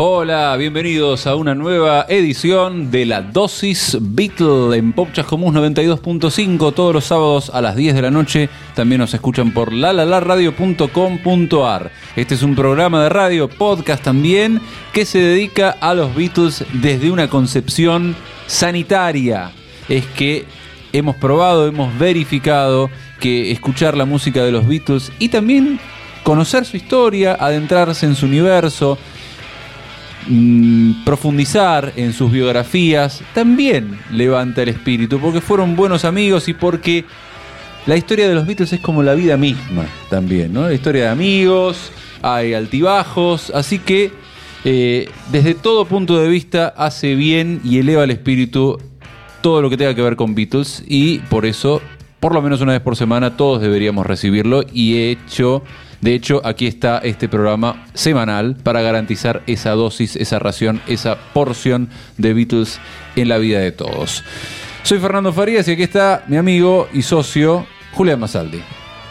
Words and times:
Hola, 0.00 0.56
bienvenidos 0.56 1.26
a 1.26 1.34
una 1.34 1.56
nueva 1.56 2.06
edición 2.08 2.92
de 2.92 3.04
la 3.04 3.20
Dosis 3.20 3.98
Beatle 4.00 4.76
en 4.76 4.92
Pop 4.92 5.08
Chascomús 5.12 5.52
92.5 5.52 6.72
todos 6.72 6.94
los 6.94 7.04
sábados 7.04 7.50
a 7.52 7.60
las 7.60 7.74
10 7.74 7.96
de 7.96 8.02
la 8.02 8.12
noche. 8.12 8.48
También 8.76 9.00
nos 9.00 9.12
escuchan 9.12 9.52
por 9.52 9.72
lalalaradio.com.ar. 9.72 11.90
Este 12.14 12.36
es 12.36 12.44
un 12.44 12.54
programa 12.54 13.02
de 13.02 13.08
radio, 13.08 13.48
podcast 13.48 14.04
también, 14.04 14.60
que 14.92 15.04
se 15.04 15.18
dedica 15.18 15.70
a 15.80 15.94
los 15.94 16.14
Beatles 16.14 16.64
desde 16.74 17.10
una 17.10 17.28
concepción 17.28 18.14
sanitaria. 18.46 19.50
Es 19.88 20.06
que 20.06 20.44
hemos 20.92 21.16
probado, 21.16 21.66
hemos 21.66 21.98
verificado 21.98 22.88
que 23.18 23.50
escuchar 23.50 23.96
la 23.96 24.04
música 24.04 24.44
de 24.44 24.52
los 24.52 24.68
Beatles 24.68 25.10
y 25.18 25.30
también 25.30 25.80
conocer 26.22 26.64
su 26.66 26.76
historia, 26.76 27.36
adentrarse 27.40 28.06
en 28.06 28.14
su 28.14 28.26
universo, 28.26 28.96
mm, 30.28 31.04
profundizar 31.04 31.92
en 31.96 32.12
sus 32.12 32.30
biografías, 32.30 33.22
también 33.34 33.98
levanta 34.12 34.62
el 34.62 34.68
espíritu, 34.68 35.18
porque 35.18 35.40
fueron 35.40 35.76
buenos 35.76 36.04
amigos 36.04 36.48
y 36.48 36.54
porque 36.54 37.04
la 37.86 37.96
historia 37.96 38.28
de 38.28 38.34
los 38.34 38.46
Beatles 38.46 38.72
es 38.72 38.80
como 38.80 39.02
la 39.02 39.14
vida 39.14 39.36
misma 39.36 39.86
también, 40.10 40.52
¿no? 40.52 40.68
La 40.68 40.74
historia 40.74 41.04
de 41.04 41.08
amigos, 41.08 41.90
hay 42.22 42.54
altibajos, 42.54 43.50
así 43.54 43.78
que 43.78 44.12
eh, 44.64 45.08
desde 45.32 45.54
todo 45.54 45.84
punto 45.86 46.18
de 46.18 46.28
vista 46.28 46.68
hace 46.76 47.14
bien 47.14 47.60
y 47.64 47.78
eleva 47.78 48.04
el 48.04 48.10
espíritu 48.10 48.78
todo 49.40 49.62
lo 49.62 49.70
que 49.70 49.76
tenga 49.76 49.94
que 49.94 50.02
ver 50.02 50.16
con 50.16 50.34
Beatles 50.34 50.84
y 50.86 51.20
por 51.20 51.46
eso, 51.46 51.80
por 52.20 52.34
lo 52.34 52.42
menos 52.42 52.60
una 52.60 52.72
vez 52.72 52.82
por 52.82 52.96
semana, 52.96 53.36
todos 53.36 53.62
deberíamos 53.62 54.06
recibirlo 54.06 54.62
y 54.72 54.96
he 54.96 55.10
hecho... 55.10 55.62
De 56.00 56.14
hecho, 56.14 56.40
aquí 56.44 56.66
está 56.66 56.98
este 56.98 57.28
programa 57.28 57.86
semanal 57.94 58.56
para 58.62 58.82
garantizar 58.82 59.42
esa 59.46 59.70
dosis, 59.72 60.14
esa 60.14 60.38
ración, 60.38 60.80
esa 60.86 61.18
porción 61.32 61.88
de 62.16 62.34
Beatles 62.34 62.78
en 63.16 63.28
la 63.28 63.38
vida 63.38 63.58
de 63.58 63.72
todos. 63.72 64.22
Soy 64.84 65.00
Fernando 65.00 65.32
Farías 65.32 65.66
y 65.66 65.72
aquí 65.72 65.82
está 65.82 66.24
mi 66.28 66.36
amigo 66.36 66.88
y 66.92 67.02
socio 67.02 67.66
Julián 67.92 68.20
Masaldi. 68.20 68.62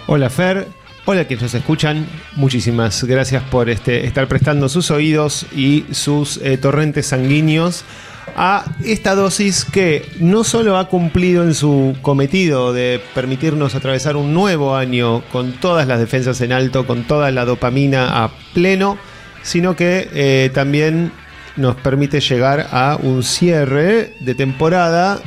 Hola 0.07 0.29
Fer, 0.29 0.65
hola 1.03 1.27
que 1.27 1.35
nos 1.35 1.53
escuchan, 1.53 2.07
muchísimas 2.37 3.03
gracias 3.03 3.43
por 3.43 3.69
este, 3.69 4.05
estar 4.05 4.27
prestando 4.29 4.69
sus 4.69 4.89
oídos 4.89 5.45
y 5.53 5.85
sus 5.91 6.37
eh, 6.37 6.57
torrentes 6.57 7.07
sanguíneos 7.07 7.83
a 8.35 8.65
esta 8.83 9.15
dosis 9.15 9.65
que 9.65 10.05
no 10.19 10.43
solo 10.43 10.77
ha 10.77 10.89
cumplido 10.89 11.43
en 11.43 11.53
su 11.53 11.95
cometido 12.01 12.73
de 12.73 13.01
permitirnos 13.15 13.75
atravesar 13.75 14.15
un 14.15 14.33
nuevo 14.33 14.75
año 14.75 15.21
con 15.31 15.53
todas 15.53 15.87
las 15.87 15.99
defensas 15.99 16.41
en 16.41 16.51
alto, 16.51 16.85
con 16.85 17.03
toda 17.03 17.31
la 17.31 17.45
dopamina 17.45 18.23
a 18.23 18.31
pleno, 18.53 18.97
sino 19.43 19.75
que 19.75 20.09
eh, 20.13 20.51
también 20.53 21.11
nos 21.55 21.75
permite 21.75 22.19
llegar 22.19 22.67
a 22.71 22.97
un 23.01 23.23
cierre 23.23 24.13
de 24.19 24.35
temporada 24.35 25.19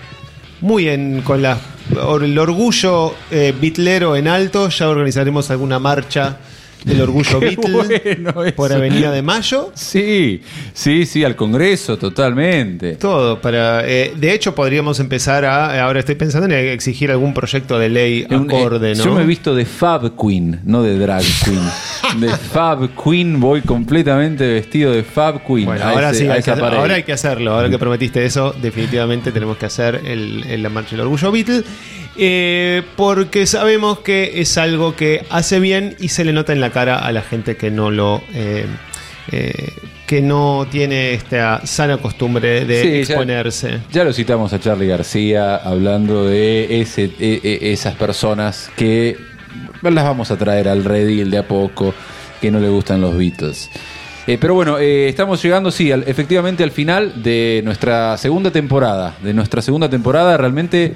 muy 0.60 0.88
en, 0.88 1.22
con 1.22 1.44
el 1.44 2.38
orgullo 2.38 3.14
eh, 3.30 3.54
bitlero 3.58 4.16
en 4.16 4.28
alto. 4.28 4.68
Ya 4.68 4.88
organizaremos 4.88 5.50
alguna 5.50 5.78
marcha 5.78 6.38
del 6.84 7.00
orgullo 7.02 7.40
Beatle 7.40 7.72
bueno 8.04 8.32
por 8.56 8.72
Avenida 8.72 9.10
de 9.12 9.22
Mayo. 9.22 9.70
Sí, 9.74 10.42
sí, 10.72 11.06
sí, 11.06 11.24
al 11.24 11.36
Congreso, 11.36 11.98
totalmente. 11.98 12.96
Todo 12.96 13.40
para. 13.40 13.86
eh, 13.88 14.12
de 14.16 14.32
hecho, 14.32 14.54
podríamos 14.54 15.00
empezar 15.00 15.44
a. 15.44 15.82
Ahora 15.84 16.00
estoy 16.00 16.14
pensando 16.14 16.46
en 16.46 16.52
exigir 16.68 17.10
algún 17.10 17.34
proyecto 17.34 17.78
de 17.78 17.88
ley 17.88 18.26
eh, 18.28 18.34
acorde, 18.34 18.94
¿no? 18.94 19.04
Yo 19.04 19.14
me 19.14 19.22
he 19.22 19.26
visto 19.26 19.54
de 19.54 19.64
Fab 19.64 20.16
Queen, 20.16 20.60
no 20.64 20.82
de 20.82 20.98
Drag 20.98 21.22
Queen. 21.44 22.20
de 22.20 22.28
Fab 22.30 22.88
Queen 23.02 23.40
voy 23.40 23.60
completamente 23.62 24.46
vestido 24.46 24.92
de 24.92 25.02
Fab 25.02 25.44
Queen. 25.46 25.66
Bueno, 25.66 25.84
ahora 25.84 26.10
ese- 26.10 26.20
sí, 26.20 26.28
hay 26.28 26.42
que 26.42 26.50
hacer- 26.50 26.64
ahora 26.64 26.94
hay 26.94 27.02
que 27.02 27.12
hacerlo. 27.12 27.52
Ahora 27.54 27.68
que 27.70 27.78
prometiste 27.78 28.24
eso, 28.24 28.54
definitivamente 28.60 29.32
tenemos 29.32 29.56
que 29.56 29.66
hacer 29.66 30.00
el, 30.04 30.44
el- 30.48 30.62
la 30.62 30.68
marcha 30.68 30.92
del 30.92 31.00
orgullo 31.00 31.30
Beatle. 31.32 31.62
Eh, 32.20 32.82
porque 32.96 33.46
sabemos 33.46 34.00
que 34.00 34.40
es 34.40 34.58
algo 34.58 34.94
que 34.94 35.24
hace 35.30 35.58
bien 35.58 35.96
y 35.98 36.08
se 36.10 36.24
le 36.24 36.32
nota 36.32 36.52
en 36.52 36.60
la 36.60 36.70
cara 36.70 36.98
a 36.98 37.10
la 37.12 37.22
gente 37.22 37.56
que 37.56 37.70
no 37.70 37.90
lo. 37.90 38.22
eh, 38.34 38.66
eh, 39.32 39.72
que 40.06 40.20
no 40.20 40.66
tiene 40.68 41.14
esta 41.14 41.64
sana 41.64 41.96
costumbre 41.98 42.64
de 42.64 42.82
Sí, 42.82 42.88
exponerse. 43.12 43.78
Ya 43.92 44.02
lo 44.02 44.12
citamos 44.12 44.52
a 44.52 44.58
Charlie 44.58 44.88
García 44.88 45.54
hablando 45.54 46.24
de 46.26 46.80
ese, 46.80 47.04
e- 47.20 47.40
e- 47.44 47.72
esas 47.72 47.94
personas 47.94 48.72
que 48.76 49.16
las 49.82 50.02
vamos 50.04 50.32
a 50.32 50.36
traer 50.36 50.66
al 50.68 50.84
redil 50.84 51.30
de 51.30 51.38
a 51.38 51.46
poco, 51.46 51.94
que 52.40 52.50
no 52.50 52.58
le 52.58 52.68
gustan 52.68 53.00
los 53.00 53.16
Beatles. 53.16 53.70
Eh, 54.26 54.36
pero 54.40 54.54
bueno, 54.54 54.78
eh, 54.80 55.08
estamos 55.08 55.40
llegando, 55.44 55.70
sí, 55.70 55.92
al- 55.92 56.02
efectivamente 56.08 56.64
al 56.64 56.72
final 56.72 57.22
de 57.22 57.62
nuestra 57.64 58.16
segunda 58.18 58.50
temporada. 58.50 59.14
De 59.22 59.32
nuestra 59.32 59.62
segunda 59.62 59.88
temporada 59.88 60.36
realmente 60.36 60.94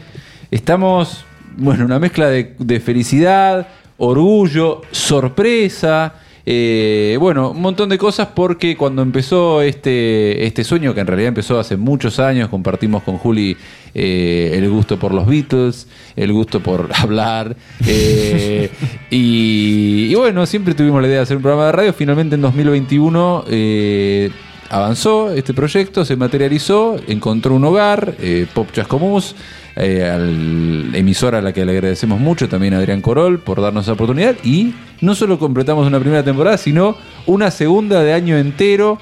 estamos, 0.50 1.24
bueno, 1.56 1.84
una 1.84 1.98
mezcla 1.98 2.28
de, 2.28 2.54
de 2.58 2.80
felicidad, 2.80 3.66
orgullo, 3.98 4.82
sorpresa. 4.90 6.14
eh, 6.46 7.16
bueno, 7.18 7.52
un 7.52 7.62
montón 7.62 7.88
de 7.88 7.96
cosas 7.96 8.28
porque 8.34 8.76
cuando 8.76 9.00
empezó 9.02 9.62
este, 9.62 10.44
este 10.44 10.62
sueño, 10.64 10.92
que 10.94 11.00
en 11.00 11.06
realidad 11.06 11.28
empezó 11.28 11.58
hace 11.58 11.76
muchos 11.76 12.18
años, 12.18 12.48
compartimos 12.50 13.02
con 13.02 13.16
Juli 13.16 13.56
eh, 13.94 14.50
el 14.54 14.68
gusto 14.68 14.98
por 14.98 15.14
los 15.14 15.26
Beatles, 15.26 15.86
el 16.16 16.32
gusto 16.32 16.60
por 16.60 16.90
hablar. 16.98 17.56
eh, 17.86 18.70
y, 19.10 20.14
bueno, 20.16 20.44
siempre 20.46 20.74
tuvimos 20.74 21.00
la 21.00 21.08
idea 21.08 21.18
de 21.18 21.22
hacer 21.22 21.36
un 21.36 21.42
programa 21.42 21.66
de 21.66 21.72
radio. 21.72 21.92
Finalmente 21.94 22.34
en 22.34 22.42
2021 22.42 23.44
eh, 23.48 24.30
avanzó 24.74 25.30
este 25.30 25.54
proyecto, 25.54 26.04
se 26.04 26.16
materializó, 26.16 26.96
encontró 27.06 27.54
un 27.54 27.64
hogar, 27.64 28.16
eh, 28.18 28.46
Pop 28.52 28.72
Chascomús, 28.72 29.36
eh, 29.76 30.90
emisora 30.94 31.38
a 31.38 31.42
la 31.42 31.52
que 31.52 31.64
le 31.64 31.72
agradecemos 31.72 32.18
mucho, 32.18 32.48
también 32.48 32.74
a 32.74 32.78
Adrián 32.78 33.00
Corol, 33.00 33.38
por 33.38 33.60
darnos 33.60 33.84
esa 33.84 33.92
oportunidad. 33.92 34.34
Y 34.42 34.74
no 35.00 35.14
solo 35.14 35.38
completamos 35.38 35.86
una 35.86 36.00
primera 36.00 36.24
temporada, 36.24 36.58
sino 36.58 36.96
una 37.26 37.52
segunda 37.52 38.02
de 38.02 38.14
año 38.14 38.36
entero 38.36 38.98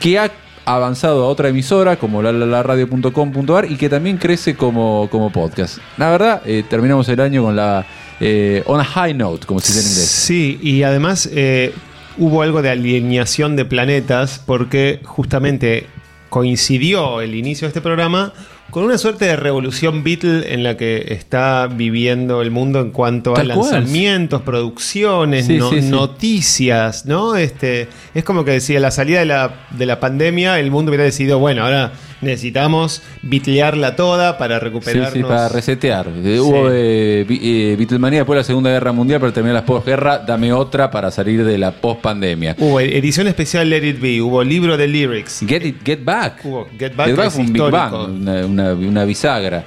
que 0.00 0.18
ha 0.18 0.32
avanzado 0.64 1.22
a 1.22 1.28
otra 1.28 1.50
emisora 1.50 1.96
como 1.96 2.20
lalalaradio.com.ar 2.20 3.70
y 3.70 3.76
que 3.76 3.88
también 3.88 4.18
crece 4.18 4.56
como, 4.56 5.08
como 5.08 5.30
podcast. 5.30 5.78
La 5.98 6.10
verdad, 6.10 6.42
eh, 6.44 6.64
terminamos 6.68 7.08
el 7.08 7.20
año 7.20 7.44
con 7.44 7.54
la 7.54 7.86
eh, 8.18 8.62
on 8.66 8.80
a 8.80 8.84
high 8.84 9.14
note, 9.14 9.46
como 9.46 9.60
se 9.60 9.72
dice 9.72 9.84
en 9.84 9.92
inglés. 9.92 10.08
Sí, 10.08 10.58
y 10.60 10.82
además 10.82 11.28
eh, 11.32 11.72
hubo 12.18 12.42
algo 12.42 12.62
de 12.62 12.70
alineación 12.70 13.56
de 13.56 13.64
planetas 13.64 14.42
porque 14.44 15.00
justamente 15.04 15.86
coincidió 16.28 17.20
el 17.20 17.34
inicio 17.34 17.66
de 17.66 17.70
este 17.70 17.80
programa 17.80 18.32
con 18.70 18.82
una 18.82 18.98
suerte 18.98 19.24
de 19.26 19.36
revolución 19.36 20.02
Beatle 20.02 20.52
en 20.52 20.62
la 20.64 20.76
que 20.76 21.06
está 21.14 21.68
viviendo 21.68 22.42
el 22.42 22.50
mundo 22.50 22.80
en 22.80 22.90
cuanto 22.90 23.36
a 23.36 23.44
lanzamientos, 23.44 24.42
producciones, 24.42 25.46
Sí, 25.46 25.56
no- 25.56 25.70
sí, 25.70 25.80
sí. 25.82 25.88
noticias, 25.88 27.06
¿no? 27.06 27.36
Este, 27.36 27.88
es 28.14 28.24
como 28.24 28.44
que 28.44 28.50
decía, 28.50 28.80
la 28.80 28.90
salida 28.90 29.20
de 29.20 29.26
la, 29.26 29.54
de 29.70 29.86
la 29.86 30.00
pandemia, 30.00 30.58
el 30.58 30.70
mundo 30.72 30.90
hubiera 30.90 31.04
decidido, 31.04 31.38
bueno, 31.38 31.64
ahora 31.64 31.92
necesitamos 32.20 33.02
bitlearla 33.22 33.96
toda 33.96 34.38
para 34.38 34.58
Sí, 34.58 34.64
recuperarnos. 34.64 35.12
sí, 35.12 35.22
para 35.22 35.48
resetear. 35.48 36.08
Eh, 36.24 36.40
Hubo 36.40 36.70
eh, 36.70 37.26
eh, 37.28 37.74
Beatlemanía 37.78 38.20
después 38.20 38.36
de 38.36 38.40
la 38.40 38.44
Segunda 38.44 38.70
Guerra 38.70 38.92
Mundial, 38.92 39.20
para 39.20 39.32
terminar 39.32 39.54
la 39.56 39.66
posguerra, 39.66 40.18
dame 40.18 40.52
otra 40.52 40.90
para 40.90 41.10
salir 41.10 41.44
de 41.44 41.58
la 41.58 41.72
pospandemia. 41.72 42.56
Hubo 42.58 42.80
edición 42.80 43.26
especial 43.28 43.68
Let 43.68 43.86
It 43.86 44.00
Be, 44.00 44.20
hubo 44.22 44.42
libro 44.42 44.76
de 44.76 44.86
lyrics. 44.88 45.40
Get, 45.46 45.62
it, 45.64 45.76
get 45.84 46.04
Back. 46.04 46.40
Hubo 46.44 46.66
Get 46.78 46.94
Back, 46.96 47.08
es 47.08 47.32
fue 47.34 47.44
un 47.44 47.52
Big. 47.52 47.62
Bang, 47.62 47.94
una, 47.94 48.46
una- 48.46 48.72
una 48.74 49.04
bisagra. 49.04 49.64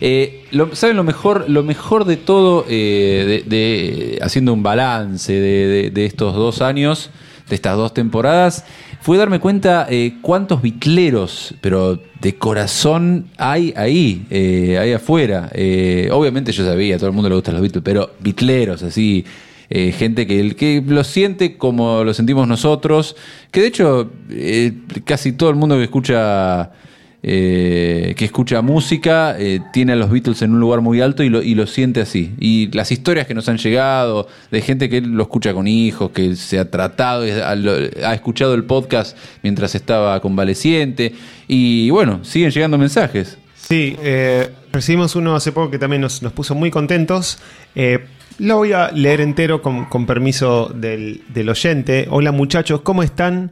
Eh, 0.00 0.44
lo- 0.52 0.74
¿Saben 0.76 0.96
lo 0.96 1.02
mejor, 1.02 1.46
lo 1.50 1.62
mejor 1.64 2.04
de 2.04 2.16
todo, 2.16 2.64
eh, 2.68 3.42
de, 3.48 3.56
de- 3.56 4.18
haciendo 4.22 4.52
un 4.52 4.62
balance 4.62 5.32
de, 5.32 5.66
de- 5.66 5.90
de 5.90 6.06
estos 6.06 6.34
dos 6.34 6.62
años, 6.62 7.10
de 7.48 7.54
estas 7.56 7.76
dos 7.76 7.92
temporadas? 7.94 8.64
Fue 9.00 9.16
darme 9.16 9.40
cuenta 9.40 9.86
eh, 9.88 10.14
cuántos 10.20 10.60
bitleros, 10.60 11.54
pero 11.60 12.00
de 12.20 12.34
corazón 12.36 13.26
hay 13.38 13.72
ahí, 13.76 14.26
eh, 14.30 14.76
ahí 14.78 14.92
afuera. 14.92 15.48
Eh, 15.54 16.08
obviamente 16.12 16.52
yo 16.52 16.64
sabía, 16.64 16.96
a 16.96 16.98
todo 16.98 17.08
el 17.08 17.14
mundo 17.14 17.28
le 17.28 17.36
gustan 17.36 17.54
los 17.54 17.62
Beatles, 17.62 17.82
pero 17.84 18.10
bitleros, 18.20 18.82
así, 18.82 19.24
eh, 19.70 19.92
gente 19.92 20.26
que, 20.26 20.56
que 20.56 20.82
lo 20.86 21.04
siente 21.04 21.58
como 21.58 22.02
lo 22.02 22.14
sentimos 22.14 22.48
nosotros, 22.48 23.16
que 23.50 23.60
de 23.60 23.66
hecho 23.66 24.10
eh, 24.30 24.72
casi 25.04 25.32
todo 25.32 25.50
el 25.50 25.56
mundo 25.56 25.76
que 25.76 25.84
escucha 25.84 26.70
eh, 27.20 28.14
que 28.16 28.24
escucha 28.24 28.62
música 28.62 29.34
eh, 29.36 29.60
tiene 29.72 29.94
a 29.94 29.96
los 29.96 30.08
Beatles 30.08 30.40
en 30.42 30.52
un 30.52 30.60
lugar 30.60 30.82
muy 30.82 31.00
alto 31.00 31.24
y 31.24 31.28
lo, 31.28 31.42
y 31.42 31.54
lo 31.54 31.66
siente 31.66 32.00
así. 32.00 32.32
Y 32.38 32.70
las 32.72 32.92
historias 32.92 33.26
que 33.26 33.34
nos 33.34 33.48
han 33.48 33.58
llegado 33.58 34.28
de 34.52 34.62
gente 34.62 34.88
que 34.88 35.00
lo 35.00 35.24
escucha 35.24 35.52
con 35.52 35.66
hijos, 35.66 36.10
que 36.10 36.36
se 36.36 36.60
ha 36.60 36.70
tratado, 36.70 37.24
ha, 37.24 38.14
escuchado 38.14 38.54
el 38.54 38.64
podcast 38.64 39.16
mientras 39.42 39.74
estaba 39.74 40.20
convaleciente. 40.20 41.12
Y 41.48 41.90
bueno, 41.90 42.24
siguen 42.24 42.50
llegando 42.50 42.78
mensajes. 42.78 43.36
Sí, 43.56 43.96
eh, 44.00 44.50
recibimos 44.72 45.16
uno 45.16 45.34
hace 45.34 45.50
poco 45.50 45.72
que 45.72 45.78
también 45.78 46.02
nos, 46.02 46.22
nos 46.22 46.32
puso 46.32 46.54
muy 46.54 46.70
contentos. 46.70 47.38
Lo 48.38 48.58
voy 48.58 48.72
a 48.72 48.92
leer 48.92 49.20
entero 49.20 49.60
con, 49.60 49.86
con 49.86 50.06
permiso 50.06 50.70
del, 50.72 51.22
del 51.34 51.48
oyente. 51.48 52.06
Hola 52.08 52.30
muchachos, 52.30 52.82
¿cómo 52.82 53.02
están? 53.02 53.50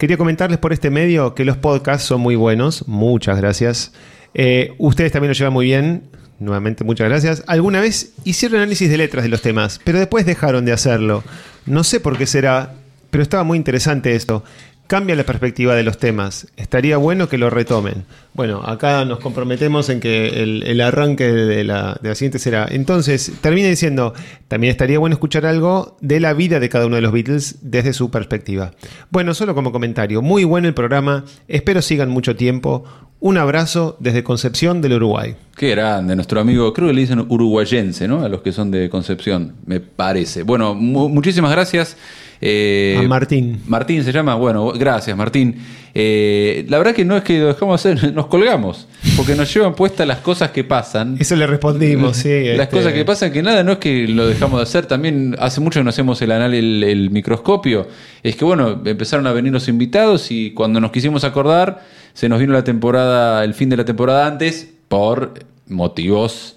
Quería 0.00 0.16
comentarles 0.16 0.58
por 0.58 0.72
este 0.72 0.88
medio 0.88 1.34
que 1.34 1.44
los 1.44 1.58
podcasts 1.58 2.08
son 2.08 2.22
muy 2.22 2.34
buenos. 2.34 2.88
Muchas 2.88 3.36
gracias. 3.36 3.92
Eh, 4.32 4.72
ustedes 4.78 5.12
también 5.12 5.28
lo 5.28 5.34
llevan 5.34 5.52
muy 5.52 5.66
bien. 5.66 6.04
Nuevamente, 6.38 6.84
muchas 6.84 7.06
gracias. 7.10 7.44
Alguna 7.46 7.82
vez 7.82 8.14
hicieron 8.24 8.62
análisis 8.62 8.88
de 8.88 8.96
letras 8.96 9.24
de 9.24 9.28
los 9.28 9.42
temas, 9.42 9.78
pero 9.84 9.98
después 9.98 10.24
dejaron 10.24 10.64
de 10.64 10.72
hacerlo. 10.72 11.22
No 11.66 11.84
sé 11.84 12.00
por 12.00 12.16
qué 12.16 12.24
será, 12.24 12.76
pero 13.10 13.22
estaba 13.22 13.44
muy 13.44 13.58
interesante 13.58 14.14
esto 14.14 14.42
cambia 14.90 15.14
la 15.14 15.22
perspectiva 15.22 15.76
de 15.76 15.84
los 15.84 15.98
temas. 15.98 16.48
Estaría 16.56 16.96
bueno 16.96 17.28
que 17.28 17.38
lo 17.38 17.48
retomen. 17.48 18.06
Bueno, 18.34 18.60
acá 18.64 19.04
nos 19.04 19.20
comprometemos 19.20 19.88
en 19.88 20.00
que 20.00 20.42
el, 20.42 20.80
arranque 20.80 21.30
de 21.30 21.62
la, 21.62 21.96
de 22.02 22.12
siguiente 22.16 22.40
será. 22.40 22.66
Entonces, 22.68 23.30
termina 23.40 23.68
diciendo, 23.68 24.14
también 24.48 24.72
estaría 24.72 24.98
bueno 24.98 25.14
escuchar 25.14 25.46
algo 25.46 25.96
de 26.00 26.18
la 26.18 26.32
vida 26.32 26.58
de 26.58 26.68
cada 26.68 26.86
uno 26.86 26.96
de 26.96 27.02
los 27.02 27.12
Beatles 27.12 27.58
desde 27.62 27.92
su 27.92 28.10
perspectiva. 28.10 28.72
Bueno, 29.10 29.32
solo 29.32 29.54
como 29.54 29.70
comentario, 29.70 30.22
muy 30.22 30.42
bueno 30.42 30.66
el 30.66 30.74
programa, 30.74 31.24
espero 31.46 31.82
sigan 31.82 32.10
mucho 32.10 32.34
tiempo. 32.34 32.82
Un 33.20 33.38
abrazo 33.38 33.96
desde 34.00 34.24
Concepción 34.24 34.80
del 34.80 34.94
Uruguay. 34.94 35.36
Qué 35.54 35.70
grande, 35.70 36.16
nuestro 36.16 36.40
amigo, 36.40 36.72
creo 36.72 36.88
que 36.88 36.94
le 36.94 37.02
dicen 37.02 37.24
uruguayense, 37.28 38.08
¿no? 38.08 38.24
A 38.24 38.28
los 38.28 38.42
que 38.42 38.50
son 38.50 38.72
de 38.72 38.90
Concepción, 38.90 39.52
me 39.66 39.78
parece. 39.78 40.42
Bueno, 40.42 40.74
muchísimas 40.74 41.52
gracias. 41.52 41.96
Eh, 42.40 42.96
a 42.98 43.02
Martín. 43.02 43.60
Martín 43.66 44.02
se 44.02 44.12
llama, 44.12 44.34
bueno, 44.34 44.72
gracias 44.72 45.16
Martín. 45.16 45.56
Eh, 45.92 46.64
la 46.68 46.78
verdad 46.78 46.94
que 46.94 47.04
no 47.04 47.16
es 47.16 47.24
que 47.24 47.38
lo 47.38 47.48
dejamos 47.48 47.80
hacer, 47.80 48.12
nos 48.14 48.26
colgamos, 48.26 48.86
porque 49.16 49.34
nos 49.34 49.52
llevan 49.52 49.74
puestas 49.74 50.06
las 50.06 50.18
cosas 50.18 50.50
que 50.50 50.64
pasan. 50.64 51.16
Eso 51.18 51.36
le 51.36 51.46
respondimos, 51.46 52.16
sí. 52.16 52.44
Las 52.44 52.60
este- 52.60 52.76
cosas 52.76 52.92
que 52.92 53.04
pasan, 53.04 53.32
que 53.32 53.42
nada, 53.42 53.62
no 53.62 53.72
es 53.72 53.78
que 53.78 54.08
lo 54.08 54.26
dejamos 54.26 54.58
de 54.58 54.62
hacer, 54.62 54.86
también 54.86 55.36
hace 55.38 55.60
mucho 55.60 55.80
que 55.80 55.84
no 55.84 55.90
hacemos 55.90 56.22
el, 56.22 56.32
anal, 56.32 56.54
el, 56.54 57.10
microscopio, 57.10 57.88
es 58.22 58.36
que 58.36 58.44
bueno, 58.44 58.80
empezaron 58.84 59.26
a 59.26 59.32
venir 59.32 59.52
los 59.52 59.68
invitados 59.68 60.30
y 60.30 60.52
cuando 60.52 60.80
nos 60.80 60.92
quisimos 60.92 61.24
acordar, 61.24 61.84
se 62.14 62.28
nos 62.28 62.40
vino 62.40 62.52
la 62.52 62.64
temporada, 62.64 63.44
el 63.44 63.54
fin 63.54 63.68
de 63.68 63.76
la 63.76 63.84
temporada 63.84 64.26
antes, 64.26 64.68
por 64.88 65.34
motivos 65.68 66.56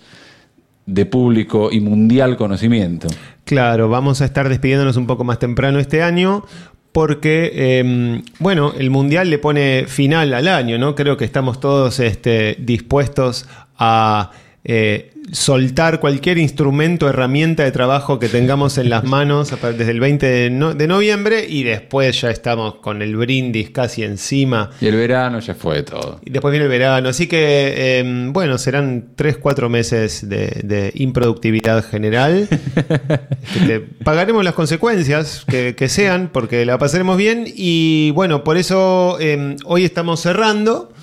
de 0.86 1.06
público 1.06 1.70
y 1.72 1.80
mundial 1.80 2.38
conocimiento. 2.38 3.08
Claro, 3.46 3.90
vamos 3.90 4.22
a 4.22 4.26
estar 4.26 4.48
despidiéndonos 4.48 4.96
un 4.98 5.08
poco 5.08 5.24
más 5.24 5.40
temprano 5.40 5.80
este 5.80 6.02
año 6.02 6.46
porque, 6.94 7.80
em, 7.80 8.22
bueno, 8.40 8.74
el 8.78 8.90
Mundial 8.92 9.30
le 9.30 9.40
pone 9.40 9.86
final 9.88 10.34
al 10.34 10.48
año, 10.48 10.78
¿no? 10.78 10.94
Creo 10.96 11.18
que 11.18 11.26
estamos 11.26 11.60
todos 11.60 12.00
este, 12.00 12.56
dispuestos 12.60 13.48
a 13.78 14.32
eh, 14.66 15.12
soltar 15.32 16.00
cualquier 16.00 16.38
instrumento, 16.38 17.10
herramienta 17.10 17.64
de 17.64 17.72
trabajo 17.72 18.20
que 18.20 18.30
tengamos 18.30 18.78
en 18.78 18.90
las 18.90 19.04
manos 19.04 19.54
desde 19.62 19.92
el 19.92 20.00
20 20.00 20.26
de, 20.26 20.88
noviembre 20.88 21.46
y 21.48 21.64
después 21.64 22.22
ya 22.22 22.30
estamos 22.30 22.76
con 22.76 23.02
el 23.02 23.16
brindis 23.16 23.72
casi 23.72 24.04
encima. 24.04 24.70
Y 24.80 24.88
el 24.88 24.96
verano 24.96 25.40
ya 25.40 25.56
fue 25.56 25.84
todo. 25.84 26.20
Y 26.24 26.30
después 26.30 26.52
viene 26.52 26.66
el 26.66 26.72
verano, 26.72 27.10
así 27.10 27.28
que 27.28 28.00
em, 28.00 28.32
bueno, 28.32 28.58
serán 28.58 29.10
3, 29.16 29.38
4 29.38 29.70
meses 29.70 30.30
de, 30.30 30.92
improductividad 30.96 31.84
general. 31.84 32.48
pagaremos 34.04 34.44
las 34.44 34.54
consecuencias 34.54 35.46
que, 35.46 35.90
sean 35.90 36.30
porque 36.32 36.66
la 36.66 36.78
pasaremos 36.78 37.18
bien 37.18 37.46
y 37.46 38.12
bueno, 38.12 38.44
por 38.44 38.58
eso 38.58 39.18
em, 39.20 39.58
hoy 39.66 39.84
estamos 39.84 40.22
cerrando. 40.22 40.94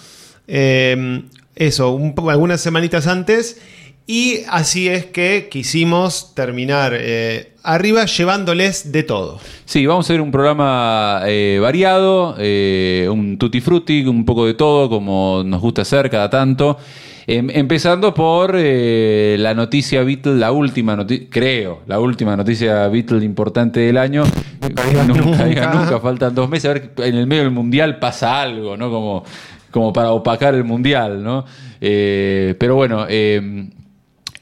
Em, 0.47 1.29
eso, 1.55 1.99
algunas 2.29 2.61
semanitas 2.61 3.07
antes. 3.07 3.61
Y 4.07 4.41
así 4.49 4.89
es 4.89 5.07
que 5.07 5.47
quisimos 5.49 6.35
terminar 6.35 6.95
eh, 6.97 7.53
arriba 7.63 8.07
llevándoles 8.07 8.91
de 8.91 9.05
todo. 9.05 9.39
Sí, 9.67 9.87
vamos 9.87 10.11
a 10.11 10.13
ver 10.13 10.21
un 10.21 10.33
programa 10.33 11.23
eh, 11.27 11.61
variado, 11.63 12.35
eh, 12.37 13.07
un 13.09 13.39
tutti 13.39 13.61
frutti, 13.61 14.05
un 14.05 14.25
poco 14.25 14.47
de 14.47 14.55
todo, 14.55 14.89
como 14.89 15.45
nos 15.45 15.61
gusta 15.61 15.83
hacer 15.83 16.11
cada 16.11 16.29
tanto. 16.29 16.77
Em, 17.25 17.51
empezando 17.51 18.13
por 18.13 18.57
la 18.57 19.55
noticia 19.55 20.03
Beatle, 20.03 20.35
la 20.35 20.51
última 20.51 20.97
noticia, 20.97 21.29
creo, 21.31 21.83
la 21.87 22.01
última 22.01 22.37
noticia 22.37 22.89
Beatle 22.89 23.25
importante 23.25 23.79
del 23.79 23.97
año. 23.97 24.25
Nunca, 24.61 25.05
nunca, 25.07 25.73
nunca, 25.73 26.01
faltan 26.01 26.35
dos 26.35 26.49
meses. 26.49 26.69
A 26.69 26.73
ver, 26.73 26.91
en 26.97 27.15
el 27.15 27.29
medio 27.29 27.45
del 27.45 27.53
mundial 27.53 28.01
pasa 28.01 28.41
algo, 28.41 28.77
¿no? 28.77 28.91
Como 28.91 29.25
como 29.71 29.93
para 29.93 30.13
opacar 30.13 30.55
el 30.55 30.65
mundial, 30.65 31.23
¿no? 31.23 31.45
Eh, 31.81 32.55
pero 32.59 32.75
bueno, 32.77 33.07
eh, 33.09 33.69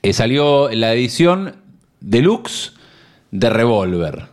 eh, 0.02 0.12
salió 0.12 0.68
la 0.70 0.94
edición 0.94 1.56
deluxe 2.00 2.72
de 3.30 3.50
Revolver, 3.50 4.26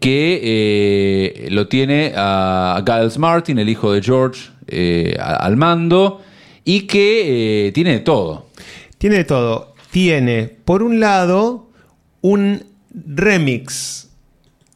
que 0.00 1.46
lo 1.50 1.68
tiene 1.68 2.12
a 2.16 2.82
Giles 2.84 3.18
Martin, 3.18 3.58
el 3.58 3.68
hijo 3.68 3.92
de 3.92 4.02
George, 4.02 4.50
al 5.18 5.56
mando, 5.56 6.22
y 6.64 6.82
que 6.82 7.70
tiene 7.74 7.92
de 7.92 8.00
todo. 8.00 8.46
Tiene 8.98 9.16
de 9.16 9.24
todo. 9.24 9.74
Tiene, 9.90 10.48
por 10.64 10.82
un 10.82 10.98
lado, 10.98 11.68
un 12.22 12.64
remix 12.92 14.05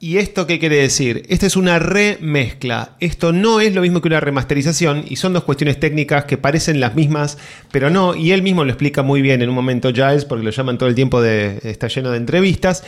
¿Y 0.03 0.17
esto 0.17 0.47
qué 0.47 0.59
quiere 0.59 0.77
decir? 0.77 1.27
Esto 1.29 1.45
es 1.45 1.57
una 1.57 1.79
remezcla. 1.79 2.97
Esto 3.01 3.35
no 3.35 3.61
es 3.61 3.75
lo 3.75 3.83
mismo 3.83 4.01
que 4.01 4.09
una 4.09 4.19
remasterización 4.19 5.05
y 5.07 5.17
son 5.17 5.35
dos 5.35 5.45
cuestiones 5.45 5.79
técnicas 5.79 6.25
que 6.25 6.39
parecen 6.39 6.81
las 6.81 6.95
mismas, 6.95 7.37
pero 7.71 7.91
no. 7.91 8.15
Y 8.15 8.33
él 8.33 8.41
mismo 8.41 8.65
lo 8.65 8.71
explica 8.71 9.03
muy 9.03 9.21
bien 9.21 9.43
en 9.43 9.51
un 9.51 9.55
momento 9.55 9.93
Giles, 9.93 10.25
porque 10.25 10.43
lo 10.43 10.53
llaman 10.53 10.79
todo 10.79 10.89
el 10.89 10.95
tiempo 10.95 11.21
de. 11.21 11.61
está 11.65 11.89
lleno 11.89 12.13
de 12.13 12.17
entrevistas. 12.17 12.83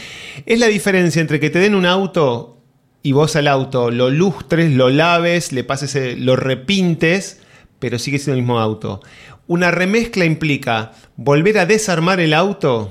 Es 0.46 0.58
la 0.58 0.68
diferencia 0.68 1.20
entre 1.20 1.38
que 1.38 1.50
te 1.50 1.58
den 1.58 1.74
un 1.74 1.84
auto 1.84 2.62
y 3.02 3.12
vos 3.12 3.36
al 3.36 3.46
auto 3.46 3.90
lo 3.90 4.08
lustres, 4.08 4.72
lo 4.72 4.88
laves, 4.88 5.52
le 5.52 5.64
pases, 5.64 6.18
lo 6.18 6.34
repintes, 6.36 7.42
pero 7.78 7.98
sigue 7.98 8.18
siendo 8.20 8.38
el 8.38 8.42
mismo 8.42 8.58
auto. 8.58 9.02
Una 9.46 9.70
remezcla 9.70 10.24
implica 10.24 10.92
volver 11.16 11.58
a 11.58 11.66
desarmar 11.66 12.20
el 12.20 12.32
auto 12.32 12.90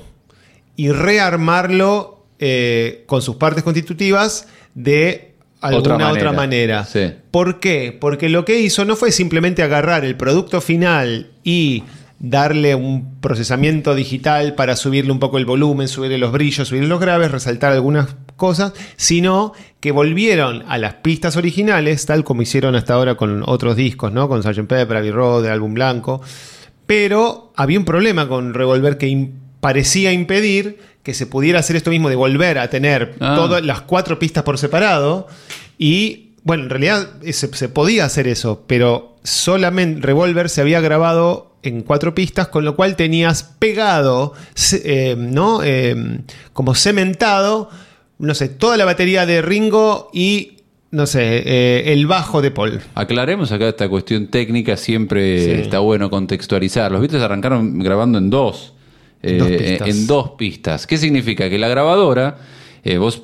y 0.75 0.91
rearmarlo 0.91 2.20
eh, 2.43 3.03
con 3.05 3.21
sus 3.21 3.35
partes 3.35 3.63
constitutivas 3.63 4.47
de 4.73 5.35
alguna 5.61 6.11
otra 6.11 6.31
manera. 6.31 6.87
¿Por 7.29 7.59
qué? 7.59 7.95
Porque 7.99 8.29
lo 8.29 8.45
que 8.45 8.59
hizo 8.59 8.83
no 8.83 8.95
fue 8.95 9.11
simplemente 9.11 9.61
agarrar 9.61 10.03
el 10.03 10.17
producto 10.17 10.59
final 10.59 11.29
y 11.43 11.83
darle 12.17 12.73
un 12.73 13.19
procesamiento 13.19 13.93
digital 13.93 14.55
para 14.55 14.75
subirle 14.75 15.11
un 15.11 15.19
poco 15.19 15.37
el 15.37 15.45
volumen, 15.45 15.87
subirle 15.87 16.17
los 16.17 16.31
brillos, 16.31 16.67
subirle 16.67 16.87
los 16.87 16.99
graves, 16.99 17.29
resaltar 17.29 17.73
algunas 17.73 18.15
cosas, 18.37 18.73
sino 18.95 19.53
que 19.79 19.91
volvieron 19.91 20.63
a 20.67 20.79
las 20.79 20.95
pistas 20.95 21.37
originales, 21.37 22.07
tal 22.07 22.23
como 22.23 22.41
hicieron 22.41 22.73
hasta 22.73 22.95
ahora 22.95 23.13
con 23.13 23.43
otros 23.45 23.75
discos, 23.75 24.11
¿no? 24.11 24.27
Con 24.27 24.41
Sgt. 24.41 24.65
Pepper, 24.67 24.97
Abbey 24.97 25.11
Road, 25.11 25.45
el 25.45 25.51
álbum 25.51 25.75
blanco. 25.75 26.21
Pero 26.87 27.53
había 27.55 27.77
un 27.77 27.85
problema 27.85 28.27
con 28.27 28.55
Revolver 28.55 28.97
que 28.97 29.29
parecía 29.59 30.11
impedir 30.11 30.79
que 31.03 31.13
se 31.13 31.25
pudiera 31.25 31.59
hacer 31.59 31.75
esto 31.75 31.89
mismo 31.89 32.09
de 32.09 32.15
volver 32.15 32.59
a 32.59 32.69
tener 32.69 33.15
ah. 33.19 33.35
todas 33.35 33.63
las 33.63 33.81
cuatro 33.81 34.19
pistas 34.19 34.43
por 34.43 34.57
separado 34.57 35.27
y 35.77 36.31
bueno, 36.43 36.63
en 36.63 36.69
realidad 36.69 37.07
se, 37.31 37.69
podía 37.69 38.05
hacer 38.05 38.27
eso, 38.27 38.63
pero 38.65 39.17
solamente 39.23 40.01
Revolver 40.01 40.49
se 40.49 40.61
había 40.61 40.81
grabado 40.81 41.55
en 41.63 41.83
cuatro 41.83 42.15
pistas, 42.15 42.47
con 42.47 42.65
lo 42.65 42.75
cual 42.75 42.95
tenías 42.95 43.43
pegado, 43.43 44.33
eh, 44.83 45.15
¿no? 45.17 45.61
Eh, 45.63 46.21
como 46.53 46.73
cementado, 46.73 47.69
no 48.17 48.33
sé, 48.33 48.49
toda 48.49 48.77
la 48.77 48.85
batería 48.85 49.27
de 49.27 49.43
Ringo 49.43 50.09
y 50.13 50.57
no 50.89 51.05
sé, 51.05 51.43
eh, 51.45 51.93
el 51.93 52.07
bajo 52.07 52.41
de 52.41 52.51
Paul. 52.51 52.81
Aclaremos 52.95 53.51
acá 53.51 53.69
esta 53.69 53.87
cuestión 53.87 54.27
técnica, 54.27 54.75
siempre 54.75 55.61
está 55.61 55.79
bueno 55.79 56.09
contextualizar. 56.09 56.91
Los 56.91 57.01
Beatles 57.01 57.21
arrancaron 57.21 57.79
grabando 57.79 58.17
en 58.17 58.29
dos. 58.29 58.73
Eh, 59.23 59.79
en 59.85 60.07
dos 60.07 60.31
pistas. 60.31 60.87
¿Qué 60.87 60.97
significa? 60.97 61.49
Que 61.49 61.59
la 61.59 61.67
grabadora, 61.67 62.37
eh, 62.83 62.97
vos 62.97 63.23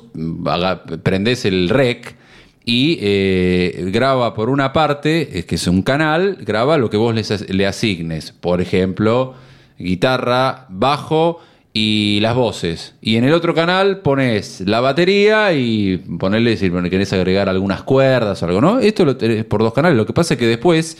prendés 1.02 1.44
el 1.44 1.68
rec 1.68 2.16
y 2.64 2.98
eh, 3.00 3.88
graba 3.92 4.34
por 4.34 4.48
una 4.48 4.72
parte, 4.72 5.44
que 5.46 5.54
es 5.56 5.66
un 5.66 5.82
canal, 5.82 6.38
graba 6.40 6.78
lo 6.78 6.88
que 6.90 6.96
vos 6.96 7.14
le, 7.48 7.66
asignes. 7.66 8.32
Por 8.32 8.60
ejemplo, 8.60 9.34
guitarra, 9.78 10.66
bajo 10.68 11.40
y 11.72 12.20
las 12.20 12.36
voces. 12.36 12.94
Y 13.00 13.16
en 13.16 13.24
el 13.24 13.32
otro 13.32 13.54
canal 13.54 13.98
pones 13.98 14.60
la 14.60 14.80
batería 14.80 15.52
y 15.54 15.96
ponerle, 15.96 16.56
si 16.56 16.70
querés 16.70 17.12
agregar 17.12 17.48
algunas 17.48 17.82
cuerdas 17.82 18.42
o 18.42 18.46
algo, 18.46 18.60
¿no? 18.60 18.78
Esto 18.78 19.04
lo 19.04 19.16
tenés 19.16 19.44
por 19.44 19.62
dos 19.62 19.72
canales. 19.72 19.96
Lo 19.96 20.06
que 20.06 20.12
pasa 20.12 20.34
es 20.34 20.40
que 20.40 20.46
después, 20.46 20.98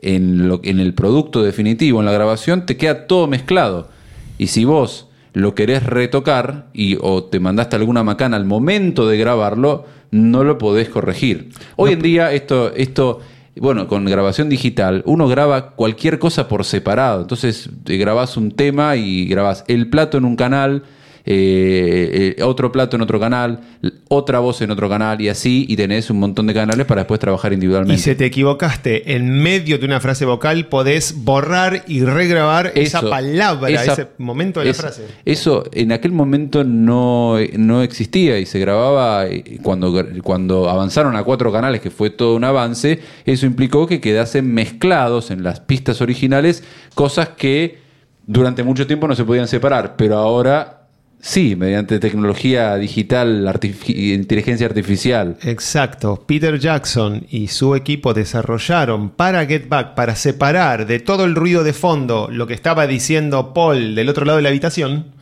en, 0.00 0.48
lo, 0.48 0.60
en 0.62 0.80
el 0.80 0.94
producto 0.94 1.42
definitivo, 1.42 2.00
en 2.00 2.06
la 2.06 2.12
grabación, 2.12 2.64
te 2.64 2.78
queda 2.78 3.06
todo 3.06 3.26
mezclado. 3.26 3.99
Y 4.40 4.46
si 4.46 4.64
vos 4.64 5.06
lo 5.34 5.54
querés 5.54 5.84
retocar 5.84 6.70
y 6.72 6.96
o 6.98 7.24
te 7.24 7.40
mandaste 7.40 7.76
alguna 7.76 8.02
macana 8.02 8.38
al 8.38 8.46
momento 8.46 9.06
de 9.06 9.18
grabarlo, 9.18 9.84
no 10.10 10.44
lo 10.44 10.56
podés 10.56 10.88
corregir. 10.88 11.50
Hoy 11.76 11.92
en 11.92 12.00
día 12.00 12.32
esto, 12.32 12.72
esto, 12.74 13.20
bueno, 13.56 13.86
con 13.86 14.06
grabación 14.06 14.48
digital, 14.48 15.02
uno 15.04 15.28
graba 15.28 15.72
cualquier 15.72 16.18
cosa 16.18 16.48
por 16.48 16.64
separado. 16.64 17.20
Entonces 17.20 17.68
grabás 17.84 18.38
un 18.38 18.52
tema 18.52 18.96
y 18.96 19.26
grabás 19.26 19.62
el 19.68 19.90
plato 19.90 20.16
en 20.16 20.24
un 20.24 20.36
canal, 20.36 20.84
eh, 21.32 22.34
eh, 22.38 22.42
otro 22.42 22.72
plato 22.72 22.96
en 22.96 23.02
otro 23.02 23.20
canal, 23.20 23.60
otra 24.08 24.40
voz 24.40 24.60
en 24.62 24.70
otro 24.72 24.88
canal 24.88 25.20
y 25.20 25.28
así, 25.28 25.64
y 25.68 25.76
tenés 25.76 26.10
un 26.10 26.18
montón 26.18 26.48
de 26.48 26.54
canales 26.54 26.86
para 26.86 27.02
después 27.02 27.20
trabajar 27.20 27.52
individualmente. 27.52 28.00
Y 28.00 28.02
si 28.02 28.14
te 28.16 28.24
equivocaste 28.26 29.14
en 29.14 29.30
medio 29.40 29.78
de 29.78 29.84
una 29.86 30.00
frase 30.00 30.24
vocal, 30.24 30.66
podés 30.66 31.14
borrar 31.24 31.84
y 31.86 32.02
regrabar 32.02 32.72
esa 32.74 33.00
palabra, 33.10 33.68
esa- 33.70 33.92
ese 33.92 34.06
momento 34.18 34.58
de 34.60 34.66
la 34.66 34.74
frase. 34.74 35.04
Eso 35.24 35.62
en 35.72 35.92
aquel 35.92 36.10
momento 36.10 36.64
no, 36.64 37.36
no 37.56 37.82
existía 37.82 38.38
y 38.40 38.46
se 38.46 38.58
grababa 38.58 39.26
eh, 39.26 39.58
cuando, 39.62 40.04
cuando 40.24 40.68
avanzaron 40.68 41.14
a 41.14 41.22
cuatro 41.22 41.52
canales, 41.52 41.80
que 41.80 41.90
fue 41.90 42.10
todo 42.10 42.34
un 42.34 42.42
avance, 42.42 42.98
eso 43.24 43.46
implicó 43.46 43.86
que 43.86 44.00
quedasen 44.00 44.52
mezclados 44.52 45.30
en 45.30 45.44
las 45.44 45.60
pistas 45.60 46.00
originales 46.00 46.64
cosas 46.96 47.28
que 47.30 47.78
durante 48.26 48.62
mucho 48.64 48.86
tiempo 48.86 49.06
no 49.06 49.14
se 49.14 49.24
podían 49.24 49.46
separar, 49.48 49.94
pero 49.96 50.16
ahora 50.16 50.79
sí, 51.20 51.56
mediante 51.56 51.98
tecnología 51.98 52.76
digital, 52.76 53.50
inteligencia 53.86 54.66
artificial. 54.66 55.36
Exacto. 55.42 56.24
Peter 56.26 56.58
Jackson 56.58 57.26
y 57.30 57.48
su 57.48 57.74
equipo 57.74 58.14
desarrollaron 58.14 59.10
para 59.10 59.46
Get 59.46 59.68
Back, 59.68 59.94
para 59.94 60.16
separar 60.16 60.86
de 60.86 60.98
todo 61.00 61.24
el 61.24 61.34
ruido 61.34 61.64
de 61.64 61.72
fondo 61.72 62.28
lo 62.30 62.46
que 62.46 62.54
estaba 62.54 62.86
diciendo 62.86 63.52
Paul 63.54 63.94
del 63.94 64.08
otro 64.08 64.24
lado 64.24 64.36
de 64.36 64.42
la 64.42 64.48
habitación, 64.48 65.12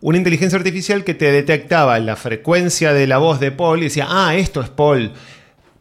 una 0.00 0.18
inteligencia 0.18 0.58
artificial 0.58 1.04
que 1.04 1.14
te 1.14 1.32
detectaba 1.32 1.98
la 1.98 2.16
frecuencia 2.16 2.92
de 2.92 3.06
la 3.06 3.18
voz 3.18 3.40
de 3.40 3.52
Paul 3.52 3.80
y 3.80 3.84
decía, 3.84 4.06
ah, 4.08 4.36
esto 4.36 4.60
es 4.60 4.68
Paul. 4.68 5.12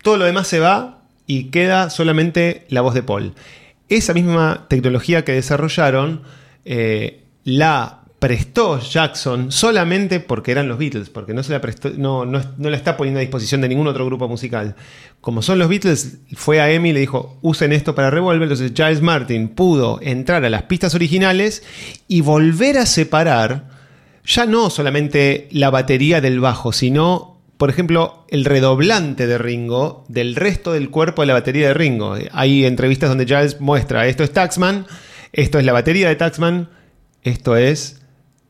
Todo 0.01 0.17
lo 0.17 0.25
demás 0.25 0.47
se 0.47 0.59
va 0.59 1.01
y 1.27 1.45
queda 1.45 1.89
solamente 1.89 2.65
la 2.69 2.81
voz 2.81 2.93
de 2.93 3.03
Paul. 3.03 3.33
Esa 3.89 4.13
misma 4.13 4.65
tecnología 4.69 5.25
que 5.25 5.33
desarrollaron 5.33 6.21
eh, 6.65 7.23
la 7.43 8.02
prestó 8.23 8.79
Jackson 8.79 9.51
solamente 9.51 10.21
porque 10.21 10.53
eran 10.53 10.69
los 10.69 10.77
Beatles, 10.77 11.09
porque 11.09 11.33
no 11.33 11.43
se 11.43 11.51
la 11.51 11.59
prestó, 11.59 11.89
no, 11.89 12.23
no, 12.25 12.41
no 12.57 12.69
la 12.69 12.77
está 12.77 12.95
poniendo 12.95 13.19
a 13.19 13.19
disposición 13.19 13.59
de 13.59 13.67
ningún 13.67 13.85
otro 13.87 14.05
grupo 14.05 14.29
musical. 14.29 14.77
Como 15.19 15.41
son 15.41 15.59
los 15.59 15.67
Beatles, 15.67 16.19
fue 16.33 16.61
a 16.61 16.71
Emi 16.71 16.91
y 16.91 16.93
le 16.93 17.01
dijo, 17.01 17.37
usen 17.41 17.73
esto 17.73 17.95
para 17.95 18.11
Revolver, 18.11 18.43
entonces 18.43 18.71
Giles 18.73 19.01
Martin 19.01 19.49
pudo 19.49 19.99
entrar 20.01 20.45
a 20.45 20.49
las 20.49 20.63
pistas 20.63 20.95
originales 20.95 21.63
y 22.07 22.21
volver 22.21 22.77
a 22.77 22.85
separar 22.85 23.65
ya 24.25 24.45
no 24.45 24.69
solamente 24.69 25.49
la 25.51 25.69
batería 25.69 26.21
del 26.21 26.39
bajo, 26.39 26.71
sino, 26.71 27.41
por 27.57 27.69
ejemplo, 27.69 28.25
el 28.29 28.45
redoblante 28.45 29.27
de 29.27 29.37
Ringo 29.37 30.05
del 30.07 30.37
resto 30.37 30.71
del 30.71 30.89
cuerpo 30.91 31.23
de 31.23 31.25
la 31.25 31.33
batería 31.33 31.67
de 31.67 31.73
Ringo. 31.73 32.15
Hay 32.31 32.63
entrevistas 32.63 33.09
donde 33.09 33.25
Giles 33.25 33.59
muestra, 33.59 34.07
esto 34.07 34.23
es 34.23 34.31
Taxman, 34.31 34.87
esto 35.33 35.59
es 35.59 35.65
la 35.65 35.73
batería 35.73 36.07
de 36.07 36.15
Taxman, 36.15 36.69
esto 37.21 37.57
es 37.57 37.99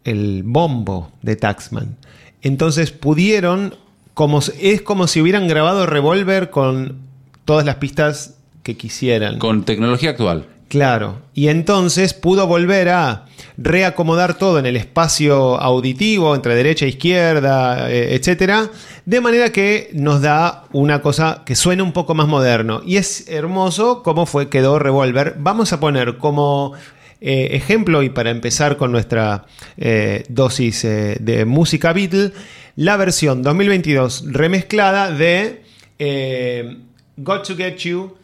el 0.04 0.44
bombo 0.44 1.12
de 1.22 1.36
Taxman. 1.36 1.98
Entonces 2.42 2.92
pudieron, 2.92 3.76
como, 4.14 4.40
es 4.60 4.82
como 4.82 5.08
si 5.08 5.22
hubieran 5.22 5.48
grabado 5.48 5.86
Revolver 5.86 6.50
con 6.50 6.98
todas 7.46 7.66
las 7.66 7.76
pistas 7.76 8.36
que 8.64 8.76
quisieran. 8.78 9.40
Con 9.40 9.64
tecnología 9.64 10.12
actual. 10.12 10.48
Claro. 10.74 11.20
Y 11.36 11.50
entonces 11.50 12.16
pudo 12.16 12.48
volver 12.48 12.90
a 12.90 13.26
reacomodar 13.58 14.34
todo 14.34 14.58
en 14.58 14.66
el 14.66 14.76
espacio 14.76 15.62
auditivo, 15.62 16.34
entre 16.34 16.56
derecha 16.56 16.86
e 16.86 16.90
izquierda, 16.90 17.92
eh, 17.92 18.16
etcétera, 18.16 18.72
de 19.06 19.22
manera 19.22 19.52
que 19.52 19.92
nos 19.94 20.24
da 20.24 20.64
una 20.72 21.04
cosa 21.04 21.44
que 21.46 21.56
suena 21.56 21.84
un 21.84 21.92
poco 21.92 22.16
más 22.16 22.28
moderno. 22.28 22.82
Y 22.86 22.98
es 22.98 23.30
hermoso 23.30 24.02
cómo 24.02 24.26
fue, 24.26 24.50
quedó 24.50 24.80
Revolver. 24.80 25.36
Vamos 25.38 25.74
a 25.74 25.80
poner 25.80 26.18
como 26.18 26.74
eh, 27.26 27.56
ejemplo, 27.56 28.04
y 28.04 28.10
para 28.10 28.32
empezar 28.32 28.76
con 28.76 28.92
nuestra 28.92 29.46
eh, 29.78 30.26
dosis 30.28 30.84
eh, 30.84 31.16
de 31.22 31.46
música 31.46 31.94
Beatle, 31.94 32.34
la 32.76 32.98
versión 32.98 33.42
2022 33.42 34.26
remezclada 34.28 35.10
de 35.10 35.64
Got 37.16 37.48
to 37.48 37.56
Get 37.56 37.78
You 37.78 38.18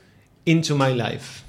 Into 0.44 0.76
My 0.76 0.94
Life. 0.94 1.44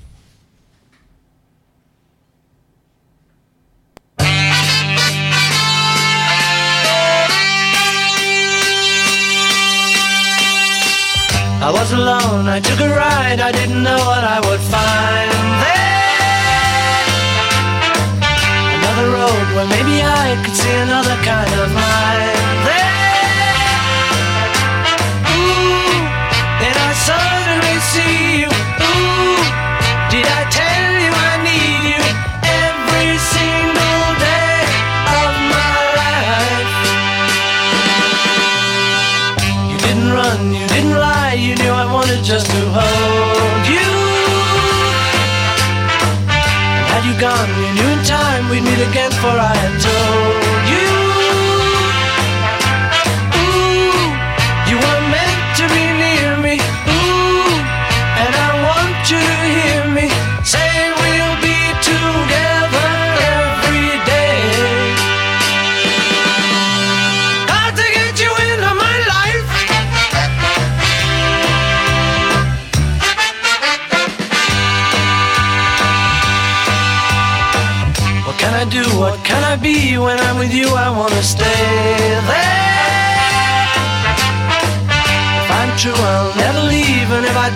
I 11.62 11.72
was 11.72 11.92
alone, 11.92 12.48
I 12.48 12.60
took 12.60 12.78
a 12.78 12.88
ride, 12.88 13.40
I 13.40 13.50
didn't 13.50 13.82
know 13.82 13.98
what 13.98 14.22
I 14.22 14.38
would 14.38 14.60
find. 14.60 15.89
Road. 19.04 19.46
Where 19.54 19.66
maybe 19.66 20.02
I 20.02 20.40
could 20.44 20.56
see 20.56 20.76
another 20.84 21.16
kind 21.24 21.52
of 21.60 21.72
mind 21.72 22.89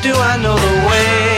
do, 0.00 0.12
I 0.12 0.36
know 0.36 0.56
the 0.56 0.88
way 0.88 1.33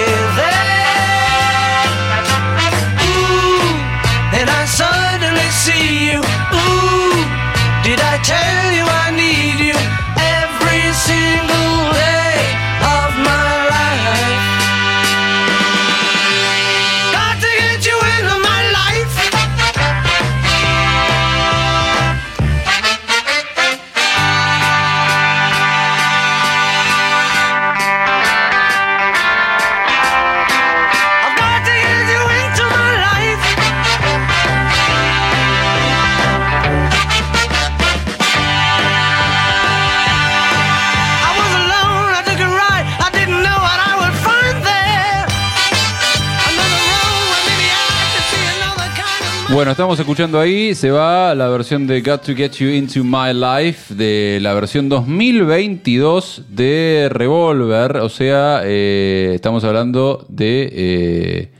Bueno, 49.52 49.70
estamos 49.70 49.98
escuchando 50.00 50.40
ahí, 50.40 50.74
se 50.74 50.90
va 50.90 51.32
la 51.34 51.48
versión 51.48 51.86
de 51.86 52.00
Got 52.00 52.22
to 52.26 52.34
Get 52.34 52.52
You 52.54 52.68
Into 52.68 53.04
My 53.04 53.32
Life, 53.32 53.94
de 53.94 54.40
la 54.42 54.52
versión 54.54 54.88
2022 54.88 56.46
de 56.50 57.08
Revolver, 57.12 57.98
o 57.98 58.08
sea, 58.08 58.62
eh, 58.64 59.32
estamos 59.34 59.62
hablando 59.62 60.26
de 60.28 60.68
eh, 60.72 61.50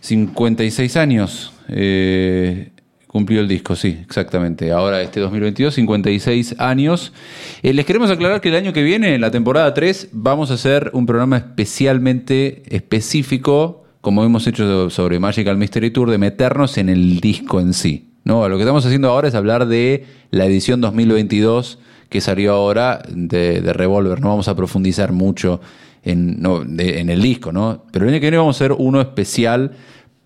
56 0.00 0.96
años. 0.98 1.52
eh, 1.68 2.72
cumplió 3.06 3.40
el 3.40 3.48
disco, 3.48 3.74
sí, 3.74 3.98
exactamente. 4.02 4.70
Ahora 4.70 5.00
este 5.00 5.20
2022, 5.20 5.74
56 5.74 6.56
años. 6.58 7.14
Eh, 7.62 7.72
les 7.72 7.86
queremos 7.86 8.10
aclarar 8.10 8.42
que 8.42 8.50
el 8.50 8.56
año 8.56 8.74
que 8.74 8.82
viene, 8.82 9.14
en 9.14 9.22
la 9.22 9.30
temporada 9.30 9.72
3, 9.72 10.10
vamos 10.12 10.50
a 10.50 10.54
hacer 10.54 10.90
un 10.92 11.06
programa 11.06 11.38
especialmente 11.38 12.62
específico, 12.68 13.85
como 14.06 14.22
hemos 14.22 14.46
hecho 14.46 14.88
sobre 14.88 15.18
Magical 15.18 15.56
Mystery 15.56 15.90
Tour, 15.90 16.10
de 16.12 16.18
meternos 16.18 16.78
en 16.78 16.88
el 16.88 17.18
disco 17.18 17.58
en 17.60 17.74
sí. 17.74 18.10
No, 18.22 18.48
lo 18.48 18.56
que 18.56 18.62
estamos 18.62 18.86
haciendo 18.86 19.08
ahora 19.10 19.26
es 19.26 19.34
hablar 19.34 19.66
de 19.66 20.04
la 20.30 20.46
edición 20.46 20.80
2022 20.80 21.80
que 22.08 22.20
salió 22.20 22.52
ahora 22.52 23.02
de, 23.08 23.60
de 23.60 23.72
Revolver. 23.72 24.20
No 24.20 24.28
vamos 24.28 24.46
a 24.46 24.54
profundizar 24.54 25.10
mucho 25.10 25.60
en, 26.04 26.40
no, 26.40 26.62
de- 26.64 27.00
en 27.00 27.10
el 27.10 27.20
disco, 27.20 27.50
¿no? 27.50 27.82
Pero 27.90 28.04
el 28.04 28.12
año 28.12 28.20
que 28.20 28.26
viene 28.26 28.36
vamos 28.36 28.54
a 28.54 28.64
hacer 28.64 28.76
uno 28.78 29.00
especial 29.00 29.72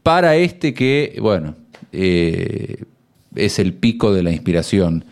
para 0.03 0.37
este 0.37 0.75
que, 0.75 1.17
bueno, 1.19 1.55
eh, 1.91 2.85
es 3.35 3.59
el 3.59 3.73
pico 3.73 4.13
de 4.13 4.23
la 4.23 4.31
inspiración 4.31 5.07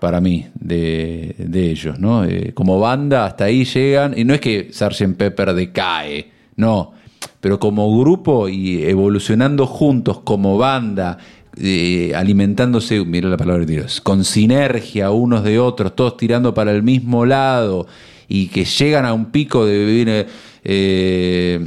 para 0.00 0.22
mí 0.22 0.46
de, 0.58 1.34
de 1.36 1.70
ellos, 1.70 1.98
¿no? 2.00 2.24
Eh, 2.24 2.52
como 2.54 2.80
banda 2.80 3.26
hasta 3.26 3.44
ahí 3.44 3.66
llegan, 3.66 4.14
y 4.18 4.24
no 4.24 4.32
es 4.32 4.40
que 4.40 4.70
Sgt. 4.72 5.16
Pepper 5.18 5.52
decae, 5.52 6.30
no, 6.56 6.92
pero 7.40 7.58
como 7.58 7.98
grupo 8.00 8.48
y 8.48 8.82
evolucionando 8.84 9.66
juntos 9.66 10.20
como 10.24 10.58
banda, 10.58 11.18
eh, 11.58 12.12
alimentándose, 12.14 13.04
mira 13.04 13.28
la 13.28 13.36
palabra 13.36 13.64
de 13.64 13.72
Dios, 13.74 14.00
con 14.00 14.24
sinergia 14.24 15.10
unos 15.10 15.42
de 15.44 15.58
otros, 15.58 15.94
todos 15.96 16.16
tirando 16.16 16.52
para 16.54 16.72
el 16.72 16.82
mismo 16.82 17.24
lado, 17.26 17.86
y 18.28 18.48
que 18.48 18.64
llegan 18.64 19.04
a 19.04 19.12
un 19.14 19.26
pico 19.26 19.64
de 19.64 19.84
vivir... 19.84 20.26
eh, 20.64 21.66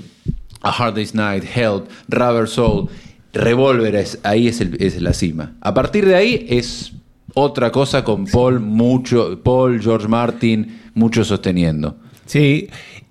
a 0.61 0.71
Hard 0.71 0.95
Day's 0.95 1.15
Night, 1.15 1.45
Help, 1.55 1.85
Rubber 2.09 2.45
Soul, 2.45 2.89
Revolver, 3.31 3.95
es, 3.95 4.19
ahí 4.23 4.49
es, 4.49 4.59
el- 4.59 4.75
es 4.81 5.01
la 5.01 5.13
cima. 5.13 5.53
A 5.61 5.73
partir 5.73 6.05
de 6.05 6.15
ahí 6.15 6.45
es 6.49 6.91
otra 7.33 7.71
cosa 7.71 8.03
con 8.03 8.25
Paul, 8.25 8.59
mucho, 8.59 9.39
Paul, 9.41 9.79
George 9.81 10.09
Martin, 10.09 10.81
mucho 10.95 11.23
sosteniendo. 11.23 11.95
Sí, 12.25 12.67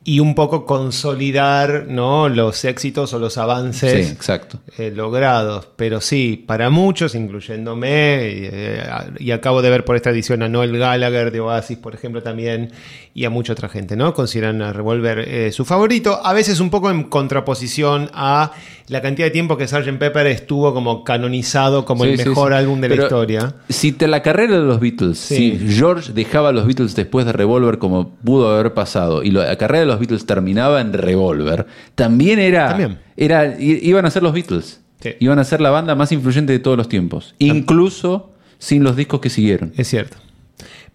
y 0.08 0.20
un 0.20 0.34
poco 0.34 0.64
consolidar 0.64 1.84
¿no? 1.86 2.30
los 2.30 2.64
éxitos 2.64 3.12
o 3.12 3.18
los 3.18 3.34
Sí, 3.34 3.40
avances 3.40 4.10
exacto. 4.10 4.58
eh, 4.78 4.90
logrados. 4.94 5.68
Pero 5.76 6.00
sí, 6.00 6.42
para 6.46 6.70
muchos, 6.70 7.14
incluyéndome, 7.14 8.32
y, 8.34 8.48
eh, 8.50 8.82
y 9.18 9.30
acabo 9.32 9.60
de 9.60 9.68
ver 9.68 9.84
por 9.84 9.96
esta 9.96 10.08
edición 10.08 10.42
a 10.42 10.48
Noel 10.48 10.78
Gallagher 10.78 11.30
de 11.30 11.40
Oasis, 11.40 11.76
por 11.76 11.94
ejemplo, 11.94 12.22
también, 12.22 12.72
y 13.12 13.26
a 13.26 13.30
mucha 13.30 13.52
otra 13.52 13.68
gente, 13.68 13.96
¿no? 13.96 14.14
Consideran 14.14 14.62
a 14.62 14.72
Revolver 14.72 15.18
eh, 15.28 15.52
su 15.52 15.64
favorito, 15.66 16.20
a 16.24 16.32
veces 16.32 16.60
un 16.60 16.70
poco 16.70 16.90
en 16.90 17.04
contraposición 17.04 18.10
a 18.14 18.52
la 18.88 19.02
cantidad 19.02 19.26
de 19.26 19.30
tiempo 19.32 19.58
que 19.58 19.68
Sgt. 19.68 19.98
Pepper 19.98 20.26
estuvo 20.28 20.72
como 20.72 21.04
canonizado 21.04 21.84
como 21.84 22.04
Sí, 22.04 22.10
el 22.12 22.16
mejor 22.16 22.52
sí. 22.52 22.58
álbum 22.58 22.80
de 22.80 22.88
la 22.88 22.94
historia. 22.94 23.54
Si 23.68 23.92
te 23.92 24.08
la 24.08 24.22
carrera 24.22 24.54
de 24.58 24.62
los 24.64 24.80
Beatles, 24.80 25.18
si 25.18 25.58
George 25.68 26.12
dejaba 26.14 26.48
a 26.48 26.52
los 26.52 26.64
Beatles 26.66 26.94
después 26.96 27.26
de 27.26 27.32
Revolver 27.32 27.76
como 27.78 28.14
pudo 28.24 28.50
haber 28.54 28.72
pasado, 28.72 29.22
y 29.22 29.30
la 29.30 29.56
carrera 29.58 29.80
de 29.80 29.86
los 29.86 29.97
Beatles 29.98 30.26
terminaba 30.26 30.80
en 30.80 30.92
Revolver, 30.92 31.66
también 31.94 32.38
era. 32.38 32.68
También. 32.68 32.98
era 33.16 33.58
iban 33.60 34.06
a 34.06 34.10
ser 34.10 34.22
los 34.22 34.32
Beatles. 34.32 34.80
Sí. 35.00 35.10
Iban 35.20 35.38
a 35.38 35.44
ser 35.44 35.60
la 35.60 35.70
banda 35.70 35.94
más 35.94 36.10
influyente 36.10 36.52
de 36.52 36.58
todos 36.58 36.76
los 36.76 36.88
tiempos. 36.88 37.34
Incluso 37.38 38.32
sin 38.58 38.82
los 38.82 38.96
discos 38.96 39.20
que 39.20 39.30
siguieron. 39.30 39.72
Es 39.76 39.88
cierto. 39.88 40.16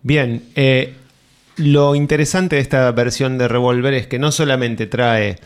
Bien, 0.02 0.44
eh, 0.56 0.94
lo 1.56 1.96
interesante 1.96 2.58
de 2.58 2.62
esta 2.62 2.92
versión 2.92 3.38
de 3.38 3.48
Revolver 3.48 3.94
es 3.94 4.08
que 4.08 4.20
no 4.20 4.32
solamente 4.32 4.88
trae 4.88 5.38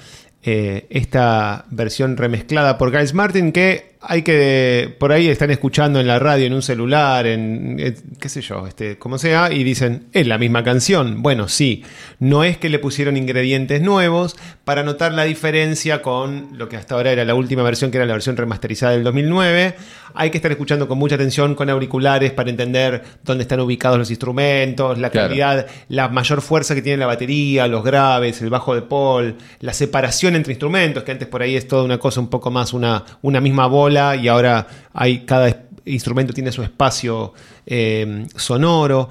eh, 0.43 0.87
esta 0.89 1.65
versión 1.69 2.17
remezclada 2.17 2.77
por 2.77 2.91
Giles 2.91 3.13
Martin, 3.13 3.51
que 3.51 3.96
hay 4.01 4.21
que, 4.21 4.95
por 4.99 5.11
ahí 5.11 5.27
están 5.27 5.49
escuchando 5.51 5.99
en 5.99 6.07
la 6.07 6.19
radio, 6.19 6.45
en 6.45 6.53
un 6.53 6.61
celular, 6.61 7.25
en 7.25 7.77
eh, 7.79 7.95
qué 8.19 8.29
sé 8.29 8.41
yo, 8.41 8.67
este, 8.67 8.97
como 8.97 9.17
sea, 9.17 9.51
y 9.51 9.63
dicen, 9.63 10.07
es 10.13 10.27
la 10.27 10.37
misma 10.37 10.63
canción. 10.63 11.21
Bueno, 11.23 11.47
sí, 11.47 11.83
no 12.19 12.43
es 12.43 12.57
que 12.57 12.69
le 12.69 12.79
pusieron 12.79 13.17
ingredientes 13.17 13.81
nuevos 13.81 14.35
para 14.63 14.83
notar 14.83 15.13
la 15.13 15.23
diferencia 15.23 16.01
con 16.01 16.49
lo 16.57 16.69
que 16.69 16.75
hasta 16.77 16.95
ahora 16.95 17.11
era 17.11 17.25
la 17.25 17.33
última 17.33 17.63
versión, 17.63 17.89
que 17.91 17.97
era 17.97 18.05
la 18.05 18.13
versión 18.13 18.37
remasterizada 18.37 18.91
del 18.93 19.03
2009. 19.03 19.75
Hay 20.13 20.29
que 20.31 20.37
estar 20.37 20.51
escuchando 20.51 20.87
con 20.87 20.97
mucha 20.97 21.15
atención, 21.15 21.53
con 21.55 21.69
auriculares, 21.69 22.31
para 22.31 22.49
entender 22.49 23.03
dónde 23.23 23.43
están 23.43 23.59
ubicados 23.59 23.97
los 23.99 24.09
instrumentos, 24.09 24.97
la 24.97 25.09
Claro. 25.09 25.29
calidad, 25.29 25.67
la 25.89 26.07
mayor 26.09 26.41
fuerza 26.41 26.75
que 26.75 26.81
tiene 26.81 26.97
la 26.97 27.05
batería, 27.07 27.67
los 27.67 27.83
graves, 27.83 28.41
el 28.41 28.49
bajo 28.49 28.73
de 28.75 28.81
Paul, 28.83 29.35
la 29.59 29.73
separación 29.73 30.35
entre 30.35 30.53
instrumentos, 30.53 31.03
que 31.03 31.11
antes 31.11 31.27
por 31.27 31.41
ahí 31.41 31.55
es 31.55 31.67
toda 31.67 31.83
una 31.83 31.97
cosa 31.97 32.19
un 32.19 32.29
poco 32.29 32.51
más 32.51 32.73
una, 32.73 33.03
una 33.21 33.41
misma 33.41 33.67
y 33.89 34.27
ahora 34.27 34.67
hay 34.93 35.19
cada 35.25 35.63
instrumento 35.85 36.33
tiene 36.33 36.51
su 36.51 36.61
espacio 36.63 37.33
eh, 37.65 38.25
sonoro. 38.35 39.09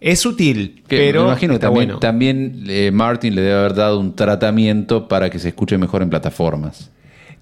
Es 0.00 0.20
sutil, 0.20 0.82
Que 0.86 0.98
pero 0.98 1.22
me 1.22 1.28
imagino 1.28 1.54
que 1.54 1.58
también, 1.60 1.86
bueno. 1.86 1.98
también 1.98 2.64
eh, 2.68 2.90
Martin 2.92 3.34
le 3.34 3.40
debe 3.42 3.54
haber 3.58 3.74
dado 3.74 3.98
un 3.98 4.14
tratamiento 4.14 5.08
para 5.08 5.30
que 5.30 5.38
se 5.38 5.48
escuche 5.48 5.78
mejor 5.78 6.02
en 6.02 6.10
plataformas. 6.10 6.90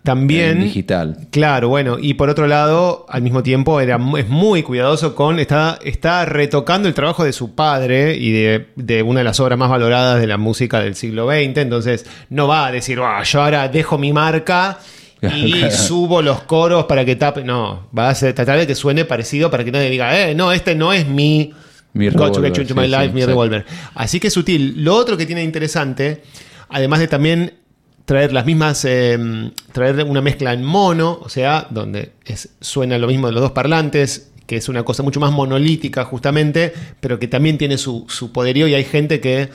También 0.05 0.59
en 0.59 0.65
digital. 0.65 1.17
Claro, 1.31 1.69
bueno, 1.69 1.97
y 2.01 2.15
por 2.15 2.29
otro 2.29 2.47
lado, 2.49 3.07
al 3.09 3.23
mismo 3.23 3.43
tiempo 3.45 3.81
era, 3.81 3.99
es 4.19 4.29
muy 4.29 4.63
cuidadoso 4.65 5.15
con, 5.15 5.39
está, 5.39 5.79
está 5.85 6.25
retocando 6.25 6.89
el 6.89 6.95
trabajo 6.95 7.23
de 7.25 7.33
su 7.33 7.55
padre 7.55 8.17
y 8.17 8.33
de, 8.33 8.69
de 8.77 9.03
una 9.05 9.21
de 9.21 9.25
las 9.25 9.39
obras 9.41 9.57
más 9.59 9.71
valoradas 9.71 10.21
de 10.21 10.27
la 10.27 10.39
música 10.39 10.81
del 10.81 10.97
siglo 10.97 11.29
XX, 11.29 11.57
entonces 11.59 12.05
no 12.31 12.49
va 12.49 12.67
a 12.67 12.73
decir, 12.73 12.99
"Ah, 13.01 13.23
yo 13.23 13.43
ahora 13.43 13.69
dejo 13.69 13.97
mi 13.97 14.13
marca 14.13 14.79
y 15.23 15.71
subo 15.71 16.21
los 16.23 16.43
coros 16.43 16.85
para 16.87 17.05
que 17.05 17.17
tape, 17.17 17.45
no, 17.45 17.89
va 17.97 18.09
a 18.11 18.15
ser- 18.15 18.35
tratar 18.35 18.59
de 18.59 18.67
que 18.67 18.75
suene 18.75 19.05
parecido 19.05 19.51
para 19.51 19.65
que 19.65 19.71
nadie 19.71 19.89
diga, 19.91 20.29
eh, 20.29 20.35
no, 20.35 20.51
este 20.53 20.75
no 20.75 20.93
es 20.93 21.07
mi, 21.07 21.53
Mi 21.95 22.09
Revolver, 22.09 22.55
sí, 22.57 22.75
My 22.75 22.89
sí, 22.91 23.11
mi. 23.13 23.25
Revolver. 23.25 23.65
Así 23.95 24.19
que 24.19 24.29
es 24.29 24.33
sutil. 24.33 24.83
Lo 24.83 24.97
otro 24.97 25.17
que 25.17 25.27
tiene 25.27 25.45
interesante, 25.45 26.23
además 26.69 27.01
de 27.01 27.09
también 27.09 27.55
traer 28.05 28.33
las 28.33 28.45
mismas, 28.47 28.85
eh, 28.85 29.19
traer 29.73 30.03
una 30.05 30.21
mezcla 30.21 30.53
en 30.53 30.65
mono, 30.65 31.21
o 31.23 31.29
sea, 31.29 31.67
donde 31.71 32.13
es, 32.25 32.49
suena 32.61 32.99
lo 32.99 33.07
mismo 33.07 33.29
de 33.29 33.33
los 33.35 33.43
dos 33.43 33.53
parlantes, 33.53 34.31
que 34.47 34.57
es 34.57 34.69
una 34.69 34.83
cosa 34.83 35.03
mucho 35.05 35.21
más 35.21 35.31
monolítica 35.31 36.05
justamente, 36.05 36.73
pero 37.01 37.19
que 37.21 37.29
también 37.29 37.59
tiene 37.59 37.79
su, 37.79 38.07
su 38.09 38.33
poderío 38.33 38.67
y 38.67 38.75
hay 38.75 38.85
gente 38.85 39.21
que 39.21 39.51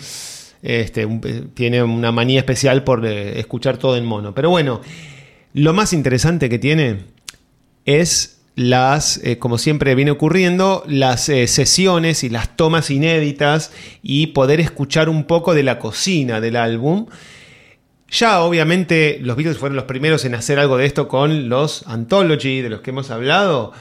este, 0.63 1.06
un- 1.06 1.51
tiene 1.53 1.84
una 1.84 2.12
manía 2.12 2.39
especial 2.39 2.84
por 2.84 3.06
eh, 3.06 3.39
escuchar 3.39 3.77
todo 3.77 3.97
en 3.97 4.06
mono. 4.06 4.34
Pero 4.34 4.49
bueno, 4.49 4.82
lo 5.58 5.74
más 5.74 5.91
interesante 5.91 6.50
que 6.50 6.60
tiene 6.60 7.00
es 7.86 8.41
las, 8.54 9.17
eh, 9.24 9.39
como 9.39 9.58
siempre 9.58 9.96
viene 9.96 10.12
ocurriendo, 10.12 10.84
las 10.88 11.30
eh, 11.30 11.48
sesiones 11.48 12.24
y 12.24 12.30
las 12.30 12.56
tomas 12.56 12.91
inéditas 12.91 13.72
y 14.04 14.28
poder 14.28 14.60
escuchar 14.60 15.10
un 15.10 15.24
poco 15.24 15.56
de 15.56 15.63
la 15.63 15.80
cocina 15.80 16.41
del 16.41 16.58
álbum. 16.58 17.08
Ya 18.08 18.41
obviamente 18.41 19.17
los 19.20 19.36
Beatles 19.36 19.58
fueron 19.58 19.76
los 19.76 19.86
primeros 19.86 20.26
en 20.26 20.36
hacer 20.36 20.60
algo 20.60 20.78
de 20.78 20.86
esto 20.86 21.08
con 21.08 21.50
los 21.50 21.88
Anthology, 21.88 22.62
de 22.62 22.70
los 22.70 22.82
que 22.82 22.91
hemos 22.91 23.10
hablado, 23.10 23.74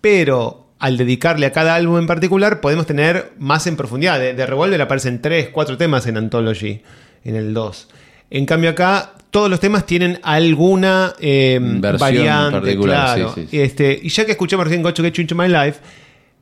pero 0.00 0.68
al 0.78 0.96
dedicarle 0.96 1.44
a 1.44 1.52
cada 1.52 1.74
álbum 1.74 1.98
en 1.98 2.06
particular 2.06 2.62
podemos 2.62 2.86
tener 2.86 3.32
más 3.38 3.66
en 3.66 3.76
profundidad. 3.76 4.18
De, 4.18 4.32
de 4.32 4.46
Revolver 4.46 4.80
aparecen 4.80 5.20
3, 5.20 5.50
4 5.50 5.76
temas 5.76 6.06
en 6.06 6.16
Anthology, 6.16 6.80
en 7.24 7.36
el 7.36 7.52
2. 7.52 7.88
En 8.30 8.46
cambio 8.46 8.70
acá 8.70 9.12
todos 9.30 9.48
los 9.48 9.60
temas 9.60 9.86
tienen 9.86 10.18
alguna 10.22 11.14
eh, 11.20 11.58
Versión 11.60 11.98
variante, 11.98 12.60
particular, 12.60 13.16
claro. 13.16 13.34
sí, 13.34 13.42
sí, 13.42 13.46
sí. 13.50 13.60
Este, 13.60 14.00
y 14.02 14.08
ya 14.08 14.24
que 14.24 14.32
escuchamos 14.32 14.64
recién 14.64 14.82
Got 14.82 14.94
to 14.94 15.02
Get 15.02 15.12
You 15.14 15.22
Into 15.22 15.34
My 15.34 15.48
Life, 15.48 15.80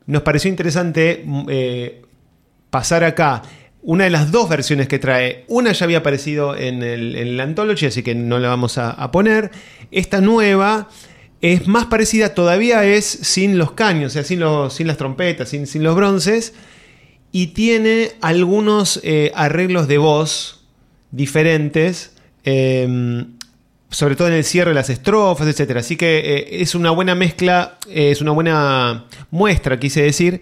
nos 0.07 0.23
pareció 0.23 0.49
interesante 0.49 1.23
mm, 1.23 1.45
eh, 1.49 2.01
pasar 2.69 3.03
acá 3.03 3.43
una 3.81 4.03
de 4.03 4.09
las 4.09 4.31
dos 4.31 4.49
versiones 4.49 4.87
que 4.87 4.99
trae. 4.99 5.45
Una 5.47 5.71
ya 5.71 5.85
había 5.85 5.99
aparecido 5.99 6.55
en 6.55 6.83
el, 6.83 7.15
en 7.15 7.27
el 7.27 7.39
Anthology, 7.39 7.85
así 7.85 8.03
que 8.03 8.15
no 8.15 8.39
la 8.39 8.49
vamos 8.49 8.77
a, 8.77 8.91
a 8.91 9.11
poner. 9.11 9.51
Esta 9.91 10.19
nueva 10.19 10.89
es 11.41 11.67
más 11.67 11.85
parecida, 11.85 12.33
todavía 12.33 12.83
es 12.83 13.05
sin 13.05 13.57
los 13.57 13.71
caños, 13.71 14.11
o 14.11 14.13
sea, 14.13 14.23
sin, 14.23 14.39
los, 14.39 14.73
sin 14.73 14.87
las 14.87 14.97
trompetas, 14.97 15.49
sin, 15.49 15.67
sin 15.67 15.83
los 15.83 15.95
bronces. 15.95 16.53
Y 17.31 17.47
tiene 17.47 18.11
algunos 18.21 18.99
eh, 19.03 19.31
arreglos 19.35 19.87
de 19.87 19.99
voz 19.99 20.65
diferentes. 21.11 22.15
Eh, 22.51 23.25
sobre 23.91 24.15
todo 24.15 24.27
en 24.27 24.35
el 24.35 24.43
cierre 24.43 24.71
de 24.71 24.75
las 24.75 24.89
estrofas, 24.89 25.47
etc. 25.47 25.77
Así 25.77 25.95
que 25.95 26.19
eh, 26.19 26.61
es 26.61 26.75
una 26.75 26.91
buena 26.91 27.15
mezcla, 27.15 27.77
eh, 27.89 28.11
es 28.11 28.21
una 28.21 28.31
buena 28.31 29.05
muestra, 29.31 29.79
quise 29.79 30.03
decir, 30.03 30.41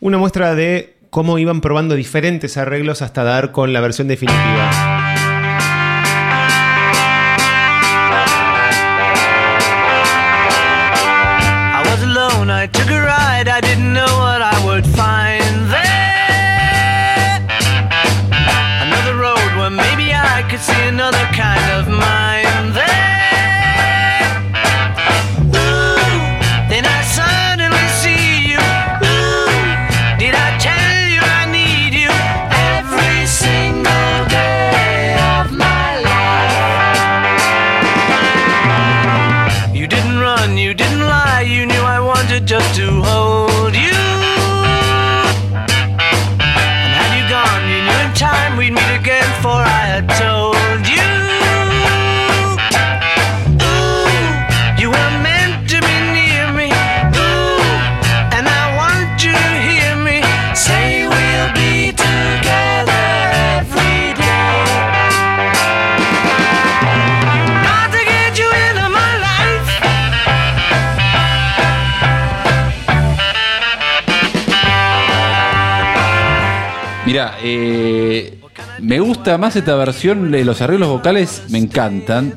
una 0.00 0.18
muestra 0.18 0.54
de 0.54 0.96
cómo 1.10 1.38
iban 1.38 1.60
probando 1.60 1.94
diferentes 1.94 2.56
arreglos 2.56 3.02
hasta 3.02 3.24
dar 3.24 3.52
con 3.52 3.72
la 3.72 3.80
versión 3.80 4.08
definitiva. 4.08 4.99
Gusta 79.30 79.38
más 79.38 79.54
esta 79.54 79.76
versión, 79.76 80.32
los 80.44 80.60
arreglos 80.60 80.88
vocales 80.88 81.44
me 81.50 81.58
encantan, 81.58 82.34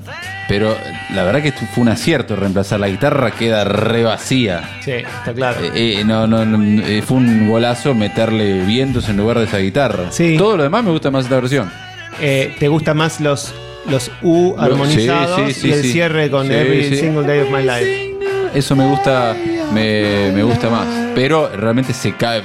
pero 0.48 0.76
la 1.16 1.24
verdad 1.24 1.42
que 1.42 1.52
fue 1.52 1.82
un 1.82 1.90
acierto 1.90 2.36
reemplazar 2.36 2.80
la 2.80 2.88
guitarra, 2.88 3.32
queda 3.32 3.64
re 3.64 4.04
vacía. 4.04 4.78
Sí, 4.82 4.92
está 4.92 5.34
claro. 5.34 5.60
Eh, 5.64 5.72
eh, 5.74 6.04
no, 6.06 6.28
no, 6.28 6.46
no, 6.46 6.86
eh, 6.86 7.02
fue 7.02 7.18
un 7.18 7.50
golazo 7.50 7.96
meterle 7.96 8.64
vientos 8.66 9.10
en 9.10 9.18
lugar 9.18 9.40
de 9.40 9.46
esa 9.46 9.58
guitarra. 9.58 10.12
Sí. 10.12 10.36
Todo 10.38 10.56
lo 10.58 10.62
demás 10.62 10.84
me 10.84 10.92
gusta 10.92 11.10
más 11.10 11.24
esta 11.24 11.38
versión. 11.40 11.72
¿Te 12.20 12.68
gustan 12.68 12.98
más 12.98 13.20
los, 13.20 13.56
los 13.90 14.12
U 14.22 14.54
armonizados 14.60 15.48
sí, 15.48 15.54
sí, 15.62 15.68
y 15.70 15.72
el 15.72 15.84
cierre 15.86 16.30
con 16.30 16.52
Every. 16.52 16.96
Single 16.96 17.26
Day 17.26 17.40
of 17.40 17.50
My 17.50 17.64
Life? 17.64 18.14
Eso 18.54 18.76
me 18.76 18.86
gusta, 18.86 19.36
me, 19.74 20.32
me 20.32 20.44
gusta 20.44 20.70
más. 20.70 20.86
Pero 21.16 21.50
realmente 21.56 21.92
se 21.92 22.14
cae. 22.14 22.44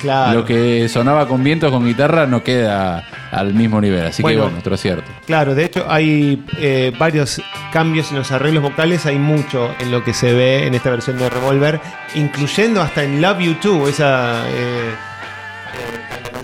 Claro. 0.00 0.38
Lo 0.38 0.44
que 0.44 0.88
sonaba 0.88 1.26
con 1.26 1.42
vientos 1.42 1.72
con 1.72 1.84
guitarra 1.84 2.26
no 2.26 2.44
queda 2.44 3.04
al 3.30 3.54
mismo 3.54 3.80
nivel. 3.80 4.06
Así 4.06 4.22
Bueno. 4.22 4.38
que 4.38 4.42
bueno, 4.44 4.58
otro 4.58 4.74
acierto. 4.74 5.10
Claro, 5.26 5.54
de 5.54 5.64
hecho 5.64 5.86
hay 5.88 6.44
eh, 6.58 6.92
varios 6.98 7.40
cambios 7.72 8.10
en 8.10 8.18
los 8.18 8.30
arreglos 8.32 8.62
vocales, 8.62 9.06
hay 9.06 9.18
mucho 9.18 9.70
en 9.78 9.90
lo 9.90 10.02
que 10.04 10.12
se 10.12 10.32
ve 10.32 10.66
en 10.66 10.74
esta 10.74 10.90
versión 10.90 11.18
de 11.18 11.30
Revolver, 11.30 11.80
incluyendo 12.14 12.80
hasta 12.82 13.04
en 13.04 13.20
Love 13.20 13.38
You 13.40 13.54
Too, 13.54 13.88
esa 13.88 14.42
eh, 14.48 14.94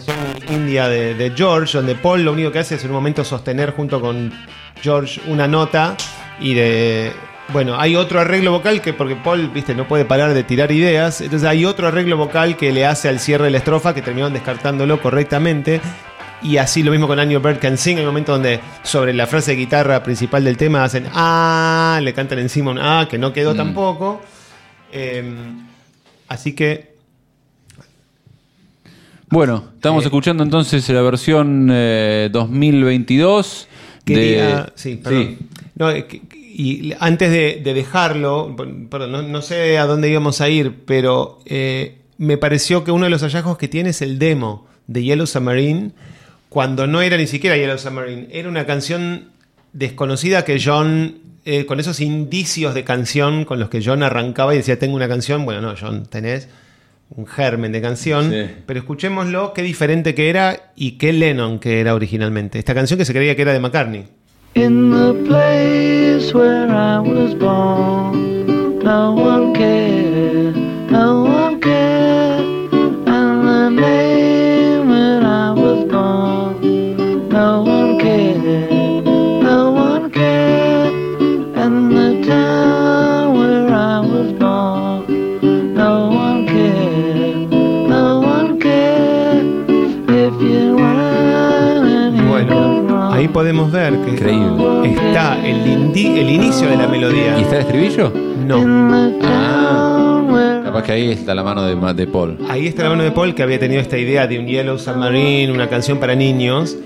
eh, 0.09 0.53
india 0.55 0.88
de, 0.88 1.14
de 1.14 1.33
George, 1.35 1.77
donde 1.77 1.94
Paul 1.94 2.25
lo 2.25 2.33
único 2.33 2.53
que 2.53 2.61
hace 2.61 2.77
es 2.77 2.85
en 2.85 2.90
un 2.90 2.96
momento 2.96 3.25
sostener 3.25 3.72
junto 3.72 4.01
con 4.01 4.33
George 4.81 5.20
una 5.27 5.46
nota 5.49 5.96
y 6.40 6.55
de... 6.55 7.12
Bueno, 7.49 7.79
hay 7.79 7.94
otro 7.94 8.18
arreglo 8.20 8.51
vocal 8.51 8.81
que 8.81 8.92
porque 8.92 9.14
Paul, 9.14 9.51
viste, 9.55 9.72
no 9.77 9.87
puede 9.87 10.05
parar 10.05 10.35
de 10.35 10.42
tirar 10.42 10.72
ideas, 10.72 11.20
entonces 11.20 11.49
hay 11.49 11.64
otro 11.64 11.87
arreglo 11.87 12.16
vocal 12.16 12.57
que 12.57 12.72
le 12.72 12.85
hace 12.85 13.09
al 13.09 13.20
cierre 13.20 13.44
de 13.44 13.51
la 13.53 13.59
estrofa 13.59 13.94
que 13.94 14.03
terminaron 14.03 14.33
descartándolo 14.33 15.01
correctamente. 15.01 15.81
Y 16.42 16.59
así 16.59 16.83
lo 16.83 16.90
mismo 16.90 17.07
con 17.09 17.18
Annie 17.18 17.38
Bird 17.38 17.59
Can 17.59 17.79
Sing, 17.79 17.94
en 17.94 18.01
el 18.01 18.07
momento 18.07 18.33
donde 18.33 18.61
sobre 18.83 19.12
la 19.14 19.27
frase 19.27 19.53
de 19.53 19.57
guitarra 19.57 20.03
principal 20.03 20.44
del 20.44 20.57
tema 20.57 20.85
hacen 20.85 21.07
ah, 21.12 21.99
le 22.03 22.12
cantan 22.12 22.38
encima 22.38 22.70
un 22.70 22.79
ah, 22.79 23.07
que 23.11 23.18
no 23.18 23.33
quedó 23.33 23.55
Mm. 23.55 23.57
tampoco. 23.57 24.20
Eh, 24.92 25.25
así 26.29 26.55
que 26.55 26.94
Bueno, 29.29 29.64
estamos 29.75 30.05
Eh, 30.05 30.07
escuchando 30.07 30.42
entonces 30.44 30.88
la 30.88 31.03
versión 31.03 31.68
eh, 31.72 32.29
2022 32.33 33.66
quería. 34.05 34.46
de. 34.62 34.72
Sí, 34.77 34.96
perdón. 35.03 35.38
No, 35.75 35.92
que- 35.92 36.22
y 36.59 36.92
antes 37.01 37.31
de, 37.31 37.61
de 37.62 37.75
dejarlo, 37.75 38.55
perdón, 38.88 39.12
no, 39.12 39.22
no 39.22 39.42
sé 39.42 39.79
a 39.79 39.85
dónde 39.87 40.09
íbamos 40.09 40.40
a 40.40 40.49
ir, 40.49 40.85
pero 40.87 41.40
eh, 41.44 41.99
me 42.18 42.38
pareció 42.38 42.83
que 42.85 42.92
uno 42.92 43.05
de 43.05 43.11
los 43.11 43.22
hallazgos 43.22 43.59
que 43.59 43.68
tiene 43.68 43.90
es 43.90 44.01
el 44.01 44.18
demo 44.18 44.66
de 44.87 45.03
Yellow 45.03 45.27
Submarine, 45.27 45.90
cuando 46.57 46.87
no 46.87 47.03
era 47.03 47.19
ni 47.19 47.27
siquiera 47.27 47.55
Yellow 47.59 47.77
Submarine, 47.77 48.29
era 48.31 48.49
una 48.49 48.64
canción 48.64 49.25
desconocida 49.75 50.42
que 50.47 50.59
John, 50.59 51.16
eh, 51.45 51.66
con 51.66 51.81
esos 51.81 52.01
indicios 52.01 52.73
de 52.73 52.83
canción 52.83 53.45
con 53.45 53.61
los 53.61 53.69
que 53.69 53.83
John 53.85 54.03
arrancaba 54.03 54.55
y 54.55 54.57
decía, 54.57 54.79
tengo 54.79 54.97
una 54.97 55.07
canción, 55.07 55.45
bueno, 55.45 55.61
no, 55.61 55.75
John, 55.79 56.07
tenés 56.07 56.49
un 57.11 57.27
germen 57.27 57.73
de 57.73 57.83
canción, 57.83 58.31
Sí. 58.31 58.47
pero 58.64 58.81
escuchémoslo, 58.81 59.53
qué 59.53 59.61
diferente 59.61 60.14
que 60.14 60.31
era 60.31 60.73
y 60.75 60.92
qué 60.92 61.12
Lennon 61.12 61.59
que 61.59 61.79
era 61.79 61.95
originalmente. 61.95 62.59
Esta 62.59 62.73
canción 62.75 62.97
que 62.97 63.05
se 63.05 63.12
creía 63.12 63.37
que 63.37 63.42
era 63.42 63.53
de 63.53 63.61
McCartney. 63.61 64.07
In 64.55 64.90
the 64.92 65.12
place 65.29 66.33
where 66.35 66.71
I 66.71 67.01
was 67.01 67.38
born, 67.38 68.79
no 68.83 69.12
one 69.12 69.53
cared, 69.53 70.57
no 70.90 71.25
one 71.25 71.61
cared. 71.61 72.73
And 73.07 73.47
the 73.47 74.15
podemos 93.70 93.72
ver 93.72 94.05
que 94.05 94.11
Increíble. 94.11 94.96
está 95.09 95.46
el, 95.46 95.57
indi- 95.64 96.18
el 96.18 96.31
inicio 96.31 96.68
de 96.68 96.76
la 96.76 96.87
melodía. 96.88 97.38
¿Y 97.38 97.42
está 97.42 97.57
el 97.57 97.62
estribillo? 97.62 98.12
No. 98.46 99.18
Ah, 99.22 100.61
capaz 100.64 100.83
que 100.85 100.92
ahí 100.92 101.11
está 101.11 101.35
la 101.35 101.42
mano 101.42 101.62
de, 101.94 102.07
Paul. 102.07 102.38
Ahí 102.48 102.66
está 102.66 102.85
la 102.85 102.90
mano 102.90 103.02
de 103.02 103.11
Paul 103.12 103.35
que 103.35 103.42
había 103.42 103.59
tenido 103.59 103.81
esta 103.81 103.98
idea 103.98 104.26
de 104.26 104.38
un 104.38 104.46
Yellow 104.46 104.79
Submarine, 104.79 105.52
una 105.52 105.68
canción 105.68 105.98
para 105.98 106.14
niños, 106.14 106.76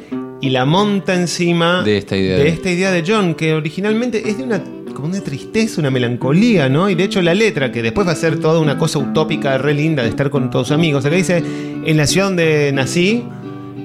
y 0.40 0.50
la 0.50 0.64
monta 0.64 1.14
encima 1.14 1.82
De 1.82 1.98
esta 1.98 2.16
idea 2.16 2.36
de 2.38 2.44
de- 2.44 2.48
esta 2.50 2.70
idea 2.70 2.90
de 2.90 3.04
John, 3.06 3.34
que 3.34 3.54
originalmente 3.54 4.28
es 4.28 4.38
de 4.38 4.44
una 4.44 4.62
como 4.94 5.06
una 5.08 5.20
tristeza, 5.22 5.80
una 5.80 5.90
melancolía, 5.90 6.68
¿no? 6.68 6.90
Y 6.90 6.94
de 6.94 7.04
hecho 7.04 7.22
la 7.22 7.32
letra, 7.32 7.70
que 7.72 7.80
después 7.80 8.06
va 8.06 8.12
a 8.12 8.16
ser 8.16 8.38
toda 8.38 8.58
una 8.60 8.76
cosa 8.76 8.98
utópica, 8.98 9.56
re 9.56 9.72
linda 9.72 10.02
de 10.02 10.08
estar 10.10 10.28
con 10.30 10.50
todos 10.50 10.68
sus 10.68 10.74
amigos. 10.74 11.04
Acá 11.06 11.14
dice, 11.14 11.42
en 11.84 11.96
la 11.96 12.06
ciudad 12.06 12.26
donde 12.26 12.70
nací, 12.74 13.22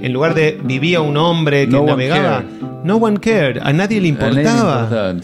en 0.06 0.14
lugar 0.14 0.36
de 0.36 0.58
vivía 0.64 1.02
un 1.02 1.18
hombre 1.18 1.66
que 1.66 1.72
No 1.72 1.86
navegaba, 1.86 2.44
no 2.84 2.98
one 2.98 3.20
cared, 3.20 3.58
a 3.64 3.74
nadie 3.74 3.74
le 3.74 3.74
A 3.74 3.74
nadie 3.74 4.00
le 4.02 4.08
importaba. 4.08 5.16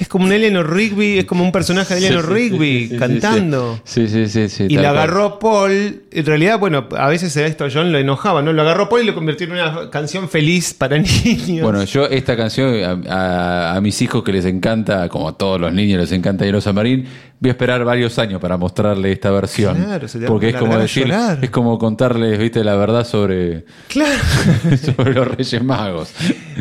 Es 0.00 0.08
como 0.08 0.24
un 0.24 0.32
Eleanor 0.32 0.72
Rigby, 0.74 1.18
es 1.18 1.24
como 1.26 1.44
un 1.44 1.52
personaje 1.52 1.94
de 1.94 2.00
Eleanor 2.06 2.24
Sí, 2.24 2.28
sí, 2.28 2.34
sí, 2.48 2.50
Rigby 2.50 2.88
sí, 2.88 2.96
cantando. 2.96 3.80
Sí, 3.84 4.08
sí, 4.08 4.26
sí. 4.28 4.48
sí, 4.48 4.64
Y 4.68 4.74
cual. 4.76 4.86
agarró 4.86 5.38
Paul. 5.38 6.02
En 6.10 6.26
realidad, 6.26 6.58
bueno, 6.58 6.88
a 6.96 7.08
veces 7.08 7.36
a 7.36 7.44
esto 7.44 7.66
John 7.72 7.92
lo 7.92 7.98
enojaba, 7.98 8.40
¿no? 8.42 8.52
Lo 8.52 8.62
agarró 8.62 8.88
Paul 8.88 9.02
y 9.02 9.06
lo 9.06 9.14
convirtió 9.14 9.46
en 9.46 9.52
una 9.52 9.90
canción 9.90 10.28
feliz 10.28 10.72
para 10.72 10.96
niños. 10.98 11.62
Bueno, 11.62 11.84
yo 11.84 12.06
esta 12.06 12.36
canción 12.36 13.04
a, 13.06 13.12
a- 13.14 13.76
a 13.76 13.80
mis 13.82 14.00
hijos 14.00 14.22
que 14.24 14.32
les 14.32 14.46
encanta, 14.46 15.08
como 15.10 15.28
a 15.28 15.36
todos 15.36 15.60
los 15.60 15.72
niños 15.72 16.00
les 16.00 16.12
encanta 16.12 16.44
Yellow 16.46 16.60
Submarine, 16.62 17.04
voy 17.44 17.50
a 17.50 17.52
esperar 17.52 17.84
varios 17.84 18.18
años 18.18 18.40
para 18.40 18.56
mostrarle 18.56 19.12
esta 19.12 19.30
versión. 19.30 19.76
Claro, 19.76 20.08
se 20.08 20.18
porque 20.20 20.48
es 20.48 20.56
como 20.56 20.78
decir, 20.78 21.04
llorar. 21.06 21.38
es 21.42 21.50
como 21.50 21.78
contarles, 21.78 22.38
viste, 22.38 22.64
la 22.64 22.74
verdad 22.74 23.04
sobre, 23.06 23.66
claro. 23.88 24.18
sobre 24.82 25.12
los 25.12 25.28
Reyes 25.28 25.62
Magos. 25.62 26.08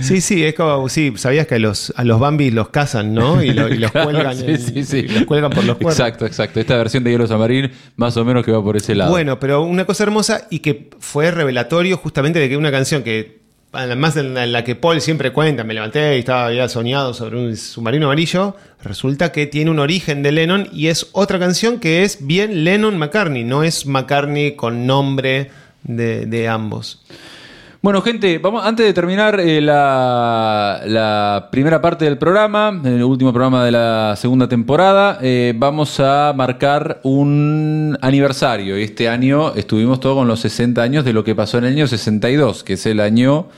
Sí, 0.02 0.20
sí, 0.20 0.44
es 0.44 0.54
como, 0.56 0.90
sí, 0.90 1.14
sabías 1.16 1.48
que 1.48 1.56
a 1.56 1.60
los, 1.60 1.94
a 1.96 2.04
los 2.04 2.20
Bambis 2.20 2.54
los 2.54 2.68
cazan, 2.70 3.14
¿no? 3.14 3.42
Y, 3.42 3.54
lo- 3.54 3.70
y 3.70 3.78
los 3.78 3.92
Claro, 3.94 4.10
cuelgan. 4.12 4.36
sí, 4.36 4.46
en- 4.76 4.86
sí, 4.86 5.02
los 5.04 5.24
cuelgan 5.24 5.52
por 5.52 5.64
los 5.64 5.78
cuernos. 5.78 5.98
Exacto, 6.00 6.26
exacto. 6.26 6.60
Esta 6.60 6.76
versión 6.76 7.04
de 7.06 7.12
Yellow 7.12 7.28
Submarine, 7.28 7.72
más 7.96 8.18
o 8.18 8.26
menos 8.26 8.44
que 8.44 8.52
va 8.52 8.62
por 8.62 8.76
ese 8.76 8.94
lado. 8.94 9.12
Bueno, 9.12 9.40
pero 9.40 9.62
una 9.64 9.86
cosa 9.86 10.04
hermosa 10.04 10.48
y 10.50 10.60
que 10.60 10.90
fue 11.00 11.32
revelatorio 11.32 11.96
justamente 11.96 12.40
de 12.40 12.50
que 12.50 12.58
una 12.58 12.72
canción 12.72 13.04
que, 13.04 13.43
además 13.74 14.16
en 14.18 14.52
la, 14.52 14.64
que 14.64 14.76
Paul 14.76 15.02
siempre 15.02 15.32
cuenta, 15.32 15.64
me 15.64 15.74
levanté 15.74 16.16
y 16.16 16.20
estaba 16.20 16.46
había 16.46 16.70
soñado 16.70 17.14
sobre 17.14 17.38
un 17.38 17.58
submarino 17.58 18.06
amarillo, 18.06 18.56
resulta 18.82 19.32
que 19.32 19.48
tiene 19.48 19.72
un 19.72 19.80
origen 19.80 20.24
de 20.24 20.32
Lennon 20.32 20.70
y 20.72 20.88
es 20.88 21.08
otra 21.12 21.40
canción 21.40 21.80
que 21.80 22.04
es 22.04 22.26
bien 22.26 22.64
Lennon-McCartney, 22.64 23.44
no 23.44 23.64
es 23.64 23.86
McCartney 23.86 24.56
con 24.56 24.86
nombre 24.86 25.52
de 25.84 26.48
ambos. 26.48 27.02
Bueno, 27.84 28.02
gente, 28.02 28.38
vamos, 28.38 28.66
antes 28.66 28.86
de 28.86 28.94
terminar 28.94 29.42
eh, 29.42 29.60
la, 29.60 31.50
primera 31.52 31.82
parte 31.82 32.06
del 32.06 32.18
programa, 32.18 32.82
el 32.86 33.04
último 33.04 33.34
programa 33.34 33.66
de 33.66 33.72
la 33.72 34.16
segunda 34.16 34.48
temporada, 34.48 35.20
eh, 35.22 35.52
vamos 35.54 36.00
a 36.00 36.32
marcar 36.34 37.02
un 37.04 37.98
aniversario. 38.00 38.78
Este 38.78 39.10
año 39.10 39.54
estuvimos 39.56 40.00
todos 40.00 40.16
con 40.16 40.30
los 40.30 40.40
60 40.40 40.82
años 40.82 41.04
de 41.04 41.12
lo 41.12 41.26
que 41.26 41.36
pasó 41.36 41.58
en 41.58 41.66
el 41.66 41.74
año 41.74 41.88
62, 41.88 42.64
que 42.64 42.74
es 42.74 42.86
el 42.86 43.02
año 43.02 43.50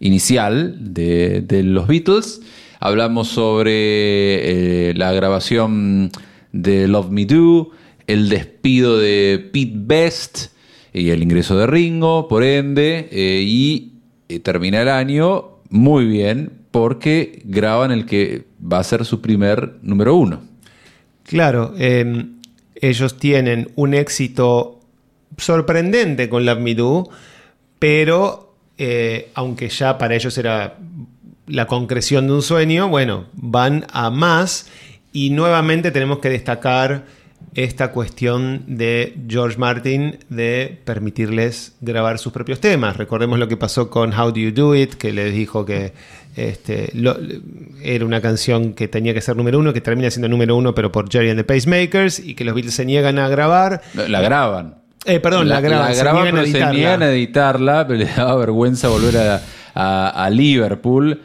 inicial 0.00 0.76
de, 0.92 1.40
de 1.40 1.62
los 1.62 1.86
Beatles. 1.86 2.42
Hablamos 2.78 3.28
sobre 3.28 4.90
eh, 4.90 4.94
la 4.96 5.12
grabación 5.12 6.10
de 6.52 6.88
Love 6.88 7.08
Me 7.08 7.24
Do, 7.24 7.70
el 8.06 8.28
despido 8.28 8.98
de 8.98 9.48
Pete 9.50 9.72
Best 9.76 10.51
y 10.92 11.10
el 11.10 11.22
ingreso 11.22 11.56
de 11.56 11.66
Ringo, 11.66 12.28
por 12.28 12.44
ende, 12.44 13.08
eh, 13.10 13.42
y 13.44 13.92
eh, 14.28 14.40
termina 14.40 14.82
el 14.82 14.88
año 14.88 15.58
muy 15.70 16.06
bien 16.06 16.52
porque 16.70 17.42
graban 17.44 17.92
el 17.92 18.06
que 18.06 18.44
va 18.60 18.78
a 18.78 18.84
ser 18.84 19.04
su 19.04 19.20
primer 19.20 19.74
número 19.82 20.14
uno. 20.16 20.40
Claro, 21.24 21.74
eh, 21.78 22.26
ellos 22.74 23.18
tienen 23.18 23.70
un 23.76 23.94
éxito 23.94 24.80
sorprendente 25.36 26.28
con 26.28 26.44
Love 26.44 26.60
Me 26.60 26.76
pero 27.78 28.54
eh, 28.78 29.30
aunque 29.34 29.68
ya 29.68 29.98
para 29.98 30.14
ellos 30.14 30.36
era 30.38 30.78
la 31.46 31.66
concreción 31.66 32.26
de 32.26 32.34
un 32.34 32.42
sueño, 32.42 32.88
bueno, 32.88 33.26
van 33.34 33.86
a 33.92 34.10
más 34.10 34.68
y 35.12 35.30
nuevamente 35.30 35.90
tenemos 35.90 36.18
que 36.18 36.30
destacar 36.30 37.04
esta 37.54 37.92
cuestión 37.92 38.62
de 38.66 39.14
George 39.28 39.58
Martin 39.58 40.18
de 40.30 40.78
permitirles 40.84 41.74
grabar 41.80 42.18
sus 42.18 42.32
propios 42.32 42.60
temas. 42.60 42.96
Recordemos 42.96 43.38
lo 43.38 43.46
que 43.48 43.56
pasó 43.58 43.90
con 43.90 44.12
How 44.18 44.32
Do 44.32 44.38
You 44.40 44.52
Do 44.52 44.74
It, 44.74 44.94
que 44.94 45.12
les 45.12 45.34
dijo 45.34 45.64
que 45.66 45.92
este, 46.34 46.90
lo- 46.94 47.16
era 47.82 48.06
una 48.06 48.22
canción 48.22 48.72
que 48.72 48.88
tenía 48.88 49.12
que 49.12 49.20
ser 49.20 49.36
número 49.36 49.58
uno, 49.58 49.72
que 49.74 49.82
termina 49.82 50.10
siendo 50.10 50.28
número 50.28 50.56
uno, 50.56 50.74
pero 50.74 50.90
por 50.90 51.10
Jerry 51.12 51.28
and 51.28 51.38
the 51.38 51.44
Pacemakers, 51.44 52.20
y 52.20 52.34
que 52.34 52.44
los 52.44 52.54
Beatles 52.54 52.74
se 52.74 52.86
niegan 52.86 53.18
a 53.18 53.28
grabar. 53.28 53.82
La 54.08 54.22
graban. 54.22 54.76
Eh, 55.04 55.20
perdón, 55.20 55.48
la, 55.48 55.60
graban, 55.60 55.94
se 55.94 56.00
graban, 56.00 56.22
niegan 56.22 56.38
a 56.38 56.40
pero 56.40 56.46
se 56.46 56.56
editarla. 56.58 56.78
niegan 56.78 57.02
a 57.02 57.10
editarla, 57.10 57.86
pero 57.86 57.98
les 57.98 58.16
daba 58.16 58.36
vergüenza 58.36 58.88
volver 58.88 59.16
a, 59.18 59.42
a- 59.74 60.24
a 60.24 60.30
Liverpool. 60.30 61.20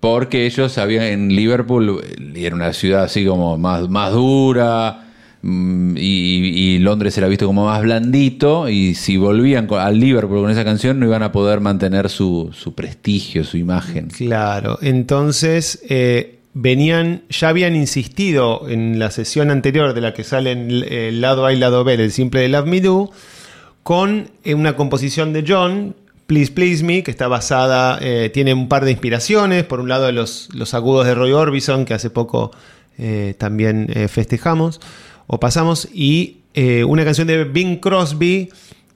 Porque 0.00 0.46
ellos 0.46 0.78
habían 0.78 1.04
en 1.04 1.28
Liverpool, 1.28 2.02
y 2.34 2.44
era 2.44 2.56
una 2.56 2.72
ciudad 2.72 3.04
así 3.04 3.24
como 3.24 3.56
más, 3.56 3.88
más 3.88 4.10
dura, 4.12 5.04
y, 5.42 6.74
y 6.74 6.78
Londres 6.78 7.18
era 7.18 7.26
visto 7.28 7.46
como 7.46 7.66
más 7.66 7.82
blandito, 7.82 8.68
y 8.68 8.94
si 8.94 9.16
volvían 9.16 9.66
al 9.70 9.98
Liverpool 9.98 10.42
con 10.42 10.50
esa 10.50 10.64
canción 10.64 11.00
no 11.00 11.06
iban 11.06 11.22
a 11.22 11.32
poder 11.32 11.60
mantener 11.60 12.08
su, 12.08 12.50
su 12.52 12.74
prestigio, 12.74 13.44
su 13.44 13.56
imagen. 13.56 14.08
Claro, 14.08 14.78
entonces 14.82 15.80
eh, 15.88 16.38
venían, 16.54 17.22
ya 17.28 17.48
habían 17.48 17.74
insistido 17.74 18.68
en 18.68 18.98
la 18.98 19.10
sesión 19.10 19.50
anterior 19.50 19.94
de 19.94 20.00
la 20.00 20.14
que 20.14 20.22
salen 20.22 20.68
eh, 20.70 21.08
el 21.08 21.20
lado 21.20 21.44
A 21.46 21.52
y 21.52 21.58
lado 21.58 21.82
B 21.82 21.96
del 21.96 22.12
simple 22.12 22.40
de 22.40 22.48
Love 22.48 22.66
Me 22.66 22.80
Do, 22.80 23.10
con 23.82 24.28
eh, 24.44 24.54
una 24.54 24.76
composición 24.76 25.32
de 25.32 25.44
John, 25.46 25.96
Please 26.28 26.52
Please 26.52 26.84
Me, 26.84 27.02
que 27.02 27.10
está 27.10 27.26
basada, 27.26 27.98
eh, 28.00 28.30
tiene 28.32 28.54
un 28.54 28.68
par 28.68 28.84
de 28.84 28.92
inspiraciones, 28.92 29.64
por 29.64 29.80
un 29.80 29.88
lado 29.88 30.10
los, 30.12 30.48
los 30.54 30.72
agudos 30.72 31.04
de 31.04 31.14
Roy 31.14 31.32
Orbison, 31.32 31.84
que 31.84 31.94
hace 31.94 32.10
poco 32.10 32.52
eh, 32.96 33.34
también 33.38 33.88
eh, 33.92 34.06
festejamos 34.06 34.80
o 35.34 35.40
pasamos, 35.40 35.88
y 35.94 36.38
eh, 36.52 36.84
una 36.84 37.04
canción 37.06 37.26
de 37.26 37.44
Bing 37.44 37.78
Crosby 37.80 38.50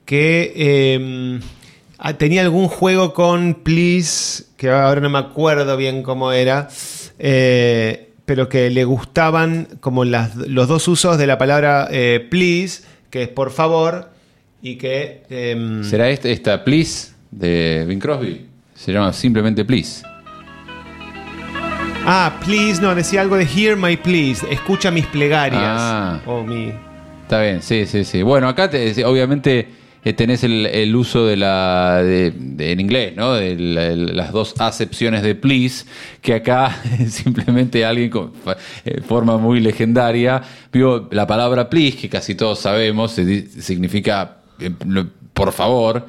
que... 0.05 0.53
eh, 0.55 1.41
Ah, 1.99 2.13
Tenía 2.19 2.43
algún 2.43 2.69
juego 2.69 3.15
con 3.15 3.55
Please, 3.55 4.45
que 4.59 4.69
ahora 4.69 5.01
no 5.01 5.09
me 5.09 5.17
acuerdo 5.19 5.79
bien 5.79 6.03
cómo 6.03 6.31
era, 6.31 6.69
eh, 7.19 8.11
pero 8.27 8.51
que 8.51 8.69
le 8.69 8.85
gustaban 8.85 9.67
como 9.81 10.05
los 10.05 10.69
dos 10.69 10.87
usos 10.89 11.17
de 11.17 11.27
la 11.27 11.39
palabra 11.39 11.89
eh, 11.91 12.21
please, 12.31 12.83
que 13.09 13.23
es 13.23 13.29
por 13.31 13.51
favor, 13.51 14.11
y 14.61 14.77
que... 14.77 15.23
em, 15.31 15.83
¿Será 15.85 16.11
esta, 16.11 16.29
esta 16.29 16.65
Please 16.65 17.13
de 17.31 17.87
Bing 17.89 17.99
Crosby? 17.99 18.45
Se 18.75 18.93
llama 18.93 19.15
simplemente 19.15 19.65
Please. 19.65 20.03
Ah, 22.07 22.41
please, 22.45 22.81
no, 22.81 22.95
decía 22.95 23.21
algo 23.21 23.37
de 23.37 23.45
hear 23.45 23.77
my 23.77 23.97
please, 23.97 24.47
escucha 24.51 24.91
mis 24.91 25.07
plegarias. 25.07 25.63
Ah. 25.65 26.21
O 26.27 26.43
mi... 26.43 26.73
Está 27.23 27.43
bien, 27.43 27.61
sí, 27.63 27.87
sí, 27.87 28.05
sí. 28.05 28.23
Bueno, 28.23 28.49
acá 28.49 28.71
te- 28.71 29.05
obviamente 29.05 29.69
eh, 30.05 30.13
tenés 30.13 30.45
el, 30.45 30.65
el 30.67 30.95
uso 30.95 31.27
de 31.27 31.37
la 31.37 32.01
de- 32.05 32.31
de- 32.31 32.71
en 32.71 32.79
inglés, 32.81 33.15
¿no? 33.17 33.35
De 33.35 33.57
la- 33.59 33.91
las 33.97 34.31
dos 34.33 34.55
acepciones 34.61 35.23
de 35.23 35.35
please, 35.35 35.85
que 36.23 36.35
acá 36.35 36.77
simplemente 37.09 37.85
alguien 37.85 38.11
con 38.11 38.33
eh, 38.85 39.01
forma 39.01 39.37
muy 39.39 39.59
legendaria 39.59 40.41
vio 40.73 41.09
la 41.11 41.27
palabra 41.27 41.69
please, 41.69 41.97
que 41.97 42.09
casi 42.09 42.37
todos 42.37 42.61
sabemos, 42.61 43.13
significa 43.59 44.37
eh, 44.61 44.71
por 45.35 45.51
favor, 45.53 46.07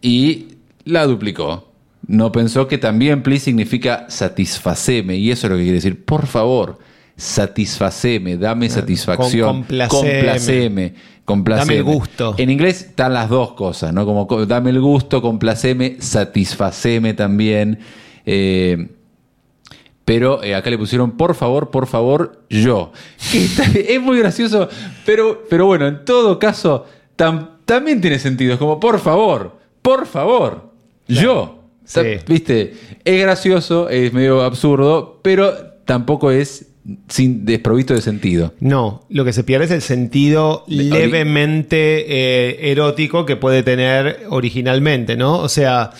y 0.00 0.46
la 0.84 1.04
duplicó. 1.06 1.71
No 2.12 2.30
pensó 2.30 2.68
que 2.68 2.76
también 2.76 3.22
please 3.22 3.46
significa 3.46 4.04
satisfaceme, 4.08 5.16
y 5.16 5.30
eso 5.30 5.46
es 5.46 5.50
lo 5.50 5.56
que 5.56 5.62
quiere 5.62 5.76
decir, 5.76 6.04
por 6.04 6.26
favor, 6.26 6.78
satisfaceme, 7.16 8.36
dame 8.36 8.68
satisfacción, 8.68 9.48
complaceme. 9.48 10.18
complaceme, 10.20 10.94
complaceme. 11.24 11.74
Dame 11.76 11.90
el 11.90 11.96
gusto. 11.96 12.34
En 12.36 12.50
inglés 12.50 12.82
están 12.82 13.14
las 13.14 13.28
dos 13.30 13.52
cosas, 13.54 13.92
¿no? 13.94 14.04
Como 14.04 14.26
co- 14.26 14.44
dame 14.44 14.70
el 14.70 14.80
gusto, 14.80 15.22
complaceme, 15.22 15.96
satisfaceme 16.00 17.14
también. 17.14 17.78
Eh, 18.26 18.88
pero 20.04 20.42
eh, 20.42 20.54
acá 20.54 20.68
le 20.68 20.76
pusieron, 20.78 21.12
por 21.12 21.34
favor, 21.34 21.70
por 21.70 21.86
favor, 21.86 22.42
yo. 22.50 22.92
Que 23.32 23.44
está- 23.44 23.64
es 23.72 24.02
muy 24.02 24.18
gracioso, 24.18 24.68
pero, 25.06 25.44
pero 25.48 25.64
bueno, 25.66 25.86
en 25.86 26.04
todo 26.04 26.38
caso, 26.38 26.84
tam- 27.16 27.50
también 27.64 28.00
tiene 28.00 28.18
sentido. 28.18 28.52
Es 28.52 28.58
como, 28.58 28.78
por 28.80 28.98
favor, 28.98 29.58
por 29.80 30.06
favor, 30.06 30.72
yo. 31.08 31.61
Sí. 32.00 32.00
Está- 32.00 32.32
¿Viste? 32.32 32.72
Es 33.04 33.20
gracioso, 33.22 33.88
es 33.88 34.12
medio 34.12 34.42
absurdo, 34.42 35.20
pero 35.22 35.52
tampoco 35.84 36.30
es 36.30 36.66
sin 37.08 37.44
desprovisto 37.44 37.94
de 37.94 38.00
sentido. 38.00 38.54
No, 38.58 39.04
lo 39.08 39.24
que 39.24 39.32
se 39.32 39.44
pierde 39.44 39.66
es 39.66 39.70
el 39.70 39.82
sentido 39.82 40.64
De- 40.66 40.82
levemente 40.84 42.04
eh, 42.08 42.72
erótico 42.72 43.24
que 43.24 43.36
puede 43.36 43.62
tener 43.62 44.22
originalmente, 44.28 45.16
¿no? 45.16 45.38
O 45.38 45.48
sea, 45.48 45.90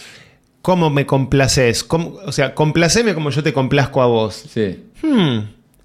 ¿cómo 0.60 0.90
me 0.90 1.06
complaces? 1.06 1.84
¿Cómo- 1.84 2.18
o 2.26 2.32
sea, 2.32 2.54
complaceme 2.54 3.14
como 3.14 3.30
yo 3.30 3.42
te 3.42 3.52
complazco 3.52 4.02
a 4.02 4.06
vos. 4.06 4.34
Sí. 4.52 4.76
Hmm, 5.02 5.38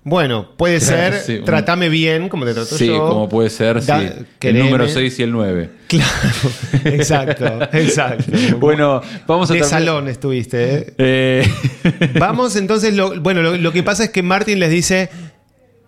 bueno, 0.10 0.52
puede 0.56 0.80
Claro, 0.80 1.18
ser, 1.18 1.22
sí, 1.22 1.42
tratame 1.44 1.90
bien 1.90 2.30
como 2.30 2.46
te 2.46 2.54
trato 2.54 2.78
Sí, 2.78 2.88
yo. 2.88 3.10
como 3.10 3.28
puede 3.28 3.50
ser, 3.50 3.82
sí. 3.82 3.92
El 4.40 4.58
número 4.60 4.88
6 4.88 5.20
y 5.20 5.24
el 5.24 5.32
9. 5.34 5.70
Claro, 5.88 6.10
exacto, 6.86 7.60
exacto. 7.74 8.32
Bueno, 8.58 9.02
vamos 9.28 9.52
a 9.52 9.54
De 9.54 9.64
salón 9.66 10.08
estuviste, 10.08 10.76
¿eh? 10.78 10.94
Eh, 10.98 11.48
Vamos 12.20 12.56
entonces, 12.56 12.94
lo, 12.96 13.20
bueno, 13.20 13.42
lo, 13.42 13.58
lo 13.58 13.72
que 13.74 13.84
pasa 13.84 14.06
es 14.06 14.10
que 14.12 14.24
Martin 14.24 14.60
les 14.60 14.70
dice, 14.70 15.10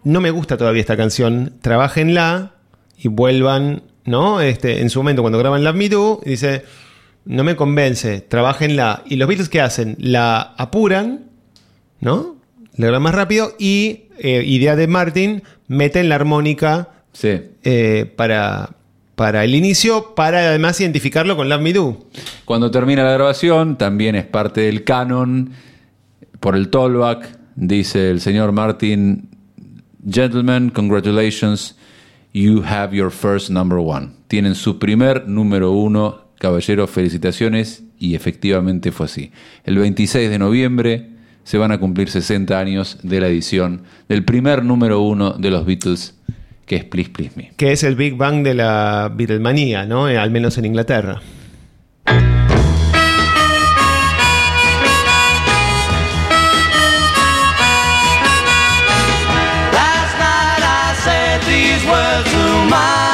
no 0.03 0.19
me 0.19 0.31
gusta 0.31 0.57
todavía 0.57 0.81
esta 0.81 0.97
canción, 0.97 1.53
trabajenla 1.61 2.55
y 2.97 3.07
vuelvan, 3.07 3.83
¿no? 4.03 4.41
Este, 4.41 4.81
en 4.81 4.89
su 4.89 4.99
momento 4.99 5.21
cuando 5.21 5.39
graban 5.39 5.63
Love 5.63 5.75
Me 5.77 5.87
Do, 5.87 6.19
dice, 6.25 6.65
no 7.23 7.45
me 7.45 7.55
convence, 7.55 8.19
trabajenla. 8.19 9.03
Y 9.05 9.15
los 9.15 9.29
Beatles 9.29 9.47
¿qué 9.47 9.61
hacen? 9.61 9.95
La 9.97 10.41
apuran, 10.57 11.29
¿no? 12.01 12.35
La 12.79 12.87
graban 12.87 13.03
más 13.03 13.13
rápido 13.13 13.55
y, 13.59 14.03
eh, 14.19 14.41
idea 14.45 14.77
de 14.77 14.87
Martin, 14.87 15.43
meten 15.67 16.07
la 16.07 16.15
armónica 16.15 16.87
sí. 17.11 17.41
eh, 17.65 18.09
para, 18.15 18.77
para 19.15 19.43
el 19.43 19.53
inicio, 19.53 20.15
para 20.15 20.39
además 20.39 20.79
identificarlo 20.79 21.35
con 21.35 21.49
Love 21.49 21.61
Me 21.61 21.73
Do. 21.73 22.07
Cuando 22.45 22.71
termina 22.71 23.03
la 23.03 23.11
grabación, 23.11 23.77
también 23.77 24.15
es 24.15 24.23
parte 24.23 24.61
del 24.61 24.85
canon. 24.85 25.51
Por 26.39 26.55
el 26.55 26.69
tollback, 26.69 27.37
dice 27.57 28.11
el 28.11 28.21
señor 28.21 28.53
Martin, 28.53 29.27
Gentlemen, 30.09 30.69
congratulations, 30.69 31.75
you 32.31 32.63
have 32.63 32.95
your 32.95 33.11
first 33.11 33.49
number 33.49 33.79
one. 33.79 34.11
Tienen 34.29 34.55
su 34.55 34.79
primer 34.79 35.27
número 35.27 35.73
uno, 35.73 36.29
caballeros, 36.37 36.89
felicitaciones, 36.89 37.83
y 37.97 38.15
efectivamente 38.15 38.93
fue 38.93 39.07
así. 39.07 39.33
El 39.65 39.79
26 39.79 40.29
de 40.29 40.39
noviembre 40.39 41.18
se 41.49 41.57
van 41.57 41.71
a 41.71 41.79
cumplir 41.79 42.11
60 42.11 42.59
años 42.59 42.99
de 43.01 43.19
la 43.19 43.27
edición 43.27 43.81
del 44.07 44.23
primer 44.23 44.63
número 44.63 45.01
uno 45.01 45.31
de 45.31 45.49
los 45.49 45.65
Beatles, 45.65 46.13
que 46.67 46.75
es 46.75 46.83
Please 46.83 47.09
Please 47.09 47.31
Me. 47.35 47.53
que 47.57 47.71
es 47.71 47.81
el 47.81 47.95
Big 47.95 48.15
Bang 48.15 48.43
de 48.43 48.53
la 48.53 49.11
Beatlemanía, 49.11 49.83
¿no? 49.87 50.07
Eh, 50.07 50.19
Al 50.19 50.29
menos 50.29 50.59
en 50.59 50.65
Inglaterra. 50.65 51.19
Last 59.77 60.13
night 60.19 60.63
I 60.63 60.93
said 61.05 61.41
these 61.43 61.83
words 61.89 62.27
to 62.31 62.43
my 62.69 63.08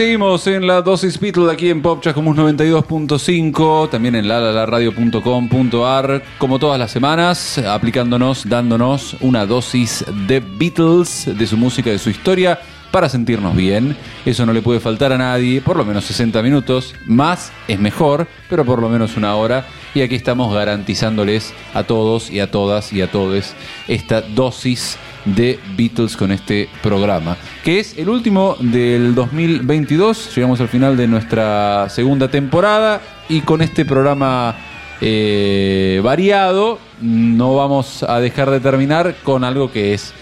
seguimos 0.00 0.46
en 0.46 0.66
la 0.66 0.80
dosis 0.80 1.20
Beatle 1.20 1.52
aquí 1.52 1.68
en 1.68 1.82
Pop 1.82 2.02
Chascomús 2.02 2.34
92.5, 2.34 3.90
también 3.90 4.14
en 4.14 4.28
lalalaradio.com.ar, 4.28 6.22
como 6.38 6.58
todas 6.58 6.78
las 6.78 6.90
semanas, 6.90 7.58
aplicándonos, 7.58 8.48
dándonos 8.48 9.18
una 9.20 9.44
dosis 9.44 10.02
de 10.26 10.40
Beatles, 10.40 11.28
de 11.36 11.46
su 11.46 11.58
música, 11.58 11.90
de 11.90 11.98
su 11.98 12.08
historia, 12.08 12.58
para 12.90 13.08
sentirnos 13.08 13.56
bien. 13.56 13.96
Eso 14.24 14.46
no 14.46 14.52
le 14.52 14.62
puede 14.62 14.80
faltar 14.80 15.12
a 15.12 15.18
nadie, 15.18 15.60
por 15.60 15.76
lo 15.76 15.84
menos 15.84 16.04
60 16.04 16.42
minutos, 16.42 16.94
más 17.06 17.52
es 17.68 17.78
mejor, 17.78 18.26
pero 18.48 18.64
por 18.64 18.80
lo 18.80 18.88
menos 18.88 19.16
una 19.16 19.34
hora. 19.34 19.66
Y 19.94 20.02
aquí 20.02 20.14
estamos 20.14 20.54
garantizándoles 20.54 21.52
a 21.74 21.82
todos 21.82 22.30
y 22.30 22.40
a 22.40 22.50
todas 22.50 22.92
y 22.92 23.02
a 23.02 23.10
todos 23.10 23.54
esta 23.88 24.20
dosis 24.20 24.98
de 25.24 25.58
Beatles 25.76 26.16
con 26.16 26.32
este 26.32 26.68
programa, 26.82 27.36
que 27.64 27.80
es 27.80 27.98
el 27.98 28.08
último 28.08 28.56
del 28.60 29.14
2022. 29.14 30.34
Llegamos 30.34 30.60
al 30.60 30.68
final 30.68 30.96
de 30.96 31.06
nuestra 31.06 31.88
segunda 31.88 32.28
temporada 32.28 33.00
y 33.28 33.40
con 33.40 33.62
este 33.62 33.84
programa 33.84 34.56
eh, 35.00 36.00
variado 36.04 36.78
no 37.00 37.54
vamos 37.54 38.02
a 38.02 38.20
dejar 38.20 38.50
de 38.50 38.60
terminar 38.60 39.16
con 39.22 39.44
algo 39.44 39.72
que 39.72 39.94
es 39.94 40.12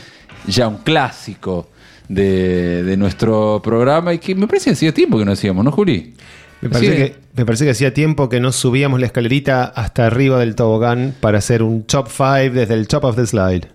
ya 0.47 0.69
un 0.69 0.79
clásico 0.79 1.69
de, 2.09 2.83
de 2.83 2.97
nuestro 2.97 3.61
programa 3.63 4.15
y 4.15 4.19
que 4.19 4.35
me 4.35 4.47
parece 4.47 4.71
que 4.71 4.75
hacía 4.75 4.93
tiempo 4.93 5.19
que 5.19 5.25
no 5.25 5.33
hacíamos, 5.33 5.65
¿no, 5.65 5.73
Juli? 5.73 6.15
Me 6.61 6.71
parece, 6.71 6.97
que, 6.97 7.17
me 7.37 7.47
parece 7.47 7.65
que 7.65 7.71
hacía 7.71 7.95
tiempo 7.95 8.29
que 8.29 8.41
no 8.41 8.51
subíamos 8.51 8.99
la 8.99 9.07
escalerita 9.07 9.65
hasta 9.65 10.07
arriba 10.07 10.41
del 10.41 10.57
tobogán 10.57 11.15
para 11.21 11.39
hacer 11.39 11.63
un 11.63 11.85
top 11.85 12.09
5 12.09 12.53
desde 12.53 12.75
el. 12.75 12.89
Top 12.89 13.05
of 13.05 13.15
the 13.15 13.27
slide. 13.27 13.69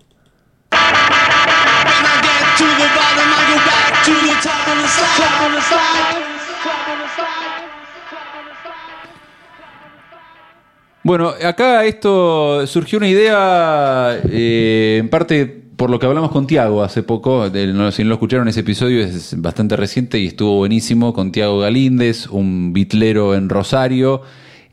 Bueno, 11.05 11.33
acá 11.43 11.83
esto 11.85 12.65
surgió 12.65 12.97
una 12.97 13.09
idea 13.09 14.21
eh, 14.29 14.97
en 15.01 15.09
parte 15.09 15.62
por 15.83 15.89
lo 15.89 15.99
que 15.99 16.05
hablamos 16.05 16.31
con 16.31 16.47
Tiago 16.47 16.81
hace 16.81 17.03
poco. 17.03 17.45
si 17.51 18.03
no 18.03 18.09
lo 18.09 18.13
escucharon, 18.13 18.47
ese 18.47 18.61
episodio 18.61 19.03
es 19.03 19.35
bastante 19.41 19.75
reciente 19.75 20.17
y 20.17 20.27
estuvo 20.27 20.55
buenísimo 20.55 21.13
con 21.13 21.33
Tiago 21.33 21.59
Galíndez, 21.59 22.27
un 22.27 22.71
bitlero 22.71 23.35
en 23.35 23.49
Rosario 23.49 24.21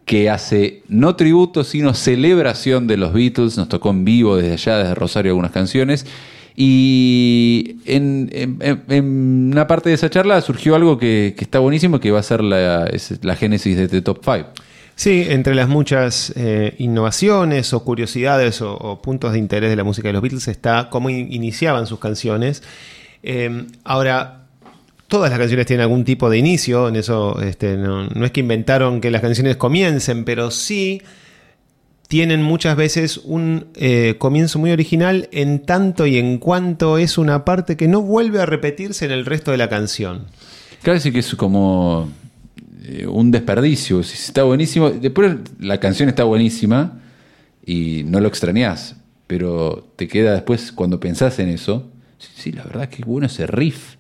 que 0.04 0.30
hace 0.30 0.84
no 0.86 1.16
tributo, 1.16 1.64
sino 1.64 1.94
celebración 1.94 2.86
de 2.86 2.96
los 2.96 3.12
Beatles. 3.12 3.56
Nos 3.56 3.68
tocó 3.68 3.90
en 3.90 4.04
vivo 4.04 4.36
desde 4.36 4.52
allá, 4.52 4.78
desde 4.78 4.94
Rosario, 4.94 5.32
algunas 5.32 5.50
canciones. 5.50 6.06
Y 6.54 7.78
en, 7.86 9.50
una 9.52 9.66
parte 9.66 9.88
de 9.88 9.96
esa 9.96 10.10
charla 10.10 10.40
surgió 10.42 10.76
algo 10.76 10.96
que, 10.96 11.34
está 11.36 11.58
buenísimo, 11.58 11.98
que 11.98 12.12
va 12.12 12.20
a 12.20 12.22
ser 12.22 12.40
la, 12.40 12.88
la 13.22 13.34
génesis 13.34 13.76
de 13.76 13.82
este 13.86 14.00
Top 14.00 14.20
5. 14.22 14.48
Sí, 15.00 15.24
entre 15.30 15.54
las 15.54 15.66
muchas 15.66 16.30
eh, 16.36 16.74
innovaciones 16.76 17.72
o 17.72 17.82
curiosidades 17.82 18.60
o, 18.60 19.00
puntos 19.02 19.32
de 19.32 19.38
interés 19.38 19.70
de 19.70 19.76
la 19.76 19.82
música 19.82 20.08
de 20.08 20.12
los 20.12 20.20
Beatles 20.20 20.46
está 20.46 20.90
cómo 20.90 21.08
in- 21.08 21.32
iniciaban 21.32 21.86
sus 21.86 21.98
canciones. 21.98 22.62
Eh, 23.22 23.64
ahora, 23.82 24.42
todas 25.08 25.30
las 25.30 25.38
canciones 25.38 25.64
tienen 25.64 25.84
algún 25.84 26.04
tipo 26.04 26.28
de 26.28 26.36
inicio, 26.36 26.86
en 26.86 26.96
eso 26.96 27.40
este, 27.40 27.78
no, 27.78 28.08
es 28.26 28.30
que 28.30 28.40
inventaron 28.40 29.00
que 29.00 29.10
las 29.10 29.22
canciones 29.22 29.56
comiencen, 29.56 30.26
pero 30.26 30.50
sí 30.50 31.00
tienen 32.06 32.42
muchas 32.42 32.76
veces 32.76 33.22
un 33.24 33.68
eh, 33.76 34.16
comienzo 34.18 34.58
muy 34.58 34.70
original 34.70 35.30
en 35.32 35.60
tanto 35.64 36.04
y 36.06 36.18
en 36.18 36.36
cuanto 36.36 36.98
es 36.98 37.16
una 37.16 37.46
parte 37.46 37.78
que 37.78 37.88
no 37.88 38.02
vuelve 38.02 38.42
a 38.42 38.44
repetirse 38.44 39.06
en 39.06 39.12
el 39.12 39.24
resto 39.24 39.50
de 39.50 39.56
la 39.56 39.70
canción. 39.70 40.26
Casi 40.82 41.10
que 41.10 41.20
es 41.20 41.34
como 41.36 42.10
eh, 42.90 43.06
un 43.06 43.30
desperdicio. 43.30 44.02
Si 44.02 44.14
Está 44.14 44.42
buenísimo. 44.42 44.90
Después 44.90 45.36
la 45.60 45.78
canción 45.78 46.08
está 46.08 46.24
buenísima 46.24 47.00
y 47.64 48.02
no 48.04 48.20
lo 48.20 48.28
extrañás. 48.28 48.96
Pero 49.26 49.92
te 49.94 50.08
queda 50.08 50.32
después, 50.32 50.72
cuando 50.72 50.98
pensás 50.98 51.38
en 51.38 51.50
eso, 51.50 51.88
sí, 52.18 52.28
sí, 52.34 52.52
la 52.52 52.64
verdad 52.64 52.88
que 52.88 53.04
bueno 53.04 53.26
ese 53.26 53.46
riff. 53.46 53.94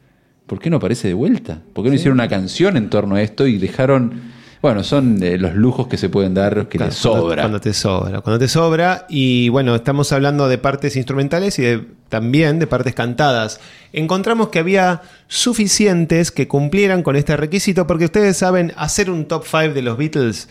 ¿Por 0.46 0.58
qué 0.58 0.70
no 0.70 0.78
aparece 0.78 1.06
de 1.06 1.14
vuelta? 1.14 1.62
¿Por 1.72 1.84
qué 1.84 1.90
no 1.90 1.94
hicieron 1.94 2.16
una 2.16 2.28
canción 2.28 2.76
en 2.76 2.90
torno 2.90 3.14
a 3.14 3.22
esto 3.22 3.46
y 3.46 3.58
dejaron... 3.58 4.39
Bueno, 4.62 4.84
son 4.84 5.22
eh, 5.22 5.38
los 5.38 5.54
lujos 5.54 5.86
que 5.88 5.96
se 5.96 6.10
pueden 6.10 6.34
dar 6.34 6.68
que 6.68 6.78
les 6.78 6.98
Cuando- 7.00 7.22
sobra. 7.22 7.42
Cuando 7.44 7.60
te 7.60 7.72
sobra. 7.72 8.20
Cuando 8.20 8.38
te 8.38 8.48
sobra. 8.48 9.06
Y 9.08 9.48
bueno, 9.48 9.74
estamos 9.74 10.12
hablando 10.12 10.48
de 10.48 10.58
partes 10.58 10.96
instrumentales 10.96 11.58
y 11.58 11.62
de- 11.62 11.86
también 12.10 12.58
de 12.58 12.66
partes 12.66 12.94
cantadas. 12.94 13.58
Encontramos 13.94 14.48
que 14.48 14.58
había 14.58 15.00
suficientes 15.28 16.30
que 16.30 16.46
cumplieran 16.46 17.02
con 17.02 17.16
este 17.16 17.36
requisito 17.36 17.86
porque 17.86 18.04
ustedes 18.04 18.36
saben, 18.36 18.72
hacer 18.76 19.10
un 19.10 19.24
top 19.26 19.44
5 19.46 19.72
de 19.74 19.82
los 19.82 19.96
Beatles 19.96 20.48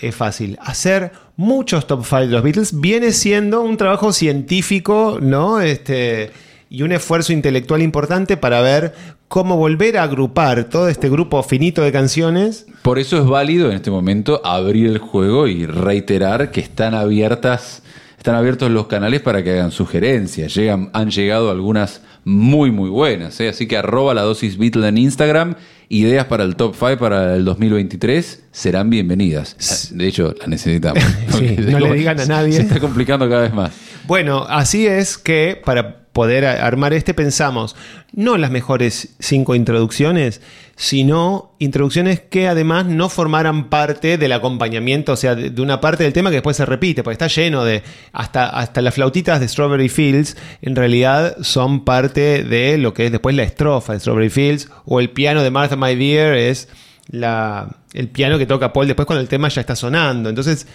es 0.00 0.14
fácil. 0.16 0.58
Hacer 0.62 1.12
muchos 1.36 1.86
top 1.86 2.04
5 2.04 2.20
de 2.22 2.26
los 2.28 2.42
Beatles 2.42 2.80
viene 2.80 3.12
siendo 3.12 3.60
un 3.60 3.76
trabajo 3.76 4.12
científico, 4.14 5.18
¿no? 5.20 5.60
Este, 5.60 6.30
y 6.70 6.82
un 6.82 6.92
esfuerzo 6.92 7.32
intelectual 7.34 7.82
importante 7.82 8.36
para 8.38 8.62
ver 8.62 8.94
cómo 9.32 9.56
volver 9.56 9.96
a 9.96 10.02
agrupar 10.02 10.64
todo 10.64 10.90
este 10.90 11.08
grupo 11.08 11.42
finito 11.42 11.80
de 11.80 11.90
canciones 11.90 12.66
Por 12.82 12.98
eso 12.98 13.16
es 13.16 13.24
válido 13.24 13.70
en 13.70 13.76
este 13.76 13.90
momento 13.90 14.42
abrir 14.44 14.88
el 14.88 14.98
juego 14.98 15.48
y 15.48 15.64
reiterar 15.64 16.50
que 16.50 16.60
están 16.60 16.92
abiertas, 16.92 17.82
están 18.18 18.34
abiertos 18.34 18.70
los 18.70 18.88
canales 18.88 19.22
para 19.22 19.42
que 19.42 19.52
hagan 19.52 19.70
sugerencias. 19.70 20.54
Llegan, 20.54 20.90
han 20.92 21.10
llegado 21.10 21.50
algunas 21.50 22.02
muy 22.24 22.70
muy 22.70 22.90
buenas, 22.90 23.40
¿eh? 23.40 23.48
así 23.48 23.66
que 23.66 23.78
arroba 23.78 24.12
la 24.12 24.20
dosis 24.20 24.58
Beatle 24.58 24.86
en 24.86 24.98
Instagram. 24.98 25.54
Ideas 25.88 26.26
para 26.26 26.44
el 26.44 26.54
top 26.54 26.74
5 26.78 26.98
para 26.98 27.34
el 27.34 27.46
2023 27.46 28.44
serán 28.52 28.90
bienvenidas. 28.90 29.88
De 29.94 30.08
hecho, 30.08 30.34
las 30.38 30.48
necesitamos. 30.48 31.02
Sí, 31.38 31.56
no 31.70 31.78
le 31.78 31.94
digan 31.94 32.20
a 32.20 32.26
nadie. 32.26 32.52
Se 32.52 32.62
está 32.62 32.80
complicando 32.80 33.26
cada 33.30 33.40
vez 33.44 33.54
más. 33.54 33.72
Bueno, 34.06 34.44
así 34.46 34.86
es 34.86 35.16
que 35.16 35.58
para 35.64 36.01
poder 36.12 36.44
armar 36.44 36.92
este 36.92 37.14
pensamos 37.14 37.74
no 38.12 38.36
las 38.36 38.50
mejores 38.50 39.14
cinco 39.18 39.54
introducciones, 39.54 40.42
sino 40.76 41.52
introducciones 41.58 42.20
que 42.20 42.48
además 42.48 42.84
no 42.86 43.08
formaran 43.08 43.70
parte 43.70 44.18
del 44.18 44.32
acompañamiento, 44.32 45.12
o 45.12 45.16
sea, 45.16 45.34
de 45.34 45.62
una 45.62 45.80
parte 45.80 46.04
del 46.04 46.12
tema 46.12 46.30
que 46.30 46.36
después 46.36 46.56
se 46.56 46.66
repite, 46.66 47.02
porque 47.02 47.14
está 47.14 47.28
lleno 47.28 47.64
de, 47.64 47.82
hasta, 48.12 48.48
hasta 48.48 48.82
las 48.82 48.94
flautitas 48.94 49.40
de 49.40 49.48
Strawberry 49.48 49.88
Fields, 49.88 50.36
en 50.60 50.76
realidad 50.76 51.36
son 51.40 51.84
parte 51.84 52.44
de 52.44 52.76
lo 52.76 52.92
que 52.92 53.06
es 53.06 53.12
después 53.12 53.34
la 53.34 53.44
estrofa 53.44 53.94
de 53.94 54.00
Strawberry 54.00 54.30
Fields, 54.30 54.68
o 54.84 55.00
el 55.00 55.10
piano 55.10 55.42
de 55.42 55.50
Martha 55.50 55.76
My 55.76 55.94
Dear 55.94 56.34
es 56.34 56.68
la, 57.08 57.76
el 57.94 58.08
piano 58.08 58.38
que 58.38 58.46
toca 58.46 58.72
Paul 58.72 58.86
después 58.86 59.06
cuando 59.06 59.22
el 59.22 59.28
tema 59.28 59.48
ya 59.48 59.60
está 59.62 59.74
sonando. 59.74 60.28
Entonces, 60.28 60.66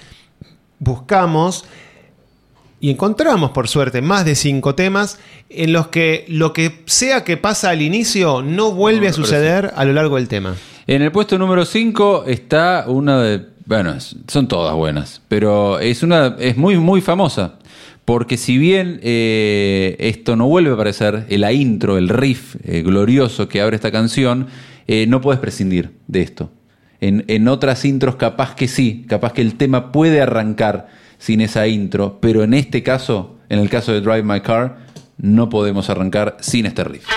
buscamos 0.79 1.65
y 2.79 2.91
encontramos, 2.91 3.51
por 3.51 3.67
suerte, 3.67 4.01
más 4.01 4.23
de 4.25 4.35
cinco 4.35 4.75
temas 4.75 5.19
en 5.49 5.73
los 5.73 5.87
que 5.87 6.25
lo 6.27 6.53
que 6.53 6.83
sea 6.85 7.23
que 7.23 7.37
pasa 7.37 7.71
al 7.71 7.81
inicio 7.81 8.43
no 8.43 8.71
vuelve 8.71 9.07
No, 9.07 9.11
a 9.11 9.13
suceder 9.13 9.71
a 9.75 9.83
lo 9.83 9.93
largo 9.93 10.17
del 10.17 10.27
tema. 10.27 10.55
En 10.85 11.01
el 11.01 11.11
puesto 11.11 11.37
número 11.37 11.65
5 11.65 12.25
está 12.27 12.85
una 12.87 13.21
de. 13.21 13.45
Bueno, 13.65 13.93
son 14.27 14.47
todas 14.47 14.73
buenas, 14.75 15.21
pero 15.27 15.79
es 15.79 16.03
una. 16.03 16.35
es 16.39 16.55
muy, 16.55 16.77
muy 16.77 17.01
famosa. 17.01 17.55
Porque 18.05 18.37
si 18.37 18.57
bien 18.57 19.01
eh, 19.03 19.97
esto 19.99 20.37
no 20.37 20.47
vuelve 20.47 20.69
a 20.69 20.75
aparecer, 20.75 21.25
la 21.29 21.51
intro, 21.51 21.97
el 21.97 22.07
riff 22.07 22.55
eh, 22.63 22.81
glorioso 22.81 23.49
que 23.49 23.59
abre 23.59 23.75
esta 23.75 23.91
canción, 23.91 24.47
eh, 24.87 25.07
no 25.09 25.19
puedes 25.19 25.41
prescindir 25.41 25.91
de 26.07 26.21
esto. 26.21 26.49
En, 27.01 27.25
en 27.27 27.49
otras 27.49 27.83
intros 27.83 28.15
capaz 28.15 28.55
que 28.55 28.69
sí, 28.69 29.05
capaz 29.09 29.33
que 29.33 29.41
el 29.41 29.55
tema 29.55 29.91
puede 29.91 30.21
arrancar 30.21 30.87
sin 31.17 31.41
esa 31.41 31.67
intro, 31.67 32.19
pero 32.21 32.43
en 32.43 32.53
este 32.53 32.83
caso, 32.83 33.37
en 33.49 33.59
el 33.59 33.69
caso 33.69 33.91
de 33.91 34.01
Drive 34.01 34.23
My 34.23 34.41
Car, 34.41 34.77
no 35.17 35.49
podemos 35.49 35.89
arrancar 35.89 36.37
sin 36.39 36.65
este 36.65 36.83
riff. 36.83 37.07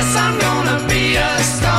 Yes, 0.00 0.14
I'm 0.14 0.38
gonna 0.38 0.86
be 0.86 1.16
a 1.16 1.42
star. 1.42 1.77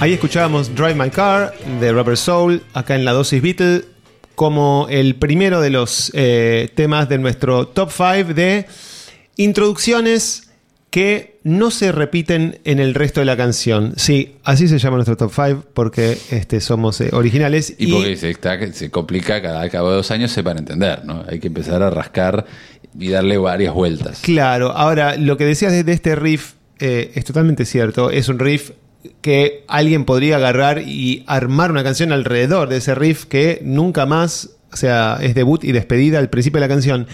Ahí 0.00 0.14
escuchábamos 0.14 0.74
Drive 0.74 0.94
My 0.94 1.10
Car 1.10 1.52
de 1.78 1.92
Rubber 1.92 2.16
Soul, 2.16 2.62
acá 2.72 2.94
en 2.94 3.04
la 3.04 3.12
dosis 3.12 3.42
Beatle, 3.42 3.82
como 4.34 4.86
el 4.88 5.16
primero 5.16 5.60
de 5.60 5.68
los 5.70 6.10
eh, 6.14 6.70
temas 6.74 7.08
de 7.10 7.18
nuestro 7.18 7.68
top 7.68 7.90
5 7.94 8.32
de 8.32 8.66
introducciones 9.36 10.48
que 10.88 11.38
no 11.44 11.70
se 11.70 11.92
repiten 11.92 12.58
en 12.64 12.80
el 12.80 12.94
resto 12.94 13.20
de 13.20 13.26
la 13.26 13.36
canción. 13.36 13.92
Sí, 13.96 14.36
así 14.42 14.68
se 14.68 14.78
llama 14.78 14.96
nuestro 14.96 15.18
top 15.18 15.32
5 15.34 15.64
porque 15.74 16.16
este, 16.30 16.60
somos 16.60 16.98
eh, 17.02 17.10
originales. 17.12 17.74
Y, 17.78 17.92
porque 17.92 18.16
se, 18.16 18.30
está- 18.30 18.72
se 18.72 18.90
complica 18.90 19.42
cada 19.42 19.68
cabo 19.68 19.90
de 19.90 19.96
dos 19.96 20.10
años, 20.10 20.32
sepan 20.32 20.56
entender, 20.58 21.04
¿no? 21.04 21.24
Hay 21.28 21.38
que 21.40 21.48
empezar 21.48 21.82
a 21.82 21.90
rascar 21.90 22.46
y 22.98 23.10
darle 23.10 23.36
varias 23.36 23.74
vueltas. 23.74 24.20
Claro, 24.22 24.72
ahora 24.72 25.16
lo 25.16 25.36
que 25.36 25.44
decías 25.44 25.72
de, 25.72 25.84
de 25.84 25.92
este 25.92 26.16
riff 26.16 26.54
eh, 26.78 27.12
es 27.14 27.24
totalmente 27.26 27.66
cierto. 27.66 28.10
Es 28.10 28.28
un 28.30 28.38
riff 28.38 28.70
que 29.20 29.64
alguien 29.68 30.04
podría 30.04 30.36
agarrar 30.36 30.82
y 30.82 31.24
armar 31.26 31.70
una 31.70 31.82
canción 31.84 32.12
alrededor 32.12 32.68
de 32.68 32.78
ese 32.78 32.94
riff 32.94 33.24
que 33.24 33.60
nunca 33.62 34.06
más, 34.06 34.50
o 34.72 34.76
sea, 34.76 35.18
es 35.20 35.34
debut 35.34 35.64
y 35.64 35.72
despedida 35.72 36.18
al 36.18 36.30
principio 36.30 36.60
de 36.60 36.66
la 36.66 36.72
canción. 36.72 37.06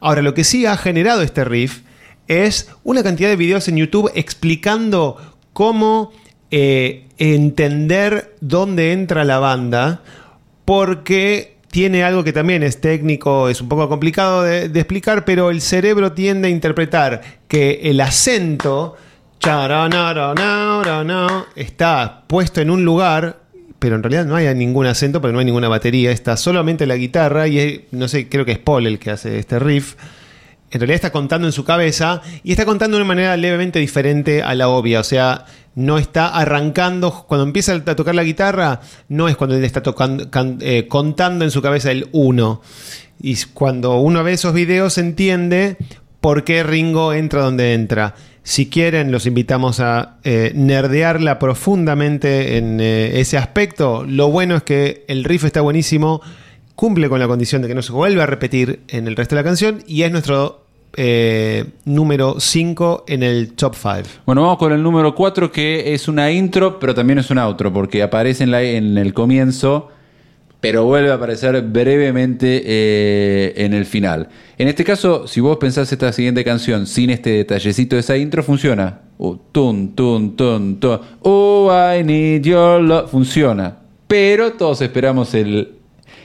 Ahora, 0.00 0.22
lo 0.22 0.34
que 0.34 0.44
sí 0.44 0.66
ha 0.66 0.76
generado 0.76 1.22
este 1.22 1.44
riff 1.44 1.80
es 2.28 2.70
una 2.84 3.02
cantidad 3.02 3.28
de 3.28 3.36
videos 3.36 3.68
en 3.68 3.76
YouTube 3.76 4.10
explicando 4.14 5.16
cómo 5.52 6.12
eh, 6.50 7.06
entender 7.18 8.34
dónde 8.40 8.92
entra 8.92 9.24
la 9.24 9.38
banda 9.38 10.02
porque 10.64 11.56
tiene 11.70 12.02
algo 12.02 12.24
que 12.24 12.32
también 12.32 12.62
es 12.62 12.80
técnico, 12.80 13.48
es 13.48 13.60
un 13.60 13.68
poco 13.68 13.88
complicado 13.88 14.42
de, 14.42 14.64
explicar, 14.66 15.24
pero 15.24 15.50
el 15.50 15.60
cerebro 15.60 16.12
tiende 16.12 16.48
a 16.48 16.50
interpretar 16.50 17.20
que 17.48 17.80
el 17.84 18.00
acento 18.00 18.96
está 21.56 22.24
puesto 22.26 22.60
en 22.60 22.70
un 22.70 22.84
lugar, 22.84 23.40
pero 23.78 23.96
en 23.96 24.02
realidad 24.02 24.26
no 24.26 24.36
hay 24.36 24.54
ningún 24.54 24.86
acento 24.86 25.20
porque 25.20 25.32
no 25.32 25.38
hay 25.38 25.46
ninguna 25.46 25.68
batería, 25.68 26.10
está 26.10 26.36
solamente 26.36 26.86
la 26.86 26.96
guitarra 26.96 27.48
y 27.48 27.58
es- 27.58 27.80
no 27.90 28.06
sé, 28.08 28.28
creo 28.28 28.44
que 28.44 28.52
es 28.52 28.58
Paul 28.58 28.86
el 28.86 28.98
que 28.98 29.10
hace 29.10 29.38
este 29.38 29.58
riff. 29.58 29.94
En 30.70 30.78
realidad 30.80 30.96
está 30.96 31.10
contando 31.10 31.48
en 31.48 31.52
su 31.52 31.64
cabeza 31.64 32.20
y 32.44 32.52
está 32.52 32.64
contando 32.64 32.96
de 32.96 33.02
una 33.02 33.08
manera 33.08 33.36
levemente 33.36 33.78
diferente 33.80 34.42
a 34.42 34.54
la 34.54 34.68
obvia. 34.68 35.00
O 35.00 35.04
sea, 35.04 35.46
no 35.74 35.98
está 35.98 36.28
arrancando. 36.28 37.24
Cuando 37.26 37.44
empieza 37.44 37.72
a 37.74 37.96
tocar 37.96 38.14
la 38.14 38.22
guitarra, 38.22 38.80
no 39.08 39.26
es 39.28 39.36
cuando 39.36 39.56
él 39.56 39.64
está 39.64 39.82
tocando, 39.82 40.30
can- 40.30 40.58
eh, 40.60 40.86
contando 40.86 41.44
en 41.44 41.50
su 41.50 41.60
cabeza 41.60 41.90
el 41.90 42.08
1. 42.12 42.62
Y 43.20 43.36
cuando 43.52 43.96
uno 43.98 44.22
ve 44.22 44.34
esos 44.34 44.54
videos, 44.54 44.96
entiende 44.98 45.76
por 46.20 46.44
qué 46.44 46.62
Ringo 46.62 47.14
entra 47.14 47.42
donde 47.42 47.74
entra. 47.74 48.14
Si 48.50 48.68
quieren, 48.68 49.12
los 49.12 49.26
invitamos 49.26 49.78
a 49.78 50.16
eh, 50.24 50.50
nerdearla 50.56 51.38
profundamente 51.38 52.56
en 52.58 52.80
eh, 52.80 53.20
ese 53.20 53.38
aspecto. 53.38 54.04
Lo 54.04 54.28
bueno 54.28 54.56
es 54.56 54.64
que 54.64 55.04
el 55.06 55.22
riff 55.22 55.44
está 55.44 55.60
buenísimo 55.60 56.20
cumple 56.74 57.08
con 57.08 57.20
la 57.20 57.28
condición 57.28 57.62
de 57.62 57.68
que 57.68 57.76
no 57.76 57.82
se 57.82 57.92
vuelva 57.92 58.24
a 58.24 58.26
repetir 58.26 58.80
en 58.88 59.06
el 59.06 59.14
resto 59.14 59.36
de 59.36 59.42
la 59.42 59.44
canción 59.48 59.84
y 59.86 60.02
es 60.02 60.10
nuestro 60.10 60.64
eh, 60.96 61.64
número 61.84 62.40
5 62.40 63.04
en 63.06 63.22
el 63.22 63.52
top 63.52 63.76
5. 63.76 64.08
Bueno, 64.26 64.42
vamos 64.42 64.58
con 64.58 64.72
el 64.72 64.82
número 64.82 65.14
4 65.14 65.52
que 65.52 65.94
es 65.94 66.08
una 66.08 66.32
intro, 66.32 66.80
pero 66.80 66.92
también 66.92 67.20
es 67.20 67.30
un 67.30 67.38
outro, 67.38 67.72
porque 67.72 68.02
aparece 68.02 68.42
en, 68.42 68.50
la- 68.50 68.62
en 68.62 68.98
el 68.98 69.14
comienzo, 69.14 69.90
pero 70.60 70.84
vuelve 70.84 71.10
a 71.10 71.14
aparecer 71.14 71.60
brevemente 71.62 72.62
eh, 72.64 73.54
en 73.56 73.72
el 73.72 73.86
final. 73.86 74.28
En 74.58 74.68
este 74.68 74.84
caso, 74.84 75.26
si 75.26 75.40
vos 75.40 75.56
pensás 75.56 75.90
esta 75.90 76.12
siguiente 76.12 76.44
canción 76.44 76.86
sin 76.86 77.10
este 77.10 77.30
detallecito 77.30 77.96
de 77.96 78.00
esa 78.00 78.16
intro, 78.16 78.42
funciona. 78.42 79.00
Tun, 79.52 79.94
tun, 79.94 80.36
tun. 80.36 80.80
Oh, 81.22 81.70
I 81.72 82.02
need 82.04 82.42
your 82.42 82.80
love. 82.80 83.10
Funciona. 83.10 83.78
Pero 84.06 84.52
todos 84.52 84.82
esperamos 84.82 85.34
el, 85.34 85.76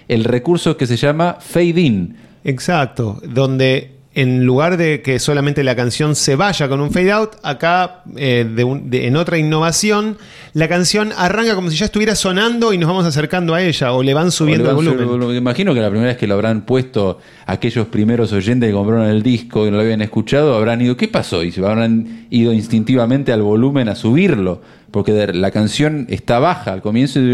el 0.08 0.24
recurso 0.24 0.76
que 0.76 0.88
se 0.88 0.98
llama 0.98 1.38
fade 1.40 1.82
in. 1.82 2.16
Exacto, 2.44 3.20
donde 3.24 3.95
en 4.16 4.45
lugar 4.45 4.78
de 4.78 5.01
que 5.01 5.20
solamente 5.20 5.61
la 5.63 5.76
canción 5.76 6.16
se 6.16 6.36
vaya 6.38 6.68
con 6.70 6.80
un 6.82 6.89
fade 6.89 7.11
out, 7.11 7.32
acá 7.43 8.01
eh, 8.16 8.49
de 8.49 8.63
un- 8.63 8.89
de- 8.89 9.07
en 9.07 9.18
otra 9.18 9.38
innovación, 9.38 10.18
la 10.53 10.68
canción 10.70 11.11
arranca 11.18 11.53
como 11.53 11.70
si 11.70 11.76
ya 11.76 11.86
estuviera 11.86 12.16
sonando 12.16 12.72
y 12.72 12.78
nos 12.78 12.88
vamos 12.88 13.05
acercando 13.05 13.53
a 13.53 13.61
ella 13.61 13.91
o 13.91 14.01
le 14.01 14.13
van 14.13 14.32
subiendo 14.32 14.63
el 14.63 14.68
le 14.70 14.74
van 14.74 14.76
volumen. 14.86 15.05
subiendo. 15.05 15.36
Imagino 15.36 15.74
que 15.74 15.82
la 15.82 15.89
primera 15.89 16.07
vez 16.09 16.18
que 16.18 16.28
lo 16.28 16.36
habrán 16.36 16.61
puesto 16.61 17.20
aquellos 17.45 17.88
primeros 17.88 18.32
oyentes 18.32 18.70
que 18.70 18.74
compraron 18.74 19.07
el 19.09 19.22
disco 19.22 19.68
y 19.68 19.70
no 19.72 19.76
lo 19.78 19.84
habían 19.84 20.01
escuchado, 20.01 20.55
habrán 20.55 20.82
ido, 20.82 20.95
¿qué 20.95 21.09
pasó? 21.09 21.43
Y 21.43 21.51
se 21.51 21.59
habrán 21.66 22.26
ido 22.30 22.53
instintivamente 22.53 23.34
al 23.34 23.41
volumen 23.41 23.89
a 23.89 23.95
subirlo, 23.95 24.61
porque 24.92 25.28
la 25.34 25.52
canción 25.52 26.06
está 26.10 26.40
baja 26.40 26.74
al 26.74 26.82
comienzo 26.82 27.20
y 27.20 27.26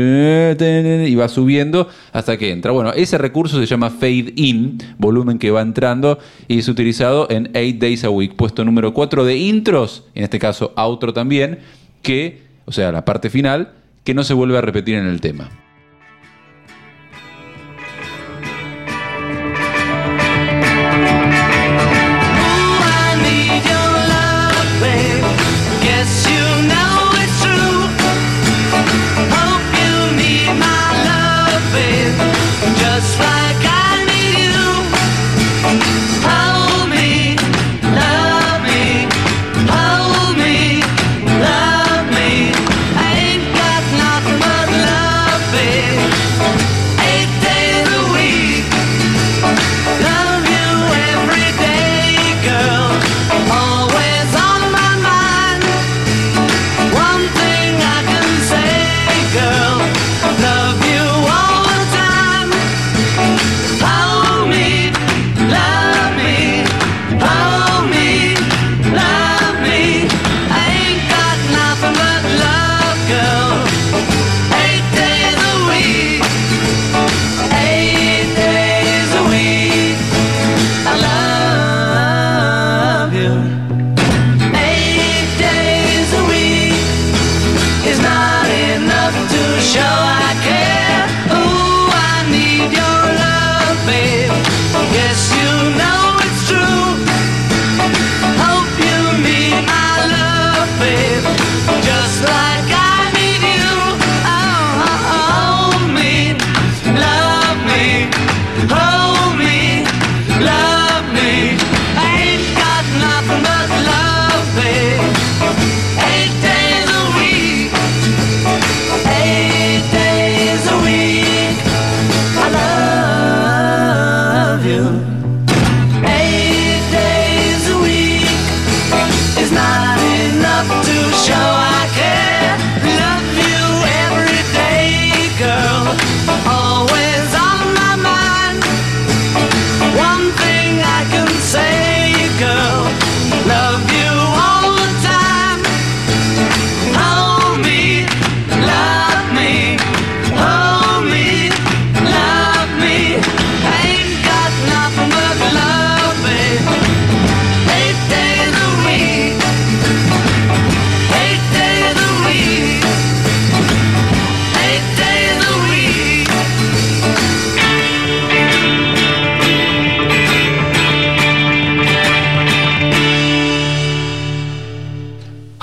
y 1.11 1.15
va 1.15 1.27
subiendo 1.27 1.89
hasta 2.11 2.37
que 2.37 2.51
entra. 2.51 2.71
Bueno, 2.71 2.91
ese 2.93 3.17
recurso 3.17 3.59
se 3.59 3.65
llama 3.65 3.89
fade 3.89 4.33
in, 4.35 4.77
volumen 4.97 5.39
que 5.39 5.51
va 5.51 5.61
entrando 5.61 6.19
y 6.47 6.59
es 6.59 6.67
utilizado 6.67 7.27
en 7.29 7.51
8 7.55 7.77
Days 7.79 8.03
a 8.03 8.09
Week, 8.09 8.35
puesto 8.35 8.63
número 8.65 8.93
4 8.93 9.25
de 9.25 9.37
intros, 9.37 10.05
en 10.15 10.23
este 10.23 10.39
caso 10.39 10.73
outro 10.75 11.13
también, 11.13 11.59
que, 12.01 12.41
o 12.65 12.71
sea, 12.71 12.91
la 12.91 13.05
parte 13.05 13.29
final, 13.29 13.73
que 14.03 14.13
no 14.13 14.23
se 14.23 14.33
vuelve 14.33 14.57
a 14.57 14.61
repetir 14.61 14.95
en 14.95 15.07
el 15.07 15.21
tema. 15.21 15.49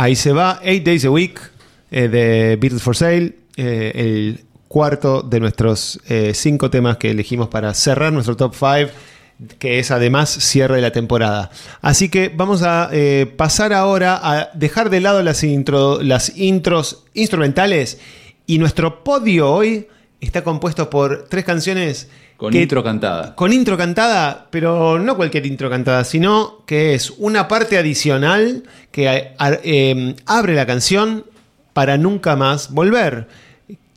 Ahí 0.09 0.17
se 0.17 0.33
va, 0.33 0.59
Eight 0.63 0.87
Days 0.87 1.05
a 1.05 1.11
Week 1.11 1.39
eh, 1.91 2.09
de 2.09 2.57
Beatles 2.57 2.83
for 2.83 2.97
Sale, 2.97 3.35
eh, 3.59 3.93
el 3.95 4.41
cuarto 4.67 5.21
de 5.21 5.39
nuestros 5.39 6.01
eh, 6.09 6.33
cinco 6.33 6.71
temas 6.71 6.97
que 6.97 7.11
elegimos 7.11 7.49
para 7.49 7.75
cerrar 7.75 8.11
nuestro 8.11 8.35
top 8.35 8.55
5, 8.55 8.91
que 9.59 9.79
es 9.79 9.91
además 9.91 10.31
cierre 10.31 10.77
de 10.77 10.81
la 10.81 10.93
temporada. 10.93 11.51
Así 11.83 12.09
que 12.09 12.33
vamos 12.35 12.63
a 12.63 12.91
pasar 13.37 13.75
ahora 13.75 14.19
a 14.23 14.49
dejar 14.55 14.89
de 14.89 15.01
lado 15.03 15.23
las, 15.23 15.45
las 16.01 16.37
intros 16.39 17.05
instrumentales 17.13 17.99
y 18.47 18.57
nuestro 18.57 19.05
podio 19.05 19.53
hoy 19.53 19.89
está 20.23 20.43
compuesto 20.43 20.89
por 20.89 21.27
tres 21.29 21.45
canciones 21.45 22.09
Con 22.39 22.53
que- 22.53 22.63
intro 22.63 22.83
cantada. 22.83 23.35
con 23.35 23.53
intro 23.53 23.77
cantada, 23.77 24.47
pero 24.51 24.99
no 24.99 25.17
cualquier 25.17 25.45
intro 25.45 25.69
cantada, 25.69 26.05
sino 26.05 26.63
que 26.67 26.95
es 26.95 27.11
una 27.19 27.49
parte 27.49 27.77
adicional 27.77 28.63
que 28.93 29.09
a- 29.09 29.35
a- 29.39 29.59
eh, 29.63 30.15
abre 30.25 30.55
la 30.55 30.65
canción 30.65 31.25
para 31.75 31.99
nunca 31.99 32.37
más 32.37 32.71
volver. 32.73 33.29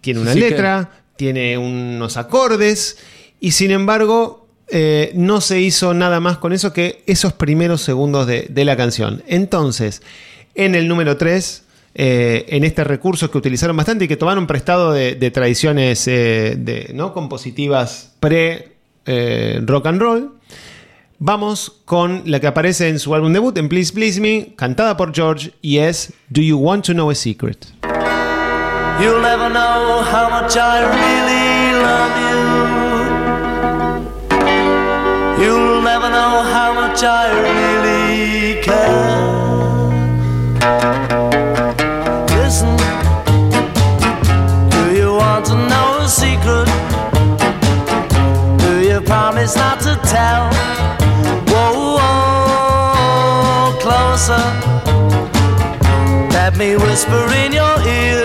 Tiene 0.01 0.19
una 0.21 0.33
Sí, 0.33 0.39
que- 0.39 0.49
letra, 0.49 0.89
tiene 1.15 1.57
unos 1.57 2.17
acordes 2.17 2.97
y 3.39 3.51
sin 3.51 3.71
embargo 3.71 4.41
eh, 4.73 5.11
no 5.15 5.41
se 5.41 5.59
hizo 5.59 5.93
nada 5.93 6.19
más 6.21 6.37
con 6.37 6.53
eso 6.53 6.71
que 6.73 7.03
esos 7.05 7.33
primeros 7.33 7.81
segundos 7.81 8.25
de, 8.25 8.47
de 8.49 8.63
la 8.65 8.77
canción. 8.77 9.21
Entonces, 9.27 10.01
en 10.55 10.75
el 10.75 10.87
número 10.87 11.17
3, 11.17 11.63
en 11.93 12.63
este 12.63 12.83
recurso 12.83 13.29
que 13.29 13.37
utilizaron 13.37 13.75
bastante 13.75 14.05
y 14.05 14.07
que 14.07 14.17
tomaron 14.17 14.47
prestado 14.47 14.93
de, 14.93 15.15
de 15.15 15.31
tradiciones 15.31 16.07
eh, 16.07 16.55
de, 16.57 16.91
¿no? 16.93 17.13
compositivas 17.13 18.15
pre 18.19 18.77
eh, 19.05 19.59
rock 19.65 19.87
and 19.87 20.01
roll, 20.01 20.31
vamos 21.19 21.81
con 21.85 22.23
la 22.25 22.39
que 22.39 22.47
aparece 22.47 22.87
en 22.87 22.99
su 22.99 23.13
álbum 23.13 23.33
debut, 23.33 23.57
en 23.57 23.67
Please 23.67 23.93
Please 23.93 24.21
Me, 24.21 24.53
cantada 24.55 24.95
por 24.95 25.13
George, 25.13 25.53
y 25.61 25.79
es 25.79 26.13
Do 26.29 26.41
You 26.41 26.57
Want 26.57 26.85
to 26.85 26.93
Know 26.93 27.09
a 27.09 27.15
Secret? 27.15 27.67
You'll 29.01 29.21
never 29.21 29.49
know 29.49 30.03
how 30.03 30.29
much 30.29 30.55
I 30.55 30.81
really 30.83 31.73
love 31.81 32.11
you. 32.19 32.61
You'll 35.43 35.81
never 35.81 36.09
know 36.09 36.43
how 36.43 36.73
much 36.73 37.03
I 37.03 37.31
really 37.31 38.61
care. 38.61 39.20
Promise 49.41 49.55
not 49.55 49.79
to 49.79 49.95
tell? 50.07 50.49
Whoa, 51.47 51.97
whoa, 51.97 53.79
closer. 53.79 54.43
Let 56.31 56.57
me 56.57 56.75
whisper 56.75 57.33
in 57.33 57.51
your 57.51 57.79
ear. 57.81 58.23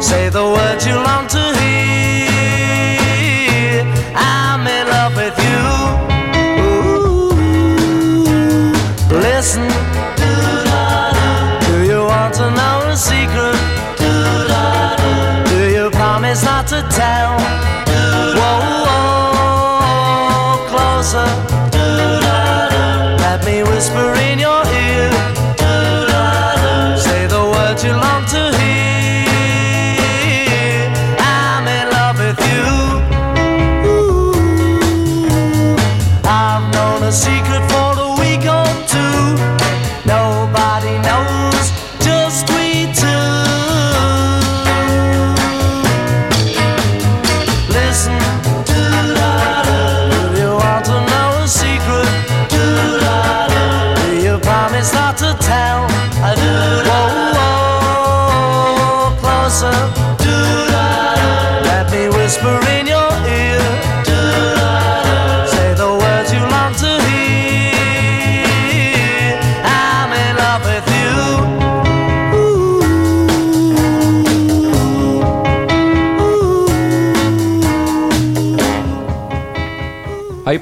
Say 0.00 0.30
the 0.30 0.42
words 0.42 0.86
you 0.86 0.94
long 0.94 1.28
to 1.28 1.54
hear. 1.60 2.09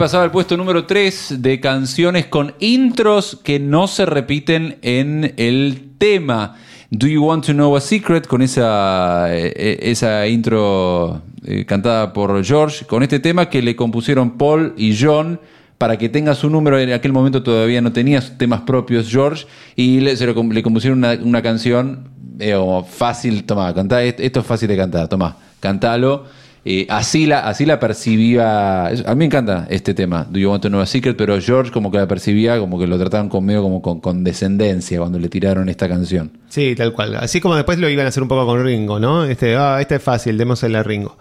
Pasaba 0.09 0.25
el 0.25 0.31
puesto 0.31 0.57
número 0.57 0.87
3 0.87 1.35
de 1.43 1.61
canciones 1.61 2.25
con 2.25 2.55
intros 2.61 3.39
que 3.45 3.61
no 3.61 3.87
se 3.87 4.07
repiten 4.07 4.79
en 4.81 5.35
el 5.37 5.91
tema. 5.99 6.57
Do 6.91 7.07
You 7.07 7.27
Want 7.27 7.45
to 7.45 7.53
Know 7.53 7.77
a 7.77 7.81
Secret? 7.83 8.27
Con 8.27 8.41
esa, 8.41 9.27
eh, 9.29 9.79
esa 9.83 10.27
intro 10.27 11.21
eh, 11.45 11.67
cantada 11.67 12.15
por 12.15 12.43
George, 12.43 12.87
con 12.87 13.03
este 13.03 13.21
tema 13.21 13.51
que 13.51 13.61
le 13.61 13.77
compusieron 13.77 14.39
Paul 14.39 14.73
y 14.79 14.97
John 14.99 15.39
para 15.77 15.99
que 15.99 16.09
tenga 16.09 16.35
su 16.35 16.49
número. 16.49 16.79
En 16.79 16.91
aquel 16.95 17.13
momento 17.13 17.43
todavía 17.43 17.83
no 17.83 17.93
tenía 17.93 18.23
temas 18.39 18.63
propios 18.63 19.11
George 19.11 19.45
y 19.77 20.01
le, 20.01 20.17
se 20.17 20.25
lo 20.25 20.43
le 20.43 20.63
compusieron 20.63 21.01
una, 21.01 21.19
una 21.23 21.43
canción 21.43 22.09
eh, 22.39 22.57
fácil. 22.89 23.45
Toma, 23.45 23.75
cantá, 23.75 24.03
est- 24.03 24.21
esto 24.21 24.41
es 24.41 24.47
fácil 24.47 24.69
de 24.69 24.77
cantar, 24.79 25.07
toma, 25.09 25.37
cantalo. 25.61 26.48
Eh, 26.65 26.87
así, 26.89 27.27
la, 27.27 27.41
así 27.41 27.65
la 27.65 27.81
percibía. 27.81 28.89
A 28.89 28.91
mí 28.91 29.17
me 29.17 29.25
encanta 29.27 29.67
este 29.71 29.95
tema, 29.95 30.27
Do 30.29 30.39
You 30.39 30.51
Want 30.51 30.63
to 30.63 30.69
Know 30.69 30.81
a 30.81 30.87
Secret, 30.87 31.17
pero 31.17 31.41
George 31.41 31.71
como 31.71 31.91
que 31.91 31.99
la 31.99 32.09
percibía, 32.09 32.59
como 32.59 32.79
que 32.79 32.87
lo 32.87 32.99
trataban 32.99 33.29
conmigo 33.29 33.63
como 33.63 33.81
con 33.81 34.01
condescendencia 34.01 34.99
cuando 34.99 35.19
le 35.19 35.29
tiraron 35.29 35.69
esta 35.69 35.89
canción. 35.89 36.33
Sí, 36.49 36.75
tal 36.75 36.93
cual. 36.93 37.17
Así 37.17 37.41
como 37.41 37.57
después 37.57 37.79
lo 37.79 37.89
iban 37.89 38.07
a 38.07 38.09
hacer 38.09 38.23
un 38.23 38.29
poco 38.29 38.47
con 38.47 38.63
Ringo, 38.63 38.99
¿no? 38.99 39.25
Este, 39.25 39.57
ah, 39.57 39.81
este 39.81 39.97
es 39.97 40.03
fácil, 40.03 40.37
démosle 40.37 40.77
a 40.77 40.83
Ringo. 40.83 41.17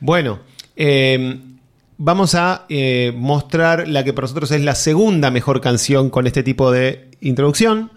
Bueno, 0.00 0.40
eh, 0.76 1.38
vamos 1.96 2.34
a 2.34 2.64
eh, 2.68 3.12
mostrar 3.16 3.86
la 3.88 4.04
que 4.04 4.12
para 4.12 4.24
nosotros 4.24 4.50
es 4.50 4.62
la 4.62 4.74
segunda 4.74 5.30
mejor 5.30 5.60
canción 5.60 6.10
con 6.10 6.26
este 6.26 6.42
tipo 6.42 6.72
de 6.72 7.10
introducción. 7.20 7.90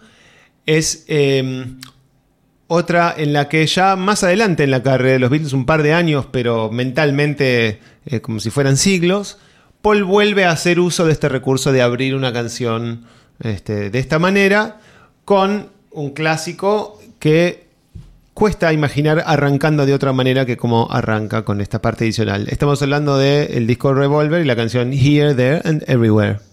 Es 0.66 1.06
eh, 1.08 1.66
otra 2.74 3.14
en 3.16 3.34
la 3.34 3.50
que 3.50 3.66
ya 3.68 3.96
más 3.96 4.24
adelante 4.24 4.64
en 4.64 4.72
la 4.72 4.82
carrera 4.82 5.14
de 5.14 5.20
los 5.20 5.30
Beatles, 5.30 5.54
un 5.54 5.66
par 5.66 5.84
de 5.84 5.94
años, 5.94 6.26
pero 6.32 6.72
mentalmente 6.72 7.80
eh, 8.06 8.20
como 8.20 8.40
si 8.40 8.50
fueran 8.50 8.78
siglos, 8.78 9.38
Paul 9.82 10.04
vuelve 10.04 10.46
a 10.46 10.52
hacer 10.52 10.80
uso 10.80 11.06
de 11.06 11.12
este 11.12 11.30
recurso 11.30 11.72
de 11.72 11.82
abrir 11.82 12.16
una 12.16 12.34
canción 12.34 13.06
este, 13.42 13.90
de 13.90 14.00
esta 14.00 14.18
manera 14.18 14.80
con 15.26 15.70
un 15.92 16.12
clásico 16.12 17.00
que 17.20 17.68
cuesta 18.34 18.74
imaginar 18.74 19.24
arrancando 19.26 19.86
de 19.86 19.94
otra 19.94 20.12
manera 20.12 20.46
que 20.46 20.58
como 20.58 20.88
arranca 20.92 21.46
con 21.46 21.62
esta 21.62 21.82
parte 21.82 22.06
adicional. 22.06 22.48
Estamos 22.50 22.82
hablando 22.82 23.18
del 23.18 23.68
disco 23.68 23.94
Revolver 23.94 24.42
y 24.42 24.46
la 24.46 24.56
canción 24.56 24.92
Here, 24.94 25.36
There 25.36 25.62
and 25.64 25.84
Everywhere. 25.88 26.53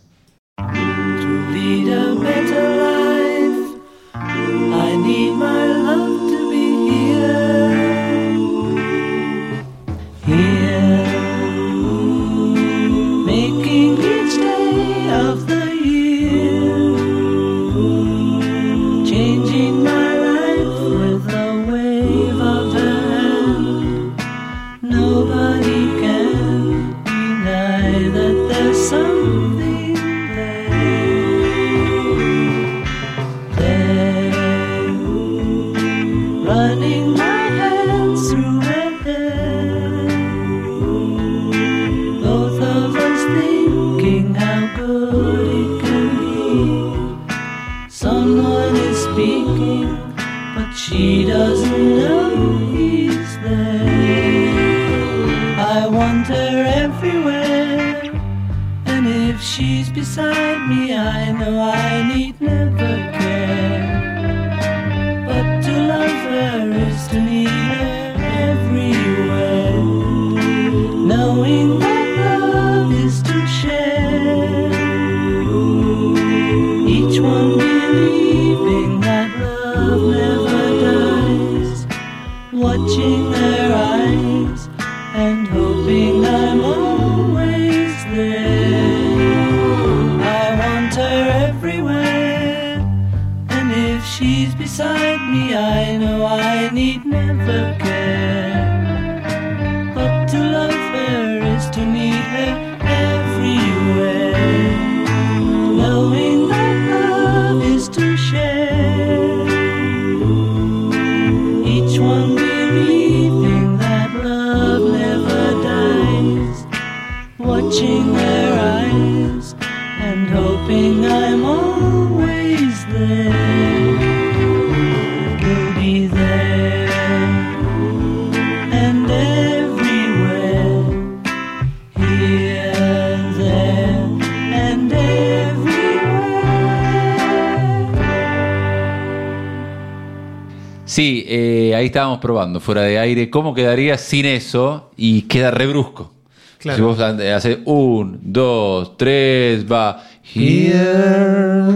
Probando, 142.40 142.60
fuera 142.60 142.82
de 142.82 142.98
aire, 142.98 143.28
cómo 143.28 143.52
quedaría 143.54 143.98
sin 143.98 144.24
eso 144.24 144.90
y 144.96 145.22
queda 145.22 145.50
rebrusco. 145.50 146.10
Claro. 146.58 146.76
Si 146.76 146.82
vos 146.82 147.00
an- 147.00 147.20
haces 147.20 147.58
un, 147.66 148.18
dos, 148.22 148.96
tres, 148.96 149.70
va. 149.70 150.02
Here, 150.34 151.72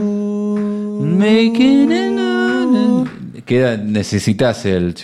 making 1.01 1.93
it 1.93 3.45
Queda, 3.45 3.77
necesitas 3.77 4.65
el 4.65 4.95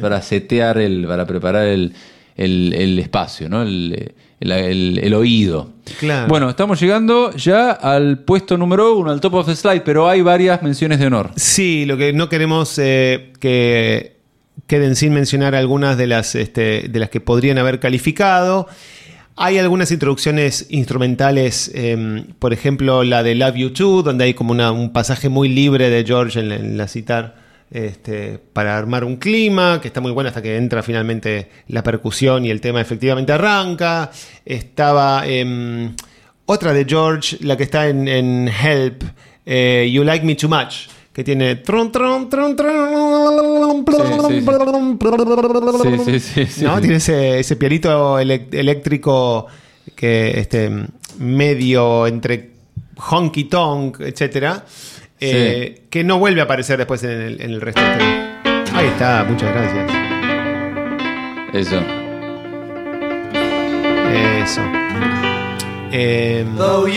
para 0.00 0.22
setear 0.22 0.78
el, 0.78 1.06
para 1.06 1.26
preparar 1.26 1.66
el, 1.66 1.92
el- 2.36 2.72
el 2.76 2.98
espacio, 2.98 3.48
¿no? 3.48 3.62
El, 3.62 4.12
el- 4.40 5.14
oído. 5.14 5.72
Claro. 6.00 6.28
Bueno, 6.28 6.50
estamos 6.50 6.80
llegando 6.80 7.32
ya 7.32 7.70
al 7.70 8.18
puesto 8.20 8.56
número 8.58 8.96
uno, 8.96 9.10
al 9.10 9.20
top 9.20 9.34
of 9.34 9.46
the 9.46 9.54
slide, 9.56 9.82
pero 9.82 10.08
hay 10.08 10.20
varias 10.22 10.62
menciones 10.62 10.98
de 10.98 11.06
honor. 11.06 11.30
Sí, 11.36 11.84
lo 11.86 11.96
que 11.96 12.12
no 12.12 12.28
queremos 12.28 12.78
eh, 12.78 13.32
que 13.40 14.16
queden 14.66 14.96
sin 14.96 15.12
mencionar 15.14 15.54
algunas 15.54 15.96
de 15.96 16.06
las, 16.06 16.34
este, 16.34 16.88
de 16.88 16.98
las 17.00 17.10
que 17.10 17.20
podrían 17.20 17.58
haber 17.58 17.80
calificado. 17.80 18.66
Hay 19.36 19.58
algunas 19.58 19.90
introducciones 19.90 20.66
instrumentales, 20.70 21.70
eh, 21.74 22.24
por 22.38 22.52
ejemplo 22.52 23.02
la 23.02 23.22
de 23.22 23.34
Love 23.34 23.54
You 23.56 23.70
Too, 23.72 24.02
donde 24.02 24.24
hay 24.24 24.34
como 24.34 24.52
una- 24.52 24.72
un 24.72 24.92
pasaje 24.92 25.28
muy 25.28 25.48
libre 25.48 25.90
de 25.90 26.04
George 26.04 26.38
en 26.40 26.48
la, 26.50 26.56
en 26.56 26.76
la 26.76 26.86
citar 26.88 27.43
este, 27.74 28.38
para 28.52 28.78
armar 28.78 29.02
un 29.02 29.16
clima, 29.16 29.80
que 29.80 29.88
está 29.88 30.00
muy 30.00 30.12
bueno 30.12 30.28
hasta 30.28 30.40
que 30.40 30.56
entra 30.56 30.80
finalmente 30.80 31.50
la 31.66 31.82
percusión 31.82 32.46
y 32.46 32.50
el 32.50 32.60
tema 32.60 32.80
efectivamente 32.80 33.32
arranca. 33.32 34.12
Estaba 34.44 35.26
em, 35.26 35.92
otra 36.46 36.72
de 36.72 36.84
George, 36.88 37.38
la 37.40 37.56
que 37.56 37.64
está 37.64 37.88
en, 37.88 38.06
en 38.06 38.48
Help, 38.48 39.02
eh, 39.44 39.90
You 39.92 40.04
Like 40.04 40.24
Me 40.24 40.36
Too 40.36 40.48
Much, 40.48 40.86
que 41.12 41.24
tiene... 41.24 41.56
tron, 41.56 41.90
tron, 41.90 42.28
tron, 42.28 42.54
tron, 42.54 43.84
Sí, 45.82 45.98
sí, 45.98 46.20
sí. 46.20 46.20
Sí, 46.20 46.20
sí, 46.20 46.46
sí. 46.46 46.64
¿no? 46.64 46.80
Tiene 46.80 46.96
ese, 46.96 47.40
ese 47.40 47.56
pianito 47.56 48.20
eléctrico 48.20 49.48
que 49.96 50.38
este 50.38 50.70
medio 51.18 52.06
entre 52.06 52.50
honky 53.10 53.44
tonk, 53.44 54.00
etcétera, 54.00 54.64
eh, 55.20 55.82
que 55.90 56.04
no 56.04 56.18
vuelve 56.18 56.40
a 56.40 56.44
aparecer 56.44 56.78
después 56.78 57.02
en 57.04 57.10
el, 57.10 57.40
en 57.40 57.50
el 57.50 57.60
resto 57.60 57.80
del 57.80 57.98
tema. 57.98 58.42
Ahí 58.74 58.86
está, 58.88 59.24
muchas 59.28 59.52
gracias. 59.54 59.90
Eso. 61.54 61.80
Eso. 64.42 64.60
Eh, 65.92 66.44
gone 66.56 66.92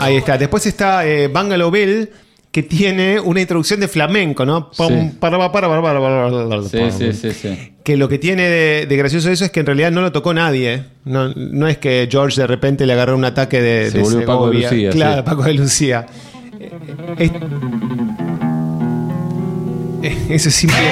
ahí 0.00 0.16
está. 0.16 0.38
Después 0.38 0.64
está 0.66 1.06
eh, 1.06 1.28
Bungalow 1.28 1.70
Bill, 1.70 2.08
que 2.50 2.62
tiene 2.62 3.20
una 3.20 3.40
introducción 3.42 3.80
de 3.80 3.88
flamenco, 3.88 4.46
¿no? 4.46 4.70
Sí. 4.72 4.82
para, 5.20 5.38
para, 5.38 5.52
para, 5.52 5.68
para, 5.68 6.00
para, 6.00 6.48
para, 6.48 6.62
Sí, 6.62 7.12
sí, 7.12 7.32
sí. 7.32 7.72
Que 7.84 7.96
lo 7.96 8.08
que 8.08 8.18
tiene 8.18 8.42
de, 8.48 8.86
de 8.86 8.96
gracioso 8.96 9.30
eso 9.30 9.44
es 9.44 9.50
que 9.50 9.60
en 9.60 9.66
realidad 9.66 9.90
no 9.90 10.00
lo 10.00 10.12
tocó 10.12 10.32
nadie. 10.32 10.74
¿eh? 10.74 10.84
No, 11.04 11.28
no 11.34 11.68
es 11.68 11.78
que 11.78 12.08
George 12.10 12.40
de 12.40 12.46
repente 12.46 12.86
le 12.86 12.92
agarró 12.94 13.16
un 13.16 13.24
ataque 13.24 13.60
de, 13.60 13.90
Se 13.90 13.98
de 13.98 14.04
volvió 14.04 14.26
Paco 14.26 14.50
de 14.50 14.60
Segovia. 14.62 14.70
Lucía, 14.70 14.90
Claro, 14.90 15.22
sí. 15.22 15.30
Paco 15.30 15.42
de 15.44 15.54
Lucía. 15.54 16.06
Eh, 16.62 17.32
es- 20.02 20.30
eso 20.30 20.48
es 20.48 20.54
simplemente 20.54 20.90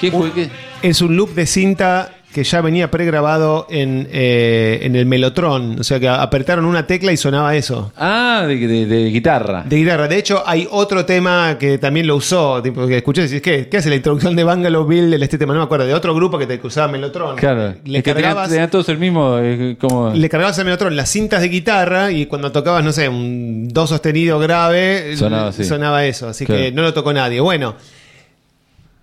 ¿Qué 0.00 0.10
fue? 0.12 0.32
¿Qué? 0.32 0.50
es 0.82 1.00
un 1.00 1.16
loop 1.16 1.34
de 1.34 1.46
cinta 1.46 2.12
que 2.32 2.44
ya 2.44 2.60
venía 2.60 2.90
pregrabado 2.90 3.66
en, 3.70 4.06
eh, 4.12 4.80
en 4.82 4.94
el 4.96 5.06
Melotron. 5.06 5.80
O 5.80 5.82
sea 5.82 5.98
que 5.98 6.08
apretaron 6.08 6.66
una 6.66 6.86
tecla 6.86 7.10
y 7.10 7.16
sonaba 7.16 7.56
eso. 7.56 7.90
Ah, 7.96 8.44
de, 8.46 8.56
de- 8.56 8.86
de 8.86 9.10
guitarra. 9.10 9.64
De 9.66 9.76
guitarra. 9.76 10.06
De 10.08 10.18
hecho, 10.18 10.42
hay 10.46 10.68
otro 10.70 11.04
tema 11.06 11.56
que 11.58 11.78
también 11.78 12.06
lo 12.06 12.16
usó. 12.16 12.62
Tipo, 12.62 12.86
que 12.86 12.98
escuché 12.98 13.22
y 13.22 13.24
decís, 13.24 13.40
¿qué? 13.42 13.68
¿Qué 13.68 13.78
hace 13.78 13.88
la 13.88 13.96
introducción 13.96 14.36
de 14.36 14.44
Bungalow 14.44 14.86
Bill 14.86 15.10
de 15.10 15.16
este 15.24 15.38
tema? 15.38 15.54
No 15.54 15.60
me 15.60 15.64
acuerdo. 15.64 15.86
De 15.86 15.94
otro 15.94 16.14
grupo 16.14 16.38
que, 16.38 16.46
te, 16.46 16.60
usaba 16.64 16.86
Melotron. 16.92 17.34
Claro. 17.36 17.74
Le 17.84 17.98
Es 17.98 18.04
que 18.04 18.12
tenían, 18.12 18.30
cargabas, 18.34 18.50
tenían 18.50 18.70
todos 18.70 18.88
el 18.90 18.98
mismo. 18.98 19.38
eh, 19.40 19.76
como... 19.80 20.12
le 20.14 20.28
cargabas 20.28 20.58
al 20.58 20.66
Melotron 20.66 20.94
las 20.96 21.08
cintas 21.10 21.40
de 21.40 21.48
guitarra 21.48 22.10
y 22.12 22.26
cuando 22.26 22.52
tocabas, 22.52 22.84
no 22.84 22.92
sé, 22.92 23.08
un 23.08 23.68
do 23.68 23.86
sostenido 23.86 24.38
grave, 24.38 25.16
Sonaba 25.16 25.48
así. 25.48 25.64
sonaba 25.64 26.04
eso. 26.04 26.28
Así 26.28 26.44
Claro. 26.44 26.62
que 26.62 26.72
no 26.72 26.82
lo 26.82 26.92
tocó 26.92 27.12
nadie. 27.12 27.40
Bueno. 27.40 27.74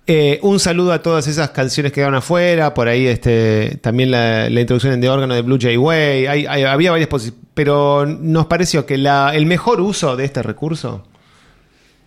Eh, 0.08 0.40
un 0.44 0.60
saludo 0.60 0.94
a 0.94 1.02
todas 1.02 1.28
esas 1.28 1.50
canciones 1.50 1.92
que 1.92 1.96
quedaron 1.96 2.16
afuera. 2.16 2.74
Por 2.74 2.88
ahí 2.88 3.08
este, 3.08 3.78
también 3.82 4.12
la, 4.12 4.50
la 4.50 4.62
introducción 4.62 5.00
de 5.02 5.10
órgano 5.10 5.34
de 5.34 5.42
Blue 5.42 5.58
Jay 5.60 5.78
Way. 5.78 6.28
Hay- 6.28 6.46
hay- 6.46 6.64
había 6.64 6.92
varias 6.92 7.10
posiciones. 7.10 7.44
Pero 7.54 8.06
nos 8.06 8.46
pareció 8.48 8.86
que 8.86 8.98
la- 8.98 9.34
el 9.36 9.46
mejor 9.46 9.82
uso 9.82 10.16
de 10.16 10.26
este 10.26 10.44
recurso 10.44 11.08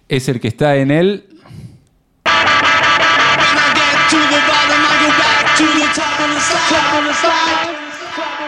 Es 0.08 0.28
el 0.28 0.40
que 0.40 0.48
está 0.48 0.76
en 0.76 0.90
el. 0.90 1.24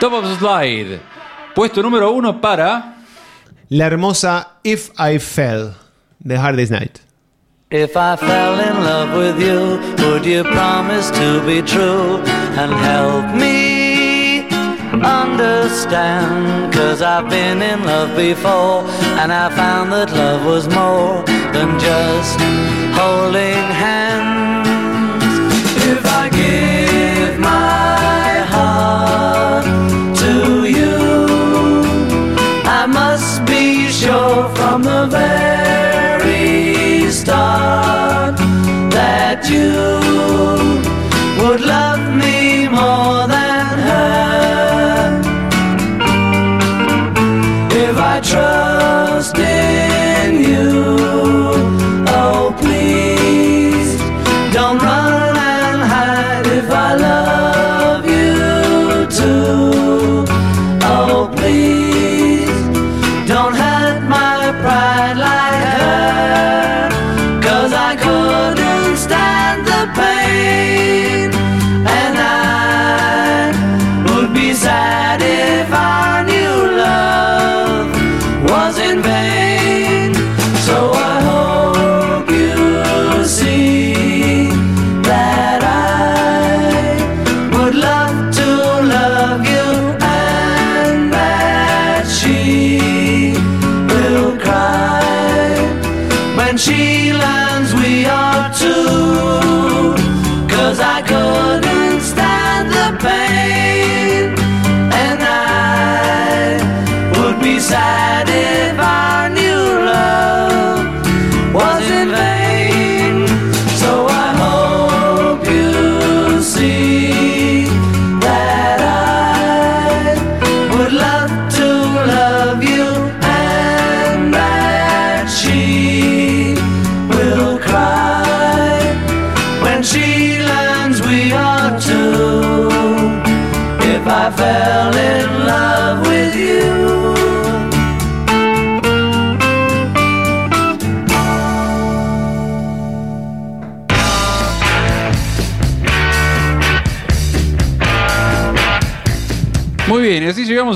Top 0.01 0.13
of 0.15 0.25
the 0.25 0.37
Slide. 0.39 1.01
Puesto 1.55 1.83
número 1.83 2.11
uno 2.13 2.41
para. 2.41 2.97
La 3.69 3.87
hermosa 3.87 4.57
If 4.65 4.91
I 4.99 5.19
Fell 5.19 5.73
de 6.19 6.37
Hard 6.37 6.57
Day's 6.57 6.71
Night. 6.71 6.99
If 7.73 7.97
I 7.97 8.17
fell 8.17 8.59
in 8.59 8.83
love 8.83 9.17
with 9.17 9.41
you, 9.41 9.79
would 10.05 10.27
you 10.27 10.43
promise 10.43 11.09
to 11.13 11.41
be 11.47 11.63
true 11.63 12.17
and 12.59 12.73
help 12.73 13.33
me 13.33 14.49
understand? 14.93 16.75
Cause 16.75 17.01
I've 17.01 17.31
been 17.31 17.63
in 17.63 17.85
love 17.85 18.17
before 18.17 18.83
and 19.21 19.33
I 19.33 19.55
found 19.55 19.93
that 19.93 20.11
love 20.11 20.45
was 20.45 20.67
more 20.67 21.23
than 21.55 21.79
just 21.79 22.41
holding 22.99 23.63
hands. 23.87 24.67
If 25.87 26.05
I 26.07 26.29
give 26.29 27.39
my 27.39 28.43
heart 28.51 29.65
to 30.19 30.67
you, 30.67 31.85
I 32.65 32.87
must 32.87 33.47
be 33.47 33.87
sure 33.91 34.49
from 34.57 34.83
the 34.83 35.07
very 35.07 35.90
his 37.11 37.25
that 38.97 39.41
you 39.51 39.73
would 41.43 41.61
love 41.61 42.03
me 42.15 42.69
more 42.69 43.27
than 43.27 43.67
her 43.89 45.21
if 47.85 47.97
I 48.15 48.21
trust 48.33 49.37
in 49.39 50.31
you. 50.51 50.71
Oh, 52.21 52.55
please 52.61 53.91
don't 54.55 54.79
run. 54.79 55.10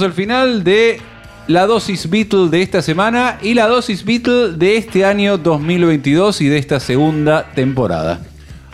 Al 0.03 0.13
final 0.13 0.65
de 0.65 1.01
la 1.47 1.67
dosis 1.67 2.09
Beatle 2.09 2.49
de 2.49 2.63
esta 2.63 2.83
semana 2.83 3.39
y 3.43 3.55
la 3.55 3.67
dosis 3.67 4.05
Beatle 4.05 4.53
de 4.53 4.77
este 4.77 5.05
año 5.05 5.39
2022 5.39 6.41
y 6.41 6.49
de 6.49 6.59
esta 6.59 6.81
segunda 6.81 7.53
temporada. 7.55 8.21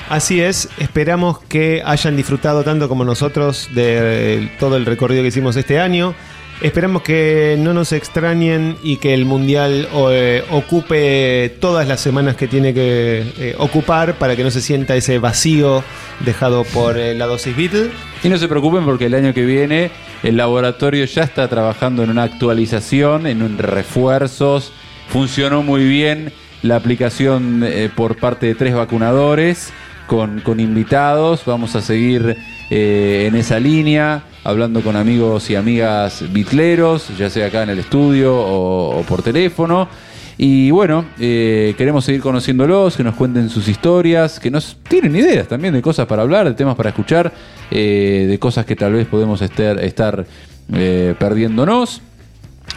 Así 0.08 0.40
es, 0.40 0.68
esperamos 0.78 1.40
que 1.40 1.82
hayan 1.84 2.16
disfrutado 2.16 2.64
tanto 2.64 2.88
como 2.88 3.04
nosotros 3.04 3.68
de 3.74 4.38
eh, 4.44 4.50
todo 4.58 4.76
el 4.76 4.86
recorrido 4.86 5.22
que 5.22 5.28
hicimos 5.28 5.56
este 5.56 5.78
año. 5.78 6.14
Esperamos 6.60 7.00
que 7.00 7.56
no 7.58 7.72
nos 7.72 7.90
extrañen 7.92 8.76
y 8.82 8.98
que 8.98 9.14
el 9.14 9.24
Mundial 9.24 9.88
eh, 10.10 10.44
ocupe 10.50 11.56
todas 11.58 11.88
las 11.88 12.00
semanas 12.00 12.36
que 12.36 12.48
tiene 12.48 12.74
que 12.74 13.24
eh, 13.38 13.54
ocupar 13.56 14.18
para 14.18 14.36
que 14.36 14.44
no 14.44 14.50
se 14.50 14.60
sienta 14.60 14.94
ese 14.94 15.18
vacío 15.18 15.82
dejado 16.22 16.64
por 16.64 16.98
eh, 16.98 17.14
la 17.14 17.24
dosis 17.24 17.56
Beatle. 17.56 17.90
Y 18.22 18.28
no 18.28 18.36
se 18.36 18.46
preocupen 18.46 18.84
porque 18.84 19.06
el 19.06 19.14
año 19.14 19.32
que 19.32 19.46
viene 19.46 19.90
el 20.22 20.36
laboratorio 20.36 21.06
ya 21.06 21.22
está 21.22 21.48
trabajando 21.48 22.02
en 22.02 22.10
una 22.10 22.24
actualización, 22.24 23.26
en 23.26 23.40
un 23.42 23.56
refuerzos. 23.56 24.70
Funcionó 25.08 25.62
muy 25.62 25.88
bien 25.88 26.30
la 26.60 26.76
aplicación 26.76 27.64
por 27.96 28.18
parte 28.18 28.44
de 28.44 28.54
tres 28.54 28.74
vacunadores 28.74 29.72
con, 30.06 30.42
invitados. 30.60 31.42
Vamos 31.46 31.74
a 31.74 31.80
seguir 31.80 32.36
en 32.68 33.34
esa 33.34 33.58
línea, 33.58 34.24
hablando 34.44 34.80
con 34.82 34.96
amigos 34.96 35.50
y 35.50 35.56
amigas 35.56 36.24
bitleros, 36.32 37.16
ya 37.18 37.28
sea 37.30 37.46
acá 37.46 37.62
en 37.62 37.70
el 37.70 37.78
estudio 37.78 38.34
o, 38.36 39.02
por 39.06 39.22
teléfono. 39.22 39.88
Y 40.38 40.70
bueno, 40.70 41.04
eh, 41.18 41.74
queremos 41.76 42.04
seguir 42.06 42.22
conociéndolos, 42.22 42.96
que 42.96 43.04
nos 43.04 43.14
cuenten 43.14 43.50
sus 43.50 43.68
historias, 43.68 44.40
que 44.40 44.50
nos 44.50 44.78
tienen 44.88 45.14
ideas 45.14 45.46
también 45.46 45.74
de 45.74 45.82
cosas 45.82 46.06
para 46.06 46.22
hablar, 46.22 46.46
de 46.48 46.54
temas 46.54 46.76
para 46.76 46.90
escuchar, 46.90 47.32
eh, 47.70 48.26
de 48.26 48.38
cosas 48.38 48.64
que 48.64 48.74
tal 48.74 48.94
vez 48.94 49.06
podemos 49.06 49.42
estar, 49.42 49.78
estar 49.84 50.24
eh, 50.72 51.14
perdiéndonos. 51.18 52.00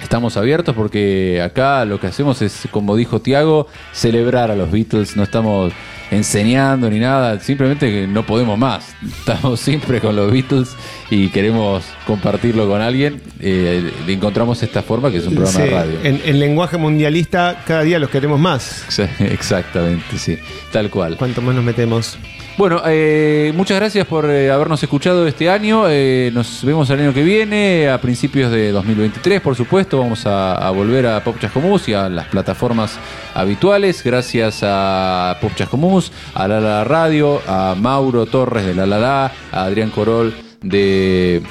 Estamos 0.01 0.35
abiertos 0.35 0.75
porque 0.75 1.41
acá 1.41 1.85
lo 1.85 2.01
que 2.01 2.07
hacemos 2.07 2.41
es, 2.41 2.67
como 2.71 2.97
dijo 2.97 3.21
Tiago, 3.21 3.67
celebrar 3.93 4.51
a 4.51 4.55
los 4.55 4.69
Beatles. 4.69 5.15
No 5.15 5.23
estamos 5.23 5.71
enseñando 6.11 6.89
ni 6.89 6.99
nada, 6.99 7.39
simplemente 7.39 7.89
que 7.89 8.07
no 8.07 8.25
podemos 8.25 8.57
más. 8.57 8.93
Estamos 9.05 9.59
siempre 9.59 9.99
con 9.99 10.15
los 10.15 10.31
Beatles 10.31 10.75
y 11.09 11.29
queremos 11.29 11.83
compartirlo 12.05 12.67
con 12.67 12.81
alguien. 12.81 13.21
Eh, 13.39 13.91
encontramos 14.07 14.61
esta 14.63 14.81
forma 14.81 15.11
que 15.11 15.17
es 15.17 15.27
un 15.27 15.35
programa 15.35 15.57
Sí, 15.59 15.63
de 15.63 15.69
radio. 15.71 15.99
En, 16.03 16.21
en 16.25 16.39
lenguaje 16.39 16.77
mundialista, 16.77 17.63
cada 17.65 17.83
día 17.83 17.99
los 17.99 18.09
queremos 18.09 18.39
más. 18.39 18.85
Exactamente, 19.19 20.17
sí, 20.17 20.37
tal 20.71 20.89
cual. 20.89 21.17
Cuanto 21.17 21.41
más 21.41 21.55
nos 21.55 21.63
metemos. 21.63 22.17
Bueno, 22.55 22.83
eh, 22.85 23.51
muchas 23.55 23.79
gracias 23.79 24.05
por 24.05 24.29
eh, 24.29 24.51
habernos 24.51 24.81
escuchado 24.83 25.25
este 25.25 25.49
año. 25.49 25.85
Eh, 25.89 26.29
nos 26.35 26.63
vemos 26.63 26.87
el 26.91 26.99
año 26.99 27.11
que 27.11 27.23
viene, 27.23 27.89
a 27.89 27.99
principios 27.99 28.51
de 28.51 28.71
2023, 28.71 29.41
por 29.41 29.55
supuesto. 29.55 29.97
Vamos 29.97 30.27
a, 30.27 30.69
volver 30.69 31.07
a 31.07 31.23
Pop 31.23 31.35
Chascomús 31.39 31.89
y 31.89 31.95
a 31.95 32.09
las 32.09 32.27
plataformas 32.27 32.99
habituales. 33.33 34.03
Gracias 34.03 34.59
a 34.61 35.35
Pop 35.41 35.51
Chascomús, 35.55 36.11
a 36.35 36.47
La 36.47 36.59
La 36.59 36.83
Radio, 36.83 37.41
a 37.47 37.73
Mauro 37.75 38.27
Torres 38.27 38.67
de 38.67 38.75
La 38.75 38.85
La 38.85 39.25
a 39.51 39.63
Adrián 39.63 39.89
Corol 39.89 40.35
de, 40.61 41.41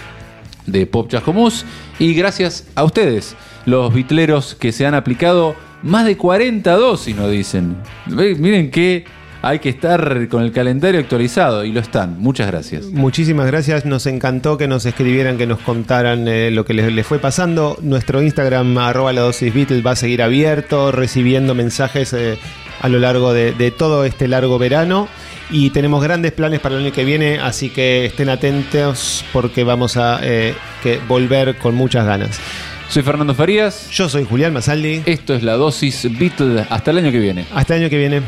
de 0.67 0.87
Pop 0.87 1.11
Chascomús. 1.11 1.65
Y 1.99 2.15
gracias 2.15 2.69
a 2.77 2.85
ustedes, 2.85 3.35
los 3.67 3.93
bitleros 3.93 4.55
que 4.55 4.71
se 4.71 4.87
han 4.87 4.95
aplicado 4.95 5.57
más 5.83 6.05
de 6.05 6.17
40 6.17 6.77
dosis, 6.77 7.17
nos 7.17 7.29
dicen. 7.29 7.77
Miren 8.07 8.71
que 8.71 9.05
hay 9.43 9.59
que 9.59 9.69
estar 9.69 10.29
con 10.29 10.45
el 10.45 10.53
calendario 10.53 11.01
actualizado 11.01 11.65
y 11.65 11.73
lo 11.73 11.81
están. 11.81 12.21
Muchas 12.21 12.47
gracias. 12.47 12.87
Muchísimas 12.87 13.47
gracias, 13.47 13.85
nos 13.85 14.07
encantó 14.07 14.57
que 14.57 14.69
nos 14.69 14.87
escribieran, 14.87 15.37
que 15.37 15.49
nos 15.49 15.59
contaran 15.59 16.29
eh, 16.29 16.51
lo 16.53 16.65
que 16.65 16.75
les, 16.75 16.93
les 16.93 17.05
fue 17.05 17.19
pasando. 17.19 17.77
Nuestro 17.83 18.23
Instagram, 18.23 18.79
arroba 18.79 19.13
la 19.13 19.23
dosis 19.23 19.53
Beatles, 19.53 19.85
va 19.85 19.91
a 19.91 19.97
seguir 19.97 20.23
abierto, 20.23 20.93
recibiendo 20.93 21.57
mensajes 21.57 22.13
eh, 22.13 22.39
a 22.81 22.89
lo 22.89 23.01
largo 23.01 23.33
de, 23.33 23.53
de 23.53 23.73
todo 23.73 24.05
este 24.05 24.29
largo 24.29 24.59
verano. 24.59 25.09
Y 25.51 25.71
tenemos 25.71 26.03
grandes 26.03 26.33
planes 26.33 26.61
para 26.61 26.77
el 26.77 26.83
año 26.83 26.93
que 26.93 27.05
viene, 27.05 27.39
así 27.41 27.69
que 27.69 28.07
estén 28.07 28.29
atentos 28.29 29.25
porque 29.33 29.65
vamos 29.65 29.97
a 29.97 30.21
eh, 30.23 30.55
que 30.83 30.99
volver 31.09 31.57
con 31.57 31.75
muchas 31.75 32.07
ganas. 32.07 32.41
Soy 32.89 33.03
Fernando 33.03 33.35
Farías. 33.35 33.91
Yo 33.91 34.09
soy 34.09 34.25
Julián 34.25 34.53
Masaldi. 34.53 35.03
Esto 35.05 35.35
es 35.35 35.43
la 35.43 35.55
dosis 35.55 36.07
Beatle. 36.19 36.65
Hasta 36.71 36.93
el 36.93 36.99
año 36.99 37.11
que 37.11 37.19
viene. 37.19 37.45
Hasta 37.55 37.75
el 37.75 37.83
año 37.83 37.91
que 37.91 37.99
viene. 37.99 38.23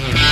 Thank 0.00 0.16
you. 0.16 0.27